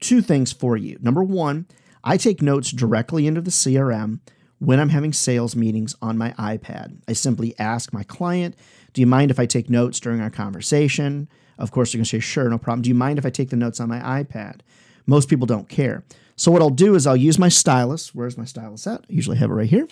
Two 0.00 0.20
things 0.20 0.52
for 0.52 0.76
you. 0.76 0.98
Number 1.00 1.24
one, 1.24 1.66
I 2.04 2.18
take 2.18 2.42
notes 2.42 2.70
directly 2.70 3.26
into 3.26 3.40
the 3.40 3.50
CRM 3.50 4.20
when 4.58 4.80
I'm 4.80 4.88
having 4.88 5.12
sales 5.12 5.54
meetings 5.54 5.94
on 6.00 6.16
my 6.16 6.32
iPad. 6.32 6.98
I 7.08 7.12
simply 7.12 7.54
ask 7.58 7.92
my 7.92 8.02
client, 8.02 8.56
Do 8.92 9.00
you 9.00 9.06
mind 9.06 9.30
if 9.30 9.38
I 9.38 9.46
take 9.46 9.70
notes 9.70 10.00
during 10.00 10.20
our 10.20 10.30
conversation? 10.30 11.28
Of 11.58 11.70
course, 11.70 11.92
they're 11.92 11.98
going 11.98 12.04
to 12.04 12.10
say, 12.10 12.20
Sure, 12.20 12.48
no 12.48 12.58
problem. 12.58 12.82
Do 12.82 12.88
you 12.88 12.94
mind 12.94 13.18
if 13.18 13.26
I 13.26 13.30
take 13.30 13.50
the 13.50 13.56
notes 13.56 13.80
on 13.80 13.88
my 13.88 14.00
iPad? 14.00 14.60
Most 15.06 15.28
people 15.28 15.46
don't 15.46 15.68
care. 15.68 16.04
So, 16.36 16.50
what 16.50 16.62
I'll 16.62 16.70
do 16.70 16.94
is 16.94 17.06
I'll 17.06 17.16
use 17.16 17.38
my 17.38 17.48
stylus. 17.48 18.14
Where's 18.14 18.36
my 18.36 18.44
stylus 18.44 18.86
at? 18.86 19.00
I 19.00 19.12
usually 19.12 19.38
have 19.38 19.50
it 19.50 19.54
right 19.54 19.68
here. 19.68 19.88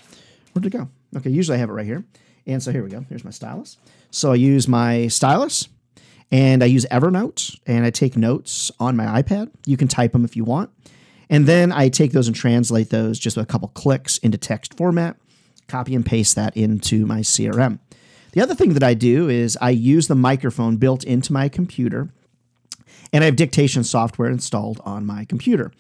Where'd 0.53 0.67
it 0.67 0.71
go? 0.71 0.89
Okay, 1.17 1.31
usually 1.31 1.57
I 1.57 1.61
have 1.61 1.71
it 1.71 1.73
right 1.73 1.87
here. 1.87 2.05
And 2.47 2.63
so 2.63 2.73
here 2.73 2.83
we 2.83 2.91
go. 2.91 3.05
Here's 3.09 3.25
my 3.25 3.31
stylus. 3.31 3.79
So 4.11 4.33
I 4.33 4.37
use 4.37 4.69
my 4.69 5.09
stylus 5.09 5.69
and 6.31 6.63
I 6.63 6.67
use 6.67 6.87
Evernote 6.91 7.59
and 7.67 7.85
I 7.85 7.91
take 7.91 8.17
notes 8.17 8.71
on 8.79 8.97
my 8.97 9.23
iPad. 9.23 9.51
You 9.67 9.77
can 9.77 9.89
type 9.89 10.13
them 10.13 10.25
if 10.25 10.37
you 10.37 10.45
want. 10.45 10.71
And 11.35 11.49
then 11.49 11.73
I 11.73 11.89
take 11.89 12.13
those 12.13 12.29
and 12.29 12.37
translate 12.37 12.91
those 12.91 13.19
just 13.19 13.37
with 13.37 13.43
a 13.43 13.51
couple 13.51 13.67
clicks 13.67 14.19
into 14.19 14.39
text 14.39 14.75
format, 14.75 15.17
copy 15.67 15.97
and 15.97 16.07
paste 16.07 16.37
that 16.37 16.57
into 16.57 17.07
my 17.07 17.23
CRM. 17.23 17.81
The 18.35 18.41
other 18.41 18.55
thing 18.55 18.75
that 18.75 18.85
I 18.85 18.95
do 18.95 19.29
is 19.29 19.59
I 19.61 19.71
use 19.71 20.07
the 20.07 20.15
microphone 20.15 20.77
built 20.77 21.03
into 21.03 21.33
my 21.33 21.49
computer, 21.49 22.09
and 23.13 23.25
I 23.25 23.27
have 23.27 23.35
dictation 23.35 23.83
software 23.83 24.31
installed 24.31 24.81
on 24.85 25.07
my 25.07 25.25
computer. 25.25 25.73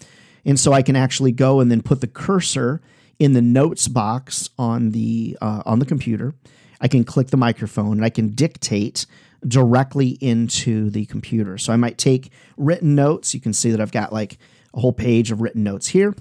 And 0.44 0.58
so 0.58 0.72
I 0.72 0.82
can 0.82 0.96
actually 0.96 1.30
go 1.30 1.60
and 1.60 1.70
then 1.70 1.82
put 1.82 2.00
the 2.00 2.08
cursor 2.08 2.82
in 3.20 3.34
the 3.34 3.42
notes 3.42 3.86
box 3.86 4.50
on 4.58 4.90
the 4.90 5.38
uh, 5.40 5.62
on 5.64 5.78
the 5.78 5.86
computer. 5.86 6.34
I 6.80 6.88
can 6.88 7.04
click 7.04 7.28
the 7.28 7.36
microphone 7.36 7.92
and 7.92 8.04
I 8.04 8.10
can 8.10 8.30
dictate 8.30 9.06
directly 9.46 10.18
into 10.20 10.90
the 10.90 11.06
computer. 11.06 11.58
So 11.58 11.72
I 11.72 11.76
might 11.76 11.96
take 11.96 12.32
written 12.56 12.96
notes. 12.96 13.34
You 13.34 13.40
can 13.40 13.52
see 13.52 13.70
that 13.70 13.80
I've 13.80 13.92
got 13.92 14.12
like 14.12 14.36
a 14.74 14.80
whole 14.80 14.92
page 14.92 15.30
of 15.30 15.40
written 15.40 15.62
notes 15.62 15.88
here. 15.88 16.14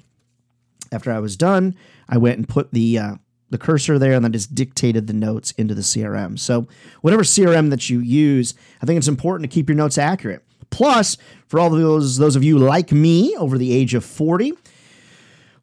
After 0.91 1.11
I 1.11 1.19
was 1.19 1.35
done, 1.35 1.75
I 2.07 2.17
went 2.17 2.37
and 2.37 2.47
put 2.47 2.71
the 2.71 2.99
uh, 2.99 3.15
the 3.49 3.57
cursor 3.57 3.99
there 3.99 4.13
and 4.13 4.23
then 4.23 4.31
just 4.31 4.53
dictated 4.55 5.07
the 5.07 5.13
notes 5.13 5.51
into 5.51 5.73
the 5.73 5.81
CRM. 5.81 6.37
So 6.37 6.67
whatever 7.01 7.23
CRM 7.23 7.69
that 7.69 7.89
you 7.89 7.99
use, 7.99 8.53
I 8.81 8.85
think 8.85 8.97
it's 8.97 9.07
important 9.07 9.49
to 9.49 9.53
keep 9.53 9.69
your 9.69 9.75
notes 9.75 9.97
accurate. 9.97 10.43
Plus, 10.69 11.17
for 11.47 11.59
all 11.59 11.69
those 11.69 12.17
those 12.17 12.35
of 12.35 12.43
you 12.43 12.57
like 12.57 12.91
me 12.91 13.35
over 13.37 13.57
the 13.57 13.73
age 13.73 13.93
of 13.93 14.03
40, 14.03 14.53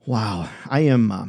wow, 0.07 0.49
I 0.69 0.81
am 0.81 1.13
uh, 1.13 1.27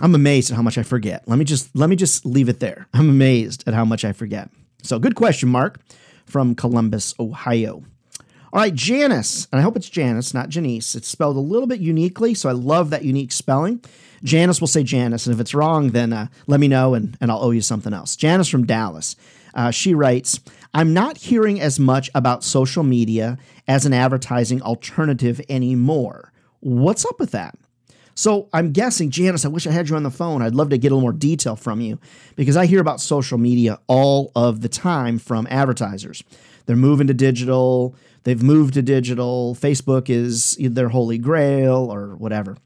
I'm 0.00 0.14
amazed 0.14 0.50
at 0.50 0.56
how 0.56 0.62
much 0.62 0.78
I 0.78 0.82
forget. 0.82 1.26
Let 1.26 1.38
me 1.38 1.44
just 1.44 1.74
let 1.74 1.88
me 1.88 1.96
just 1.96 2.26
leave 2.26 2.48
it 2.48 2.60
there. 2.60 2.88
I'm 2.94 3.08
amazed 3.08 3.64
at 3.66 3.74
how 3.74 3.84
much 3.84 4.04
I 4.04 4.12
forget. 4.12 4.50
So, 4.82 4.98
good 4.98 5.16
question, 5.16 5.48
Mark, 5.48 5.80
from 6.26 6.54
Columbus, 6.54 7.14
Ohio. 7.18 7.82
All 8.56 8.62
right, 8.62 8.74
Janice, 8.74 9.48
and 9.52 9.60
I 9.60 9.62
hope 9.62 9.76
it's 9.76 9.90
Janice, 9.90 10.32
not 10.32 10.48
Janice. 10.48 10.94
It's 10.94 11.08
spelled 11.08 11.36
a 11.36 11.40
little 11.40 11.66
bit 11.66 11.78
uniquely, 11.78 12.32
so 12.32 12.48
I 12.48 12.52
love 12.52 12.88
that 12.88 13.04
unique 13.04 13.30
spelling. 13.30 13.84
Janice 14.24 14.62
will 14.62 14.66
say 14.66 14.82
Janice, 14.82 15.26
and 15.26 15.34
if 15.34 15.40
it's 15.40 15.52
wrong, 15.52 15.90
then 15.90 16.14
uh, 16.14 16.28
let 16.46 16.58
me 16.58 16.66
know 16.66 16.94
and, 16.94 17.18
and 17.20 17.30
I'll 17.30 17.44
owe 17.44 17.50
you 17.50 17.60
something 17.60 17.92
else. 17.92 18.16
Janice 18.16 18.48
from 18.48 18.64
Dallas. 18.64 19.14
Uh, 19.52 19.70
she 19.70 19.92
writes, 19.92 20.40
I'm 20.72 20.94
not 20.94 21.18
hearing 21.18 21.60
as 21.60 21.78
much 21.78 22.08
about 22.14 22.42
social 22.42 22.82
media 22.82 23.36
as 23.68 23.84
an 23.84 23.92
advertising 23.92 24.62
alternative 24.62 25.38
anymore. 25.50 26.32
What's 26.60 27.04
up 27.04 27.20
with 27.20 27.32
that? 27.32 27.58
So 28.14 28.48
I'm 28.54 28.72
guessing, 28.72 29.10
Janice, 29.10 29.44
I 29.44 29.48
wish 29.48 29.66
I 29.66 29.70
had 29.70 29.90
you 29.90 29.96
on 29.96 30.02
the 30.02 30.10
phone. 30.10 30.40
I'd 30.40 30.54
love 30.54 30.70
to 30.70 30.78
get 30.78 30.92
a 30.92 30.94
little 30.94 31.02
more 31.02 31.12
detail 31.12 31.56
from 31.56 31.82
you 31.82 31.98
because 32.36 32.56
I 32.56 32.64
hear 32.64 32.80
about 32.80 33.02
social 33.02 33.36
media 33.36 33.80
all 33.86 34.32
of 34.34 34.62
the 34.62 34.70
time 34.70 35.18
from 35.18 35.46
advertisers. 35.50 36.24
They're 36.64 36.74
moving 36.74 37.06
to 37.08 37.14
digital, 37.14 37.94
they've 38.26 38.42
moved 38.42 38.74
to 38.74 38.82
digital, 38.82 39.54
Facebook 39.54 40.10
is 40.10 40.56
their 40.58 40.88
holy 40.88 41.16
grail 41.16 41.88
or 41.92 42.16
whatever. 42.16 42.56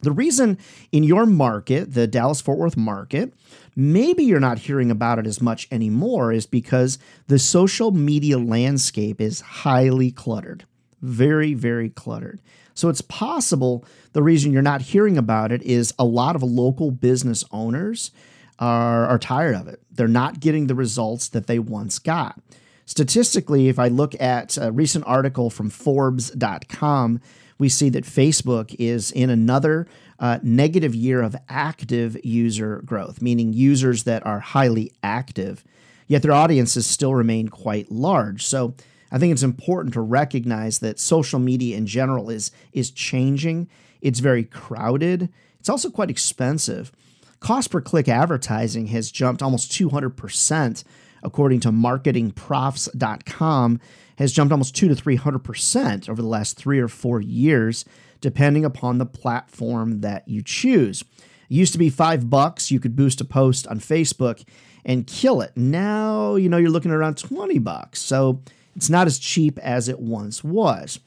The 0.00 0.10
reason 0.10 0.56
in 0.90 1.04
your 1.04 1.26
market, 1.26 1.92
the 1.92 2.06
Dallas 2.06 2.40
Fort 2.40 2.58
Worth 2.58 2.76
market, 2.78 3.34
maybe 3.76 4.24
you're 4.24 4.40
not 4.40 4.60
hearing 4.60 4.90
about 4.90 5.18
it 5.18 5.26
as 5.26 5.42
much 5.42 5.68
anymore 5.70 6.32
is 6.32 6.46
because 6.46 6.98
the 7.26 7.38
social 7.38 7.90
media 7.90 8.38
landscape 8.38 9.20
is 9.20 9.40
highly 9.42 10.10
cluttered. 10.10 10.64
Very, 11.02 11.52
very 11.52 11.90
cluttered. 11.90 12.40
So 12.72 12.88
it's 12.88 13.02
possible 13.02 13.84
the 14.12 14.22
reason 14.22 14.50
you're 14.50 14.62
not 14.62 14.80
hearing 14.80 15.18
about 15.18 15.52
it 15.52 15.62
is 15.62 15.92
a 15.98 16.04
lot 16.04 16.36
of 16.36 16.42
local 16.42 16.90
business 16.90 17.44
owners 17.52 18.12
are, 18.58 19.06
are 19.06 19.18
tired 19.18 19.56
of 19.56 19.68
it. 19.68 19.82
They're 19.90 20.08
not 20.08 20.40
getting 20.40 20.68
the 20.68 20.74
results 20.74 21.28
that 21.28 21.46
they 21.46 21.58
once 21.58 21.98
got. 21.98 22.40
Statistically, 22.86 23.68
if 23.68 23.80
I 23.80 23.88
look 23.88 24.18
at 24.20 24.56
a 24.56 24.70
recent 24.70 25.04
article 25.06 25.50
from 25.50 25.70
Forbes.com, 25.70 27.20
we 27.58 27.68
see 27.68 27.88
that 27.88 28.04
Facebook 28.04 28.74
is 28.78 29.10
in 29.10 29.28
another 29.28 29.88
uh, 30.20 30.38
negative 30.42 30.94
year 30.94 31.20
of 31.20 31.34
active 31.48 32.16
user 32.24 32.82
growth, 32.84 33.20
meaning 33.20 33.52
users 33.52 34.04
that 34.04 34.24
are 34.24 34.38
highly 34.38 34.92
active, 35.02 35.64
yet 36.06 36.22
their 36.22 36.32
audiences 36.32 36.86
still 36.86 37.14
remain 37.14 37.48
quite 37.48 37.90
large. 37.90 38.46
So 38.46 38.74
I 39.10 39.18
think 39.18 39.32
it's 39.32 39.42
important 39.42 39.94
to 39.94 40.00
recognize 40.00 40.78
that 40.78 41.00
social 41.00 41.40
media 41.40 41.76
in 41.76 41.86
general 41.86 42.30
is 42.30 42.52
is 42.72 42.92
changing. 42.92 43.68
It's 44.00 44.20
very 44.20 44.44
crowded. 44.44 45.28
It's 45.58 45.68
also 45.68 45.90
quite 45.90 46.10
expensive. 46.10 46.92
Cost 47.40 47.70
per 47.70 47.80
click 47.80 48.08
advertising 48.08 48.86
has 48.88 49.10
jumped 49.10 49.42
almost 49.42 49.72
200% 49.72 50.84
according 51.22 51.60
to 51.60 51.70
marketingprofs.com 51.70 53.80
has 54.18 54.32
jumped 54.32 54.52
almost 54.52 54.76
2 54.76 54.88
to 54.88 54.94
300% 54.94 56.08
over 56.08 56.22
the 56.22 56.28
last 56.28 56.56
3 56.56 56.78
or 56.78 56.88
4 56.88 57.20
years 57.20 57.84
depending 58.20 58.64
upon 58.64 58.98
the 58.98 59.06
platform 59.06 60.00
that 60.00 60.26
you 60.26 60.42
choose. 60.42 61.02
It 61.02 61.54
used 61.54 61.72
to 61.72 61.78
be 61.78 61.90
5 61.90 62.30
bucks 62.30 62.70
you 62.70 62.80
could 62.80 62.96
boost 62.96 63.20
a 63.20 63.24
post 63.24 63.66
on 63.66 63.78
Facebook 63.78 64.44
and 64.84 65.06
kill 65.06 65.42
it. 65.42 65.52
Now, 65.56 66.36
you 66.36 66.48
know, 66.48 66.56
you're 66.56 66.70
looking 66.70 66.92
around 66.92 67.18
20 67.18 67.58
bucks. 67.58 68.00
So 68.00 68.40
it's 68.74 68.88
not 68.88 69.06
as 69.06 69.18
cheap 69.18 69.58
as 69.58 69.88
it 69.88 70.00
once 70.00 70.44
was. 70.44 71.00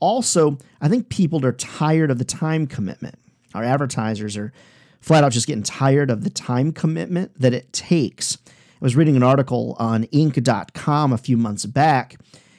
Also, 0.00 0.58
I 0.80 0.88
think 0.88 1.08
people 1.08 1.44
are 1.44 1.52
tired 1.52 2.10
of 2.10 2.18
the 2.18 2.24
time 2.24 2.66
commitment. 2.66 3.16
Our 3.54 3.62
advertisers 3.62 4.36
are 4.36 4.52
flat 5.00 5.24
out 5.24 5.32
just 5.32 5.46
getting 5.46 5.62
tired 5.62 6.10
of 6.10 6.24
the 6.24 6.30
time 6.30 6.72
commitment 6.72 7.38
that 7.38 7.54
it 7.54 7.72
takes. 7.72 8.38
I 8.80 8.84
was 8.84 8.96
reading 8.96 9.16
an 9.16 9.22
article 9.22 9.76
on 9.78 10.04
Inc.com 10.04 11.12
a 11.12 11.18
few 11.18 11.36
months 11.36 11.66
back, 11.66 12.16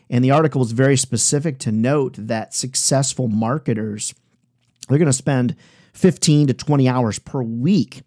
and 0.09 0.23
the 0.23 0.31
article 0.31 0.59
was 0.59 0.71
very 0.71 0.95
specific 0.95 1.57
to 1.59 1.71
note 1.71 2.15
that 2.17 2.53
successful 2.53 3.27
marketers 3.27 4.13
they're 4.87 4.97
going 4.97 5.05
to 5.07 5.13
spend 5.13 5.55
15 5.93 6.47
to 6.47 6.53
20 6.53 6.89
hours 6.89 7.17
per 7.17 7.41
week 7.41 8.01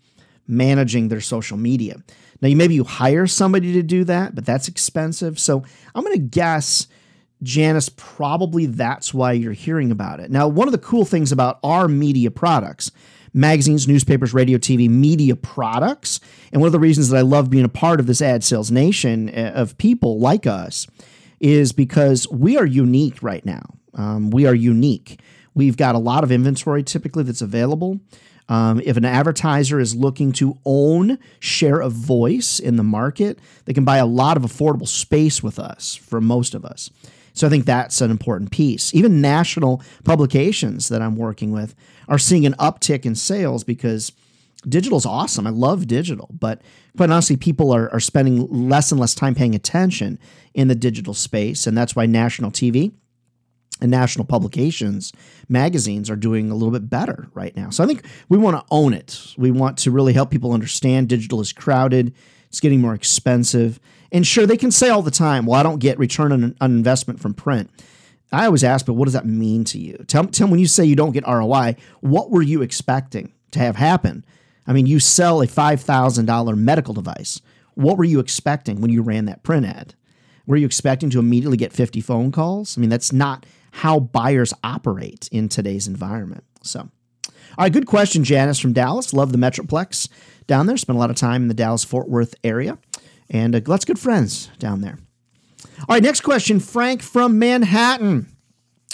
managing 0.47 1.09
their 1.09 1.21
social 1.21 1.57
media. 1.57 1.97
Now, 2.43 2.51
maybe 2.55 2.75
you 2.75 2.85
hire 2.85 3.27
somebody 3.27 3.73
to 3.73 3.83
do 3.83 4.05
that, 4.05 4.35
but 4.35 4.45
that's 4.45 4.69
expensive. 4.69 5.39
So 5.39 5.65
I'm 5.95 6.05
going 6.05 6.17
to 6.17 6.23
guess, 6.23 6.87
Janice, 7.43 7.89
probably 7.89 8.67
that's 8.67 9.15
why 9.15 9.33
you're 9.33 9.53
hearing 9.53 9.91
about 9.91 10.21
it. 10.21 10.31
Now, 10.31 10.47
one 10.47 10.69
of 10.69 10.73
the 10.73 10.79
cool 10.79 11.07
things 11.07 11.33
about 11.33 11.59
our 11.63 11.89
media 11.89 12.31
products, 12.31 12.91
magazines, 13.35 13.87
newspapers, 13.87 14.33
radio, 14.33 14.57
TV, 14.57 14.89
media 14.89 15.37
products, 15.37 16.21
and 16.53 16.63
one 16.63 16.69
of 16.69 16.73
the 16.73 16.81
reasons 16.81 17.11
that 17.11 17.19
I 17.19 17.23
love 17.23 17.51
being 17.51 17.65
a 17.65 17.69
part 17.69 18.01
of 18.01 18.07
this 18.07 18.23
ad 18.23 18.45
sales 18.45 18.71
nation 18.71 19.29
uh, 19.29 19.53
of 19.55 19.77
people 19.77 20.19
like 20.19 20.47
us 20.47 20.87
is 21.41 21.73
because 21.73 22.27
we 22.31 22.57
are 22.57 22.65
unique 22.65 23.23
right 23.23 23.45
now. 23.45 23.75
Um, 23.93 24.31
we 24.31 24.47
are 24.47 24.55
unique. 24.55 25.21
We've 25.53 25.77
got 25.77 25.95
a 25.95 25.99
lot 25.99 26.25
of 26.25 26.33
inventory 26.33 26.83
typically 26.83 27.25
that's 27.25 27.43
available. 27.43 28.01
Um, 28.49 28.81
if 28.85 28.97
an 28.97 29.05
advertiser 29.05 29.81
is 29.81 29.97
looking 29.97 30.33
to 30.33 30.59
own 30.65 31.19
share 31.39 31.81
of 31.81 31.93
voice 31.93 32.59
in 32.59 32.77
the 32.77 32.83
market, 32.83 33.39
they 33.65 33.73
can 33.73 33.85
buy 33.85 33.97
a 33.97 34.07
lot 34.07 34.37
of 34.37 34.43
affordable 34.43 34.89
space 34.89 35.43
with 35.43 35.59
us 35.59 35.95
for 35.95 36.21
most 36.21 36.55
of 36.55 36.65
us. 36.65 36.91
So 37.35 37.47
I 37.47 37.51
think 37.51 37.67
that's 37.67 38.01
an 38.01 38.11
important 38.11 38.51
piece. 38.51 38.95
Even 38.95 39.21
national 39.21 39.83
publications 40.05 40.89
that 40.89 41.03
I'm 41.03 41.17
working 41.17 41.51
with 41.51 41.75
are 42.09 42.19
seeing 42.19 42.47
an 42.47 42.55
uptick 42.55 43.05
in 43.05 43.15
sales 43.15 43.65
because 43.65 44.13
digital's 44.69 45.05
awesome. 45.05 45.47
I 45.47 45.51
love 45.51 45.87
digital, 45.87 46.31
but 46.39 46.63
quite 46.97 47.11
honestly, 47.11 47.37
people 47.37 47.73
are, 47.73 47.93
are 47.93 48.01
spending 48.01 48.47
less 48.69 48.91
and 48.93 49.01
less 49.01 49.15
time 49.15 49.35
paying 49.35 49.55
attention 49.55 50.19
in 50.55 50.69
the 50.69 50.75
digital 50.75 51.13
space. 51.13 51.67
And 51.67 51.77
that's 51.77 51.97
why 51.97 52.07
national 52.07 52.53
TV 52.53 52.93
and 53.81 53.91
national 53.91 54.25
publications, 54.25 55.13
magazines 55.49 56.09
are 56.09 56.17
doing 56.17 56.51
a 56.51 56.55
little 56.55 56.71
bit 56.71 56.89
better 56.89 57.29
right 57.35 57.57
now. 57.57 57.71
So 57.71 57.83
I 57.83 57.87
think 57.87 58.05
we 58.29 58.39
want 58.39 58.57
to 58.57 58.65
own 58.71 58.95
it. 58.95 59.35
We 59.37 59.51
want 59.51 59.77
to 59.79 59.91
really 59.91 60.13
help 60.13 60.31
people 60.31 60.53
understand 60.53 61.09
digital 61.09 61.41
is 61.41 61.53
crowded, 61.53 62.15
it's 62.49 62.61
getting 62.61 62.81
more 62.81 62.95
expensive. 62.95 63.81
And 64.15 64.25
sure, 64.25 64.47
they 64.47 64.57
can 64.57 64.71
say 64.71 64.91
all 64.91 65.03
the 65.03 65.11
time, 65.11 65.45
well, 65.45 65.59
I 65.59 65.65
don't 65.65 65.81
get 65.81 65.99
return 65.99 66.31
on, 66.31 66.57
on 66.61 66.71
investment 66.71 67.19
from 67.19 67.35
print. 67.35 67.69
I 68.33 68.47
always 68.47 68.63
ask, 68.63 68.87
but 68.87 68.95
what 68.95 69.07
does 69.07 69.13
that 69.15 69.27
mean 69.27 69.65
to 69.65 69.79
you? 69.79 70.05
Tell, 70.07 70.25
tell 70.27 70.47
when 70.47 70.61
you 70.61 70.69
say 70.69 70.85
you 70.85 70.95
don't 70.95 71.11
get 71.13 71.27
ROI, 71.27 71.75
what 72.01 72.31
were 72.31 72.41
you 72.41 72.63
expecting 72.63 73.33
to 73.51 73.59
have 73.59 73.75
happen? 73.75 74.25
I 74.69 74.73
mean, 74.73 74.87
you 74.87 75.01
sell 75.01 75.43
a 75.43 75.47
$5,000 75.49 76.57
medical 76.57 76.95
device. 76.95 77.41
What 77.75 77.99
were 77.99 78.05
you 78.05 78.21
expecting 78.21 78.81
when 78.81 78.93
you 78.93 79.03
ran 79.03 79.25
that 79.25 79.43
print 79.43 79.67
ad? 79.67 79.95
Were 80.47 80.57
you 80.57 80.67
expecting 80.67 81.11
to 81.11 81.19
immediately 81.19 81.57
get 81.57 81.73
50 81.73 82.01
phone 82.01 82.31
calls? 82.31 82.79
I 82.79 82.81
mean, 82.81 82.91
that's 82.91 83.13
not 83.13 83.45
how 83.73 83.99
buyers 83.99 84.55
operate 84.63 85.29
in 85.33 85.49
today's 85.49 85.89
environment. 85.89 86.45
So, 86.63 86.81
all 86.81 86.91
right, 87.59 87.73
good 87.73 87.87
question, 87.87 88.23
Janice 88.23 88.61
from 88.61 88.73
Dallas. 88.73 89.13
Love 89.13 89.33
the 89.33 89.39
Metroplex 89.39 90.09
down 90.47 90.67
there. 90.67 90.77
Spent 90.77 90.97
a 90.97 91.01
lot 91.01 91.11
of 91.11 91.17
time 91.17 91.43
in 91.43 91.49
the 91.49 91.55
Dallas 91.55 91.83
Fort 91.83 92.09
Worth 92.09 92.35
area, 92.45 92.79
and 93.31 93.55
uh, 93.55 93.61
lots 93.67 93.85
of 93.85 93.89
good 93.89 93.99
friends 93.99 94.51
down 94.59 94.81
there. 94.81 94.99
All 95.81 95.95
right, 95.97 96.03
next 96.03 96.21
question, 96.21 96.61
Frank 96.61 97.03
from 97.03 97.39
Manhattan. 97.39 98.29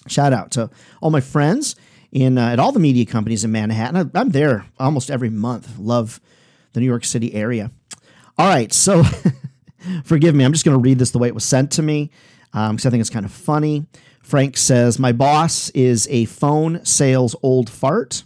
Shout 0.07 0.33
out 0.33 0.51
to 0.53 0.71
all 1.01 1.11
my 1.11 1.21
friends 1.21 1.77
in 2.11 2.39
uh, 2.39 2.49
at 2.49 2.59
all 2.59 2.73
the 2.73 2.81
media 2.81 3.07
companies 3.07 3.45
in 3.45 3.53
Manhattan. 3.53 4.11
I, 4.15 4.19
I'm 4.19 4.31
there 4.31 4.67
almost 4.79 5.11
every 5.11 5.31
month. 5.31 5.79
Love 5.79 6.21
the 6.73 6.81
New 6.81 6.87
York 6.87 7.05
City 7.05 7.35
area. 7.35 7.71
All 8.39 8.49
right, 8.49 8.73
so 8.73 9.03
forgive 10.05 10.35
me. 10.35 10.45
I'm 10.45 10.53
just 10.53 10.65
going 10.65 10.77
to 10.77 10.83
read 10.83 10.99
this 10.99 11.11
the 11.11 11.19
way 11.19 11.29
it 11.29 11.35
was 11.35 11.45
sent 11.45 11.73
to 11.73 11.83
me 11.83 12.11
because 12.53 12.71
um, 12.71 12.77
I 12.89 12.91
think 12.91 13.01
it's 13.01 13.11
kind 13.11 13.27
of 13.27 13.33
funny. 13.33 13.87
Frank 14.23 14.57
says, 14.57 14.99
My 14.99 15.13
boss 15.13 15.71
is 15.71 16.09
a 16.11 16.25
phone 16.27 16.85
sales 16.85 17.37
old 17.43 17.69
fart. 17.69 18.25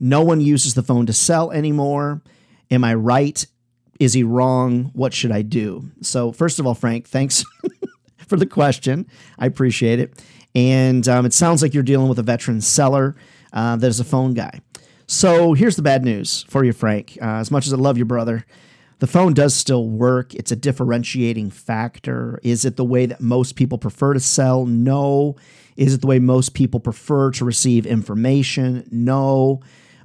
No 0.00 0.22
one 0.22 0.40
uses 0.40 0.74
the 0.74 0.82
phone 0.82 1.06
to 1.06 1.12
sell 1.12 1.52
anymore. 1.52 2.22
Am 2.70 2.84
I 2.84 2.94
right? 2.94 3.44
Is 4.02 4.14
he 4.14 4.24
wrong? 4.24 4.90
What 4.94 5.14
should 5.14 5.30
I 5.30 5.42
do? 5.42 5.92
So, 6.00 6.32
first 6.32 6.58
of 6.58 6.66
all, 6.66 6.74
Frank, 6.74 7.06
thanks 7.06 7.44
for 8.26 8.36
the 8.36 8.46
question. 8.46 9.06
I 9.38 9.46
appreciate 9.46 10.00
it. 10.00 10.20
And 10.56 11.06
um, 11.06 11.24
it 11.24 11.32
sounds 11.32 11.62
like 11.62 11.72
you're 11.72 11.84
dealing 11.84 12.08
with 12.08 12.18
a 12.18 12.24
veteran 12.24 12.60
seller 12.62 13.14
uh, 13.52 13.76
that 13.76 13.86
is 13.86 14.00
a 14.00 14.04
phone 14.04 14.34
guy. 14.34 14.60
So, 15.06 15.52
here's 15.52 15.76
the 15.76 15.82
bad 15.82 16.04
news 16.04 16.44
for 16.48 16.64
you, 16.64 16.72
Frank. 16.72 17.16
Uh, 17.22 17.36
as 17.36 17.52
much 17.52 17.64
as 17.64 17.72
I 17.72 17.76
love 17.76 17.96
your 17.96 18.06
brother, 18.06 18.44
the 18.98 19.06
phone 19.06 19.34
does 19.34 19.54
still 19.54 19.86
work. 19.86 20.34
It's 20.34 20.50
a 20.50 20.56
differentiating 20.56 21.50
factor. 21.50 22.40
Is 22.42 22.64
it 22.64 22.76
the 22.76 22.84
way 22.84 23.06
that 23.06 23.20
most 23.20 23.54
people 23.54 23.78
prefer 23.78 24.14
to 24.14 24.20
sell? 24.20 24.66
No. 24.66 25.36
Is 25.76 25.94
it 25.94 26.00
the 26.00 26.08
way 26.08 26.18
most 26.18 26.54
people 26.54 26.80
prefer 26.80 27.30
to 27.30 27.44
receive 27.44 27.86
information? 27.86 28.88
No. 28.90 29.60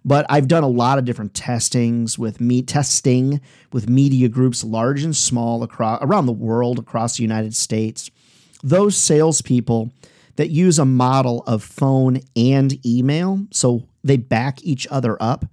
But 0.08 0.26
I've 0.30 0.48
done 0.48 0.63
a 0.63 0.70
lot 0.70 0.98
of 0.98 1.04
different 1.04 1.34
testings 1.34 2.17
with 2.17 2.39
me 2.39 2.62
testing 2.62 3.41
with 3.74 3.89
media 3.89 4.30
groups, 4.30 4.63
large 4.63 5.04
and 5.04 5.13
small, 5.13 5.63
across 5.63 6.02
around 6.02 6.28
the 6.28 6.32
world, 6.32 6.80
across 6.80 7.17
the 7.17 7.24
United 7.24 7.54
States. 7.54 8.10
Those 8.63 8.96
salespeople 8.96 9.91
that 10.38 10.50
use 10.50 10.80
a 10.80 10.86
model 10.86 11.43
of 11.46 11.62
phone 11.62 12.22
and 12.38 12.84
email, 12.86 13.48
so 13.52 13.84
they 14.02 14.15
back 14.15 14.63
each 14.63 14.88
other 14.89 15.22
up. 15.22 15.46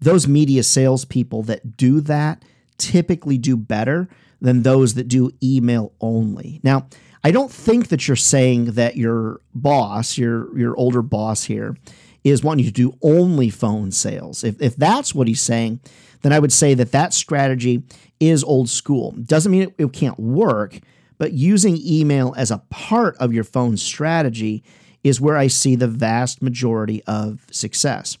Those 0.00 0.26
media 0.26 0.62
salespeople 0.62 1.42
that 1.42 1.76
do 1.76 2.00
that 2.00 2.42
typically 2.78 3.36
do 3.36 3.54
better 3.54 4.08
than 4.40 4.62
those 4.62 4.94
that 4.94 5.08
do 5.08 5.30
email 5.42 5.92
only. 6.00 6.58
Now, 6.62 6.86
I 7.22 7.32
don't 7.32 7.52
think 7.52 7.88
that 7.88 8.08
you're 8.08 8.16
saying 8.16 8.72
that 8.72 8.96
your 8.96 9.42
boss, 9.54 10.16
your 10.16 10.56
your 10.58 10.74
older 10.78 11.02
boss 11.02 11.44
here, 11.44 11.76
is 12.24 12.44
wanting 12.44 12.66
to 12.66 12.72
do 12.72 12.96
only 13.02 13.50
phone 13.50 13.90
sales. 13.90 14.44
If 14.44 14.60
if 14.60 14.76
that's 14.76 15.14
what 15.14 15.28
he's 15.28 15.40
saying, 15.40 15.80
then 16.22 16.32
I 16.32 16.38
would 16.38 16.52
say 16.52 16.74
that 16.74 16.92
that 16.92 17.14
strategy 17.14 17.82
is 18.18 18.44
old 18.44 18.68
school. 18.68 19.12
Doesn't 19.12 19.50
mean 19.50 19.62
it, 19.62 19.74
it 19.78 19.92
can't 19.92 20.18
work, 20.18 20.78
but 21.18 21.32
using 21.32 21.78
email 21.82 22.34
as 22.36 22.50
a 22.50 22.62
part 22.70 23.16
of 23.16 23.32
your 23.32 23.44
phone 23.44 23.76
strategy 23.76 24.62
is 25.02 25.20
where 25.20 25.36
I 25.36 25.46
see 25.46 25.76
the 25.76 25.88
vast 25.88 26.42
majority 26.42 27.02
of 27.04 27.46
success. 27.50 28.18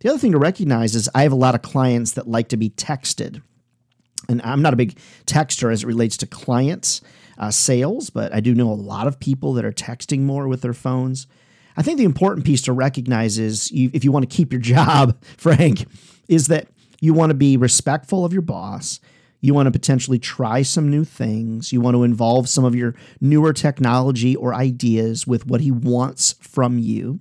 The 0.00 0.10
other 0.10 0.18
thing 0.18 0.32
to 0.32 0.38
recognize 0.38 0.94
is 0.94 1.08
I 1.14 1.22
have 1.22 1.32
a 1.32 1.36
lot 1.36 1.54
of 1.54 1.62
clients 1.62 2.12
that 2.12 2.28
like 2.28 2.48
to 2.50 2.56
be 2.56 2.70
texted 2.70 3.42
and 4.28 4.42
I'm 4.42 4.62
not 4.62 4.74
a 4.74 4.76
big 4.76 4.98
texter 5.26 5.72
as 5.72 5.82
it 5.82 5.86
relates 5.86 6.16
to 6.18 6.26
clients 6.26 7.00
uh, 7.38 7.50
sales, 7.50 8.10
but 8.10 8.34
I 8.34 8.40
do 8.40 8.54
know 8.54 8.70
a 8.70 8.74
lot 8.74 9.06
of 9.06 9.20
people 9.20 9.54
that 9.54 9.64
are 9.64 9.72
texting 9.72 10.20
more 10.20 10.48
with 10.48 10.60
their 10.60 10.74
phones. 10.74 11.26
I 11.78 11.82
think 11.82 11.98
the 11.98 12.04
important 12.04 12.44
piece 12.44 12.62
to 12.62 12.72
recognize 12.72 13.38
is 13.38 13.70
you, 13.70 13.88
if 13.94 14.02
you 14.02 14.10
want 14.10 14.28
to 14.28 14.36
keep 14.36 14.52
your 14.52 14.60
job, 14.76 15.16
Frank, 15.36 15.86
is 16.26 16.48
that 16.48 16.66
you 17.00 17.14
want 17.14 17.30
to 17.30 17.34
be 17.34 17.56
respectful 17.56 18.24
of 18.24 18.32
your 18.32 18.42
boss. 18.42 18.98
You 19.40 19.54
want 19.54 19.68
to 19.68 19.70
potentially 19.70 20.18
try 20.18 20.62
some 20.62 20.90
new 20.90 21.04
things. 21.04 21.72
You 21.72 21.80
want 21.80 21.94
to 21.94 22.02
involve 22.02 22.48
some 22.48 22.64
of 22.64 22.74
your 22.74 22.96
newer 23.20 23.52
technology 23.52 24.34
or 24.34 24.52
ideas 24.52 25.24
with 25.24 25.46
what 25.46 25.60
he 25.60 25.70
wants 25.70 26.34
from 26.40 26.80
you. 26.80 27.20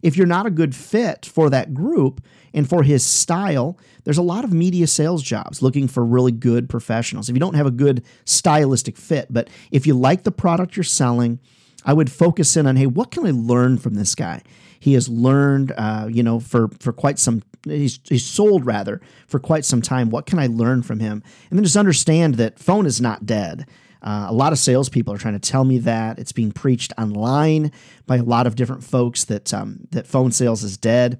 If 0.00 0.16
you're 0.16 0.26
not 0.26 0.46
a 0.46 0.50
good 0.50 0.74
fit 0.74 1.26
for 1.26 1.50
that 1.50 1.74
group 1.74 2.24
and 2.54 2.66
for 2.66 2.84
his 2.84 3.04
style, 3.04 3.78
there's 4.04 4.16
a 4.16 4.22
lot 4.22 4.44
of 4.44 4.54
media 4.54 4.86
sales 4.86 5.22
jobs 5.22 5.60
looking 5.60 5.86
for 5.86 6.02
really 6.02 6.32
good 6.32 6.70
professionals. 6.70 7.28
If 7.28 7.36
you 7.36 7.40
don't 7.40 7.56
have 7.56 7.66
a 7.66 7.70
good 7.70 8.02
stylistic 8.24 8.96
fit, 8.96 9.26
but 9.28 9.50
if 9.70 9.86
you 9.86 9.92
like 9.92 10.22
the 10.22 10.32
product 10.32 10.76
you're 10.76 10.84
selling, 10.84 11.40
I 11.88 11.94
would 11.94 12.12
focus 12.12 12.54
in 12.54 12.66
on 12.66 12.76
hey, 12.76 12.86
what 12.86 13.10
can 13.10 13.26
I 13.26 13.30
learn 13.30 13.78
from 13.78 13.94
this 13.94 14.14
guy? 14.14 14.42
He 14.78 14.92
has 14.92 15.08
learned, 15.08 15.72
uh, 15.76 16.06
you 16.10 16.22
know, 16.22 16.38
for 16.38 16.68
for 16.80 16.92
quite 16.92 17.18
some. 17.18 17.42
He's 17.64 17.98
he's 18.04 18.26
sold 18.26 18.66
rather 18.66 19.00
for 19.26 19.40
quite 19.40 19.64
some 19.64 19.80
time. 19.80 20.10
What 20.10 20.26
can 20.26 20.38
I 20.38 20.48
learn 20.48 20.82
from 20.82 21.00
him? 21.00 21.22
And 21.48 21.58
then 21.58 21.64
just 21.64 21.78
understand 21.78 22.34
that 22.34 22.58
phone 22.58 22.84
is 22.84 23.00
not 23.00 23.24
dead. 23.24 23.66
Uh, 24.02 24.26
a 24.28 24.34
lot 24.34 24.52
of 24.52 24.58
salespeople 24.58 25.14
are 25.14 25.18
trying 25.18 25.40
to 25.40 25.50
tell 25.50 25.64
me 25.64 25.78
that 25.78 26.18
it's 26.18 26.30
being 26.30 26.52
preached 26.52 26.92
online 26.98 27.72
by 28.06 28.18
a 28.18 28.22
lot 28.22 28.46
of 28.46 28.54
different 28.54 28.84
folks 28.84 29.24
that 29.24 29.54
um, 29.54 29.88
that 29.90 30.06
phone 30.06 30.30
sales 30.30 30.62
is 30.62 30.76
dead. 30.76 31.18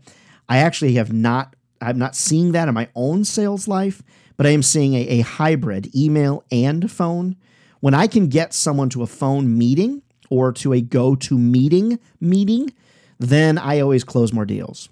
I 0.50 0.58
actually 0.58 0.94
have 0.94 1.14
not 1.14 1.56
I'm 1.80 1.98
not 1.98 2.14
seeing 2.14 2.52
that 2.52 2.68
in 2.68 2.74
my 2.74 2.90
own 2.94 3.24
sales 3.24 3.66
life, 3.66 4.02
but 4.36 4.46
I 4.46 4.50
am 4.50 4.62
seeing 4.62 4.92
a, 4.92 5.00
a 5.08 5.20
hybrid 5.20 5.96
email 5.96 6.44
and 6.52 6.92
phone. 6.92 7.36
When 7.80 7.94
I 7.94 8.06
can 8.06 8.28
get 8.28 8.52
someone 8.52 8.90
to 8.90 9.02
a 9.02 9.06
phone 9.06 9.56
meeting 9.56 10.02
or 10.30 10.52
to 10.52 10.72
a 10.72 10.80
go 10.80 11.14
to 11.14 11.38
meeting 11.38 11.98
meeting, 12.20 12.72
then 13.18 13.58
I 13.58 13.80
always 13.80 14.04
close 14.04 14.32
more 14.32 14.44
deals. 14.44 14.88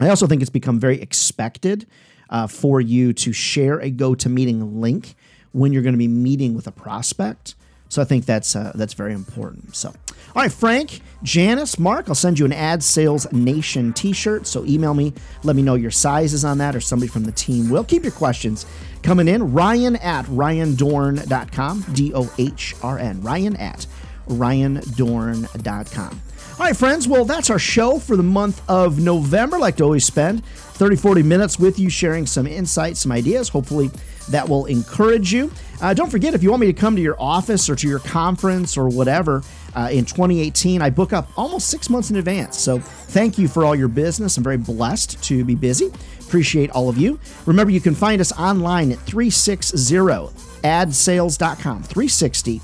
I 0.00 0.08
also 0.08 0.26
think 0.26 0.42
it's 0.42 0.50
become 0.50 0.80
very 0.80 1.00
expected 1.00 1.86
uh, 2.30 2.46
for 2.46 2.80
you 2.80 3.12
to 3.12 3.32
share 3.32 3.78
a 3.78 3.90
go 3.90 4.14
to 4.14 4.28
meeting 4.28 4.80
link 4.80 5.14
when 5.52 5.72
you're 5.72 5.82
going 5.82 5.94
to 5.94 5.98
be 5.98 6.08
meeting 6.08 6.54
with 6.54 6.66
a 6.66 6.72
prospect. 6.72 7.54
So 7.88 8.00
I 8.00 8.06
think 8.06 8.24
that's 8.24 8.56
uh, 8.56 8.72
that's 8.74 8.94
very 8.94 9.12
important. 9.12 9.76
So, 9.76 9.90
all 9.90 10.42
right, 10.42 10.50
Frank, 10.50 11.02
Janice, 11.22 11.78
Mark, 11.78 12.08
I'll 12.08 12.14
send 12.14 12.38
you 12.38 12.46
an 12.46 12.52
Ad 12.52 12.82
Sales 12.82 13.30
Nation 13.32 13.92
T-shirt. 13.92 14.46
So 14.46 14.64
email 14.64 14.94
me, 14.94 15.12
let 15.42 15.56
me 15.56 15.62
know 15.62 15.74
your 15.74 15.90
sizes 15.90 16.42
on 16.42 16.56
that, 16.56 16.74
or 16.74 16.80
somebody 16.80 17.12
from 17.12 17.24
the 17.24 17.32
team 17.32 17.68
will. 17.68 17.84
Keep 17.84 18.04
your 18.04 18.12
questions 18.12 18.64
coming 19.02 19.28
in. 19.28 19.52
Ryan 19.52 19.96
at 19.96 20.24
ryandohrn.com, 20.24 21.84
D-O-H-R-N, 21.92 23.20
Ryan 23.20 23.56
at 23.56 23.86
ryandohrn.com. 24.32 26.20
All 26.58 26.66
right, 26.66 26.76
friends. 26.76 27.08
Well, 27.08 27.24
that's 27.24 27.50
our 27.50 27.58
show 27.58 27.98
for 27.98 28.16
the 28.16 28.22
month 28.22 28.62
of 28.68 29.00
November. 29.00 29.58
Like 29.58 29.78
to 29.78 29.84
always 29.84 30.04
spend 30.04 30.44
30, 30.44 30.96
40 30.96 31.22
minutes 31.22 31.58
with 31.58 31.78
you, 31.78 31.88
sharing 31.88 32.26
some 32.26 32.46
insights, 32.46 33.00
some 33.00 33.10
ideas. 33.10 33.48
Hopefully, 33.48 33.90
that 34.28 34.48
will 34.48 34.66
encourage 34.66 35.32
you. 35.32 35.50
Uh, 35.80 35.94
don't 35.94 36.10
forget, 36.10 36.34
if 36.34 36.42
you 36.42 36.50
want 36.50 36.60
me 36.60 36.66
to 36.66 36.72
come 36.72 36.94
to 36.94 37.02
your 37.02 37.20
office 37.20 37.70
or 37.70 37.76
to 37.76 37.88
your 37.88 37.98
conference 38.00 38.76
or 38.76 38.88
whatever 38.88 39.42
uh, 39.74 39.88
in 39.90 40.04
2018, 40.04 40.82
I 40.82 40.90
book 40.90 41.12
up 41.12 41.28
almost 41.36 41.68
six 41.68 41.90
months 41.90 42.10
in 42.10 42.16
advance. 42.16 42.58
So 42.58 42.78
thank 42.78 43.38
you 43.38 43.48
for 43.48 43.64
all 43.64 43.74
your 43.74 43.88
business. 43.88 44.36
I'm 44.36 44.44
very 44.44 44.58
blessed 44.58 45.22
to 45.24 45.44
be 45.44 45.54
busy. 45.54 45.90
Appreciate 46.20 46.70
all 46.70 46.88
of 46.88 46.96
you. 46.98 47.20
Remember, 47.46 47.72
you 47.72 47.80
can 47.80 47.94
find 47.94 48.20
us 48.20 48.32
online 48.38 48.92
at 48.92 48.98
360adsales.com. 48.98 51.82
360 51.82 52.60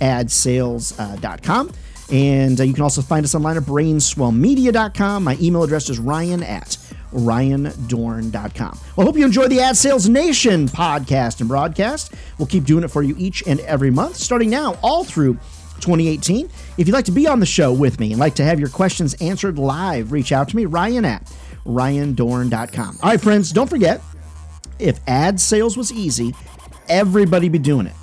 adsales.com. 0.00 1.72
And 2.12 2.60
uh, 2.60 2.64
you 2.64 2.74
can 2.74 2.82
also 2.82 3.02
find 3.02 3.24
us 3.24 3.34
online 3.34 3.56
at 3.56 3.62
brainswellmedia.com. 3.62 5.24
My 5.24 5.36
email 5.40 5.62
address 5.62 5.88
is 5.88 5.98
ryan 5.98 6.42
at 6.42 6.76
ryandohrn.com. 7.12 8.78
Well, 8.96 9.06
I 9.06 9.08
hope 9.08 9.16
you 9.16 9.24
enjoy 9.24 9.48
the 9.48 9.60
Ad 9.60 9.76
Sales 9.76 10.08
Nation 10.08 10.66
podcast 10.68 11.40
and 11.40 11.48
broadcast. 11.48 12.14
We'll 12.38 12.46
keep 12.46 12.64
doing 12.64 12.84
it 12.84 12.88
for 12.88 13.02
you 13.02 13.14
each 13.18 13.46
and 13.46 13.60
every 13.60 13.90
month, 13.90 14.16
starting 14.16 14.50
now 14.50 14.76
all 14.82 15.04
through 15.04 15.34
2018. 15.80 16.48
If 16.78 16.86
you'd 16.86 16.94
like 16.94 17.06
to 17.06 17.12
be 17.12 17.26
on 17.26 17.40
the 17.40 17.46
show 17.46 17.72
with 17.72 17.98
me 18.00 18.12
and 18.12 18.20
like 18.20 18.34
to 18.36 18.44
have 18.44 18.60
your 18.60 18.68
questions 18.68 19.14
answered 19.14 19.58
live, 19.58 20.12
reach 20.12 20.32
out 20.32 20.48
to 20.50 20.56
me, 20.56 20.66
Ryan 20.66 21.04
at 21.04 21.24
ryandohrn.com. 21.64 22.98
All 23.02 23.10
right, 23.10 23.20
friends, 23.20 23.52
don't 23.52 23.68
forget 23.68 24.00
if 24.78 24.98
ad 25.06 25.40
sales 25.40 25.76
was 25.76 25.92
easy, 25.92 26.34
everybody 26.88 27.48
be 27.48 27.58
doing 27.58 27.86
it. 27.86 27.94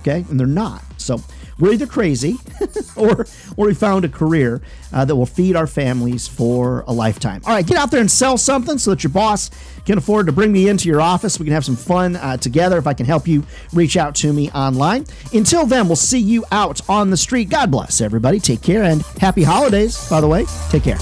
Okay? 0.00 0.24
And 0.30 0.38
they're 0.38 0.46
not. 0.46 0.82
So 0.98 1.20
we're 1.58 1.72
either 1.72 1.86
crazy 1.86 2.36
or 2.96 3.26
or 3.56 3.66
we 3.66 3.74
found 3.74 4.04
a 4.04 4.08
career 4.08 4.60
uh, 4.92 5.04
that 5.04 5.16
will 5.16 5.26
feed 5.26 5.56
our 5.56 5.66
families 5.66 6.28
for 6.28 6.84
a 6.86 6.92
lifetime. 6.92 7.42
All 7.46 7.54
right, 7.54 7.66
get 7.66 7.76
out 7.76 7.90
there 7.90 8.00
and 8.00 8.10
sell 8.10 8.36
something 8.36 8.78
so 8.78 8.90
that 8.90 9.02
your 9.02 9.12
boss 9.12 9.50
can 9.84 9.98
afford 9.98 10.26
to 10.26 10.32
bring 10.32 10.52
me 10.52 10.68
into 10.68 10.88
your 10.88 11.00
office. 11.00 11.38
We 11.38 11.46
can 11.46 11.54
have 11.54 11.64
some 11.64 11.76
fun 11.76 12.16
uh, 12.16 12.36
together. 12.36 12.76
If 12.78 12.86
I 12.86 12.94
can 12.94 13.06
help 13.06 13.26
you, 13.26 13.44
reach 13.72 13.96
out 13.96 14.14
to 14.16 14.32
me 14.32 14.50
online. 14.50 15.06
Until 15.32 15.64
then, 15.64 15.86
we'll 15.86 15.96
see 15.96 16.18
you 16.18 16.44
out 16.50 16.86
on 16.88 17.10
the 17.10 17.16
street. 17.16 17.48
God 17.48 17.70
bless 17.70 18.00
everybody. 18.00 18.40
Take 18.40 18.62
care 18.62 18.82
and 18.82 19.02
happy 19.20 19.42
holidays, 19.42 20.08
by 20.10 20.20
the 20.20 20.28
way. 20.28 20.44
Take 20.70 20.84
care. 20.84 20.98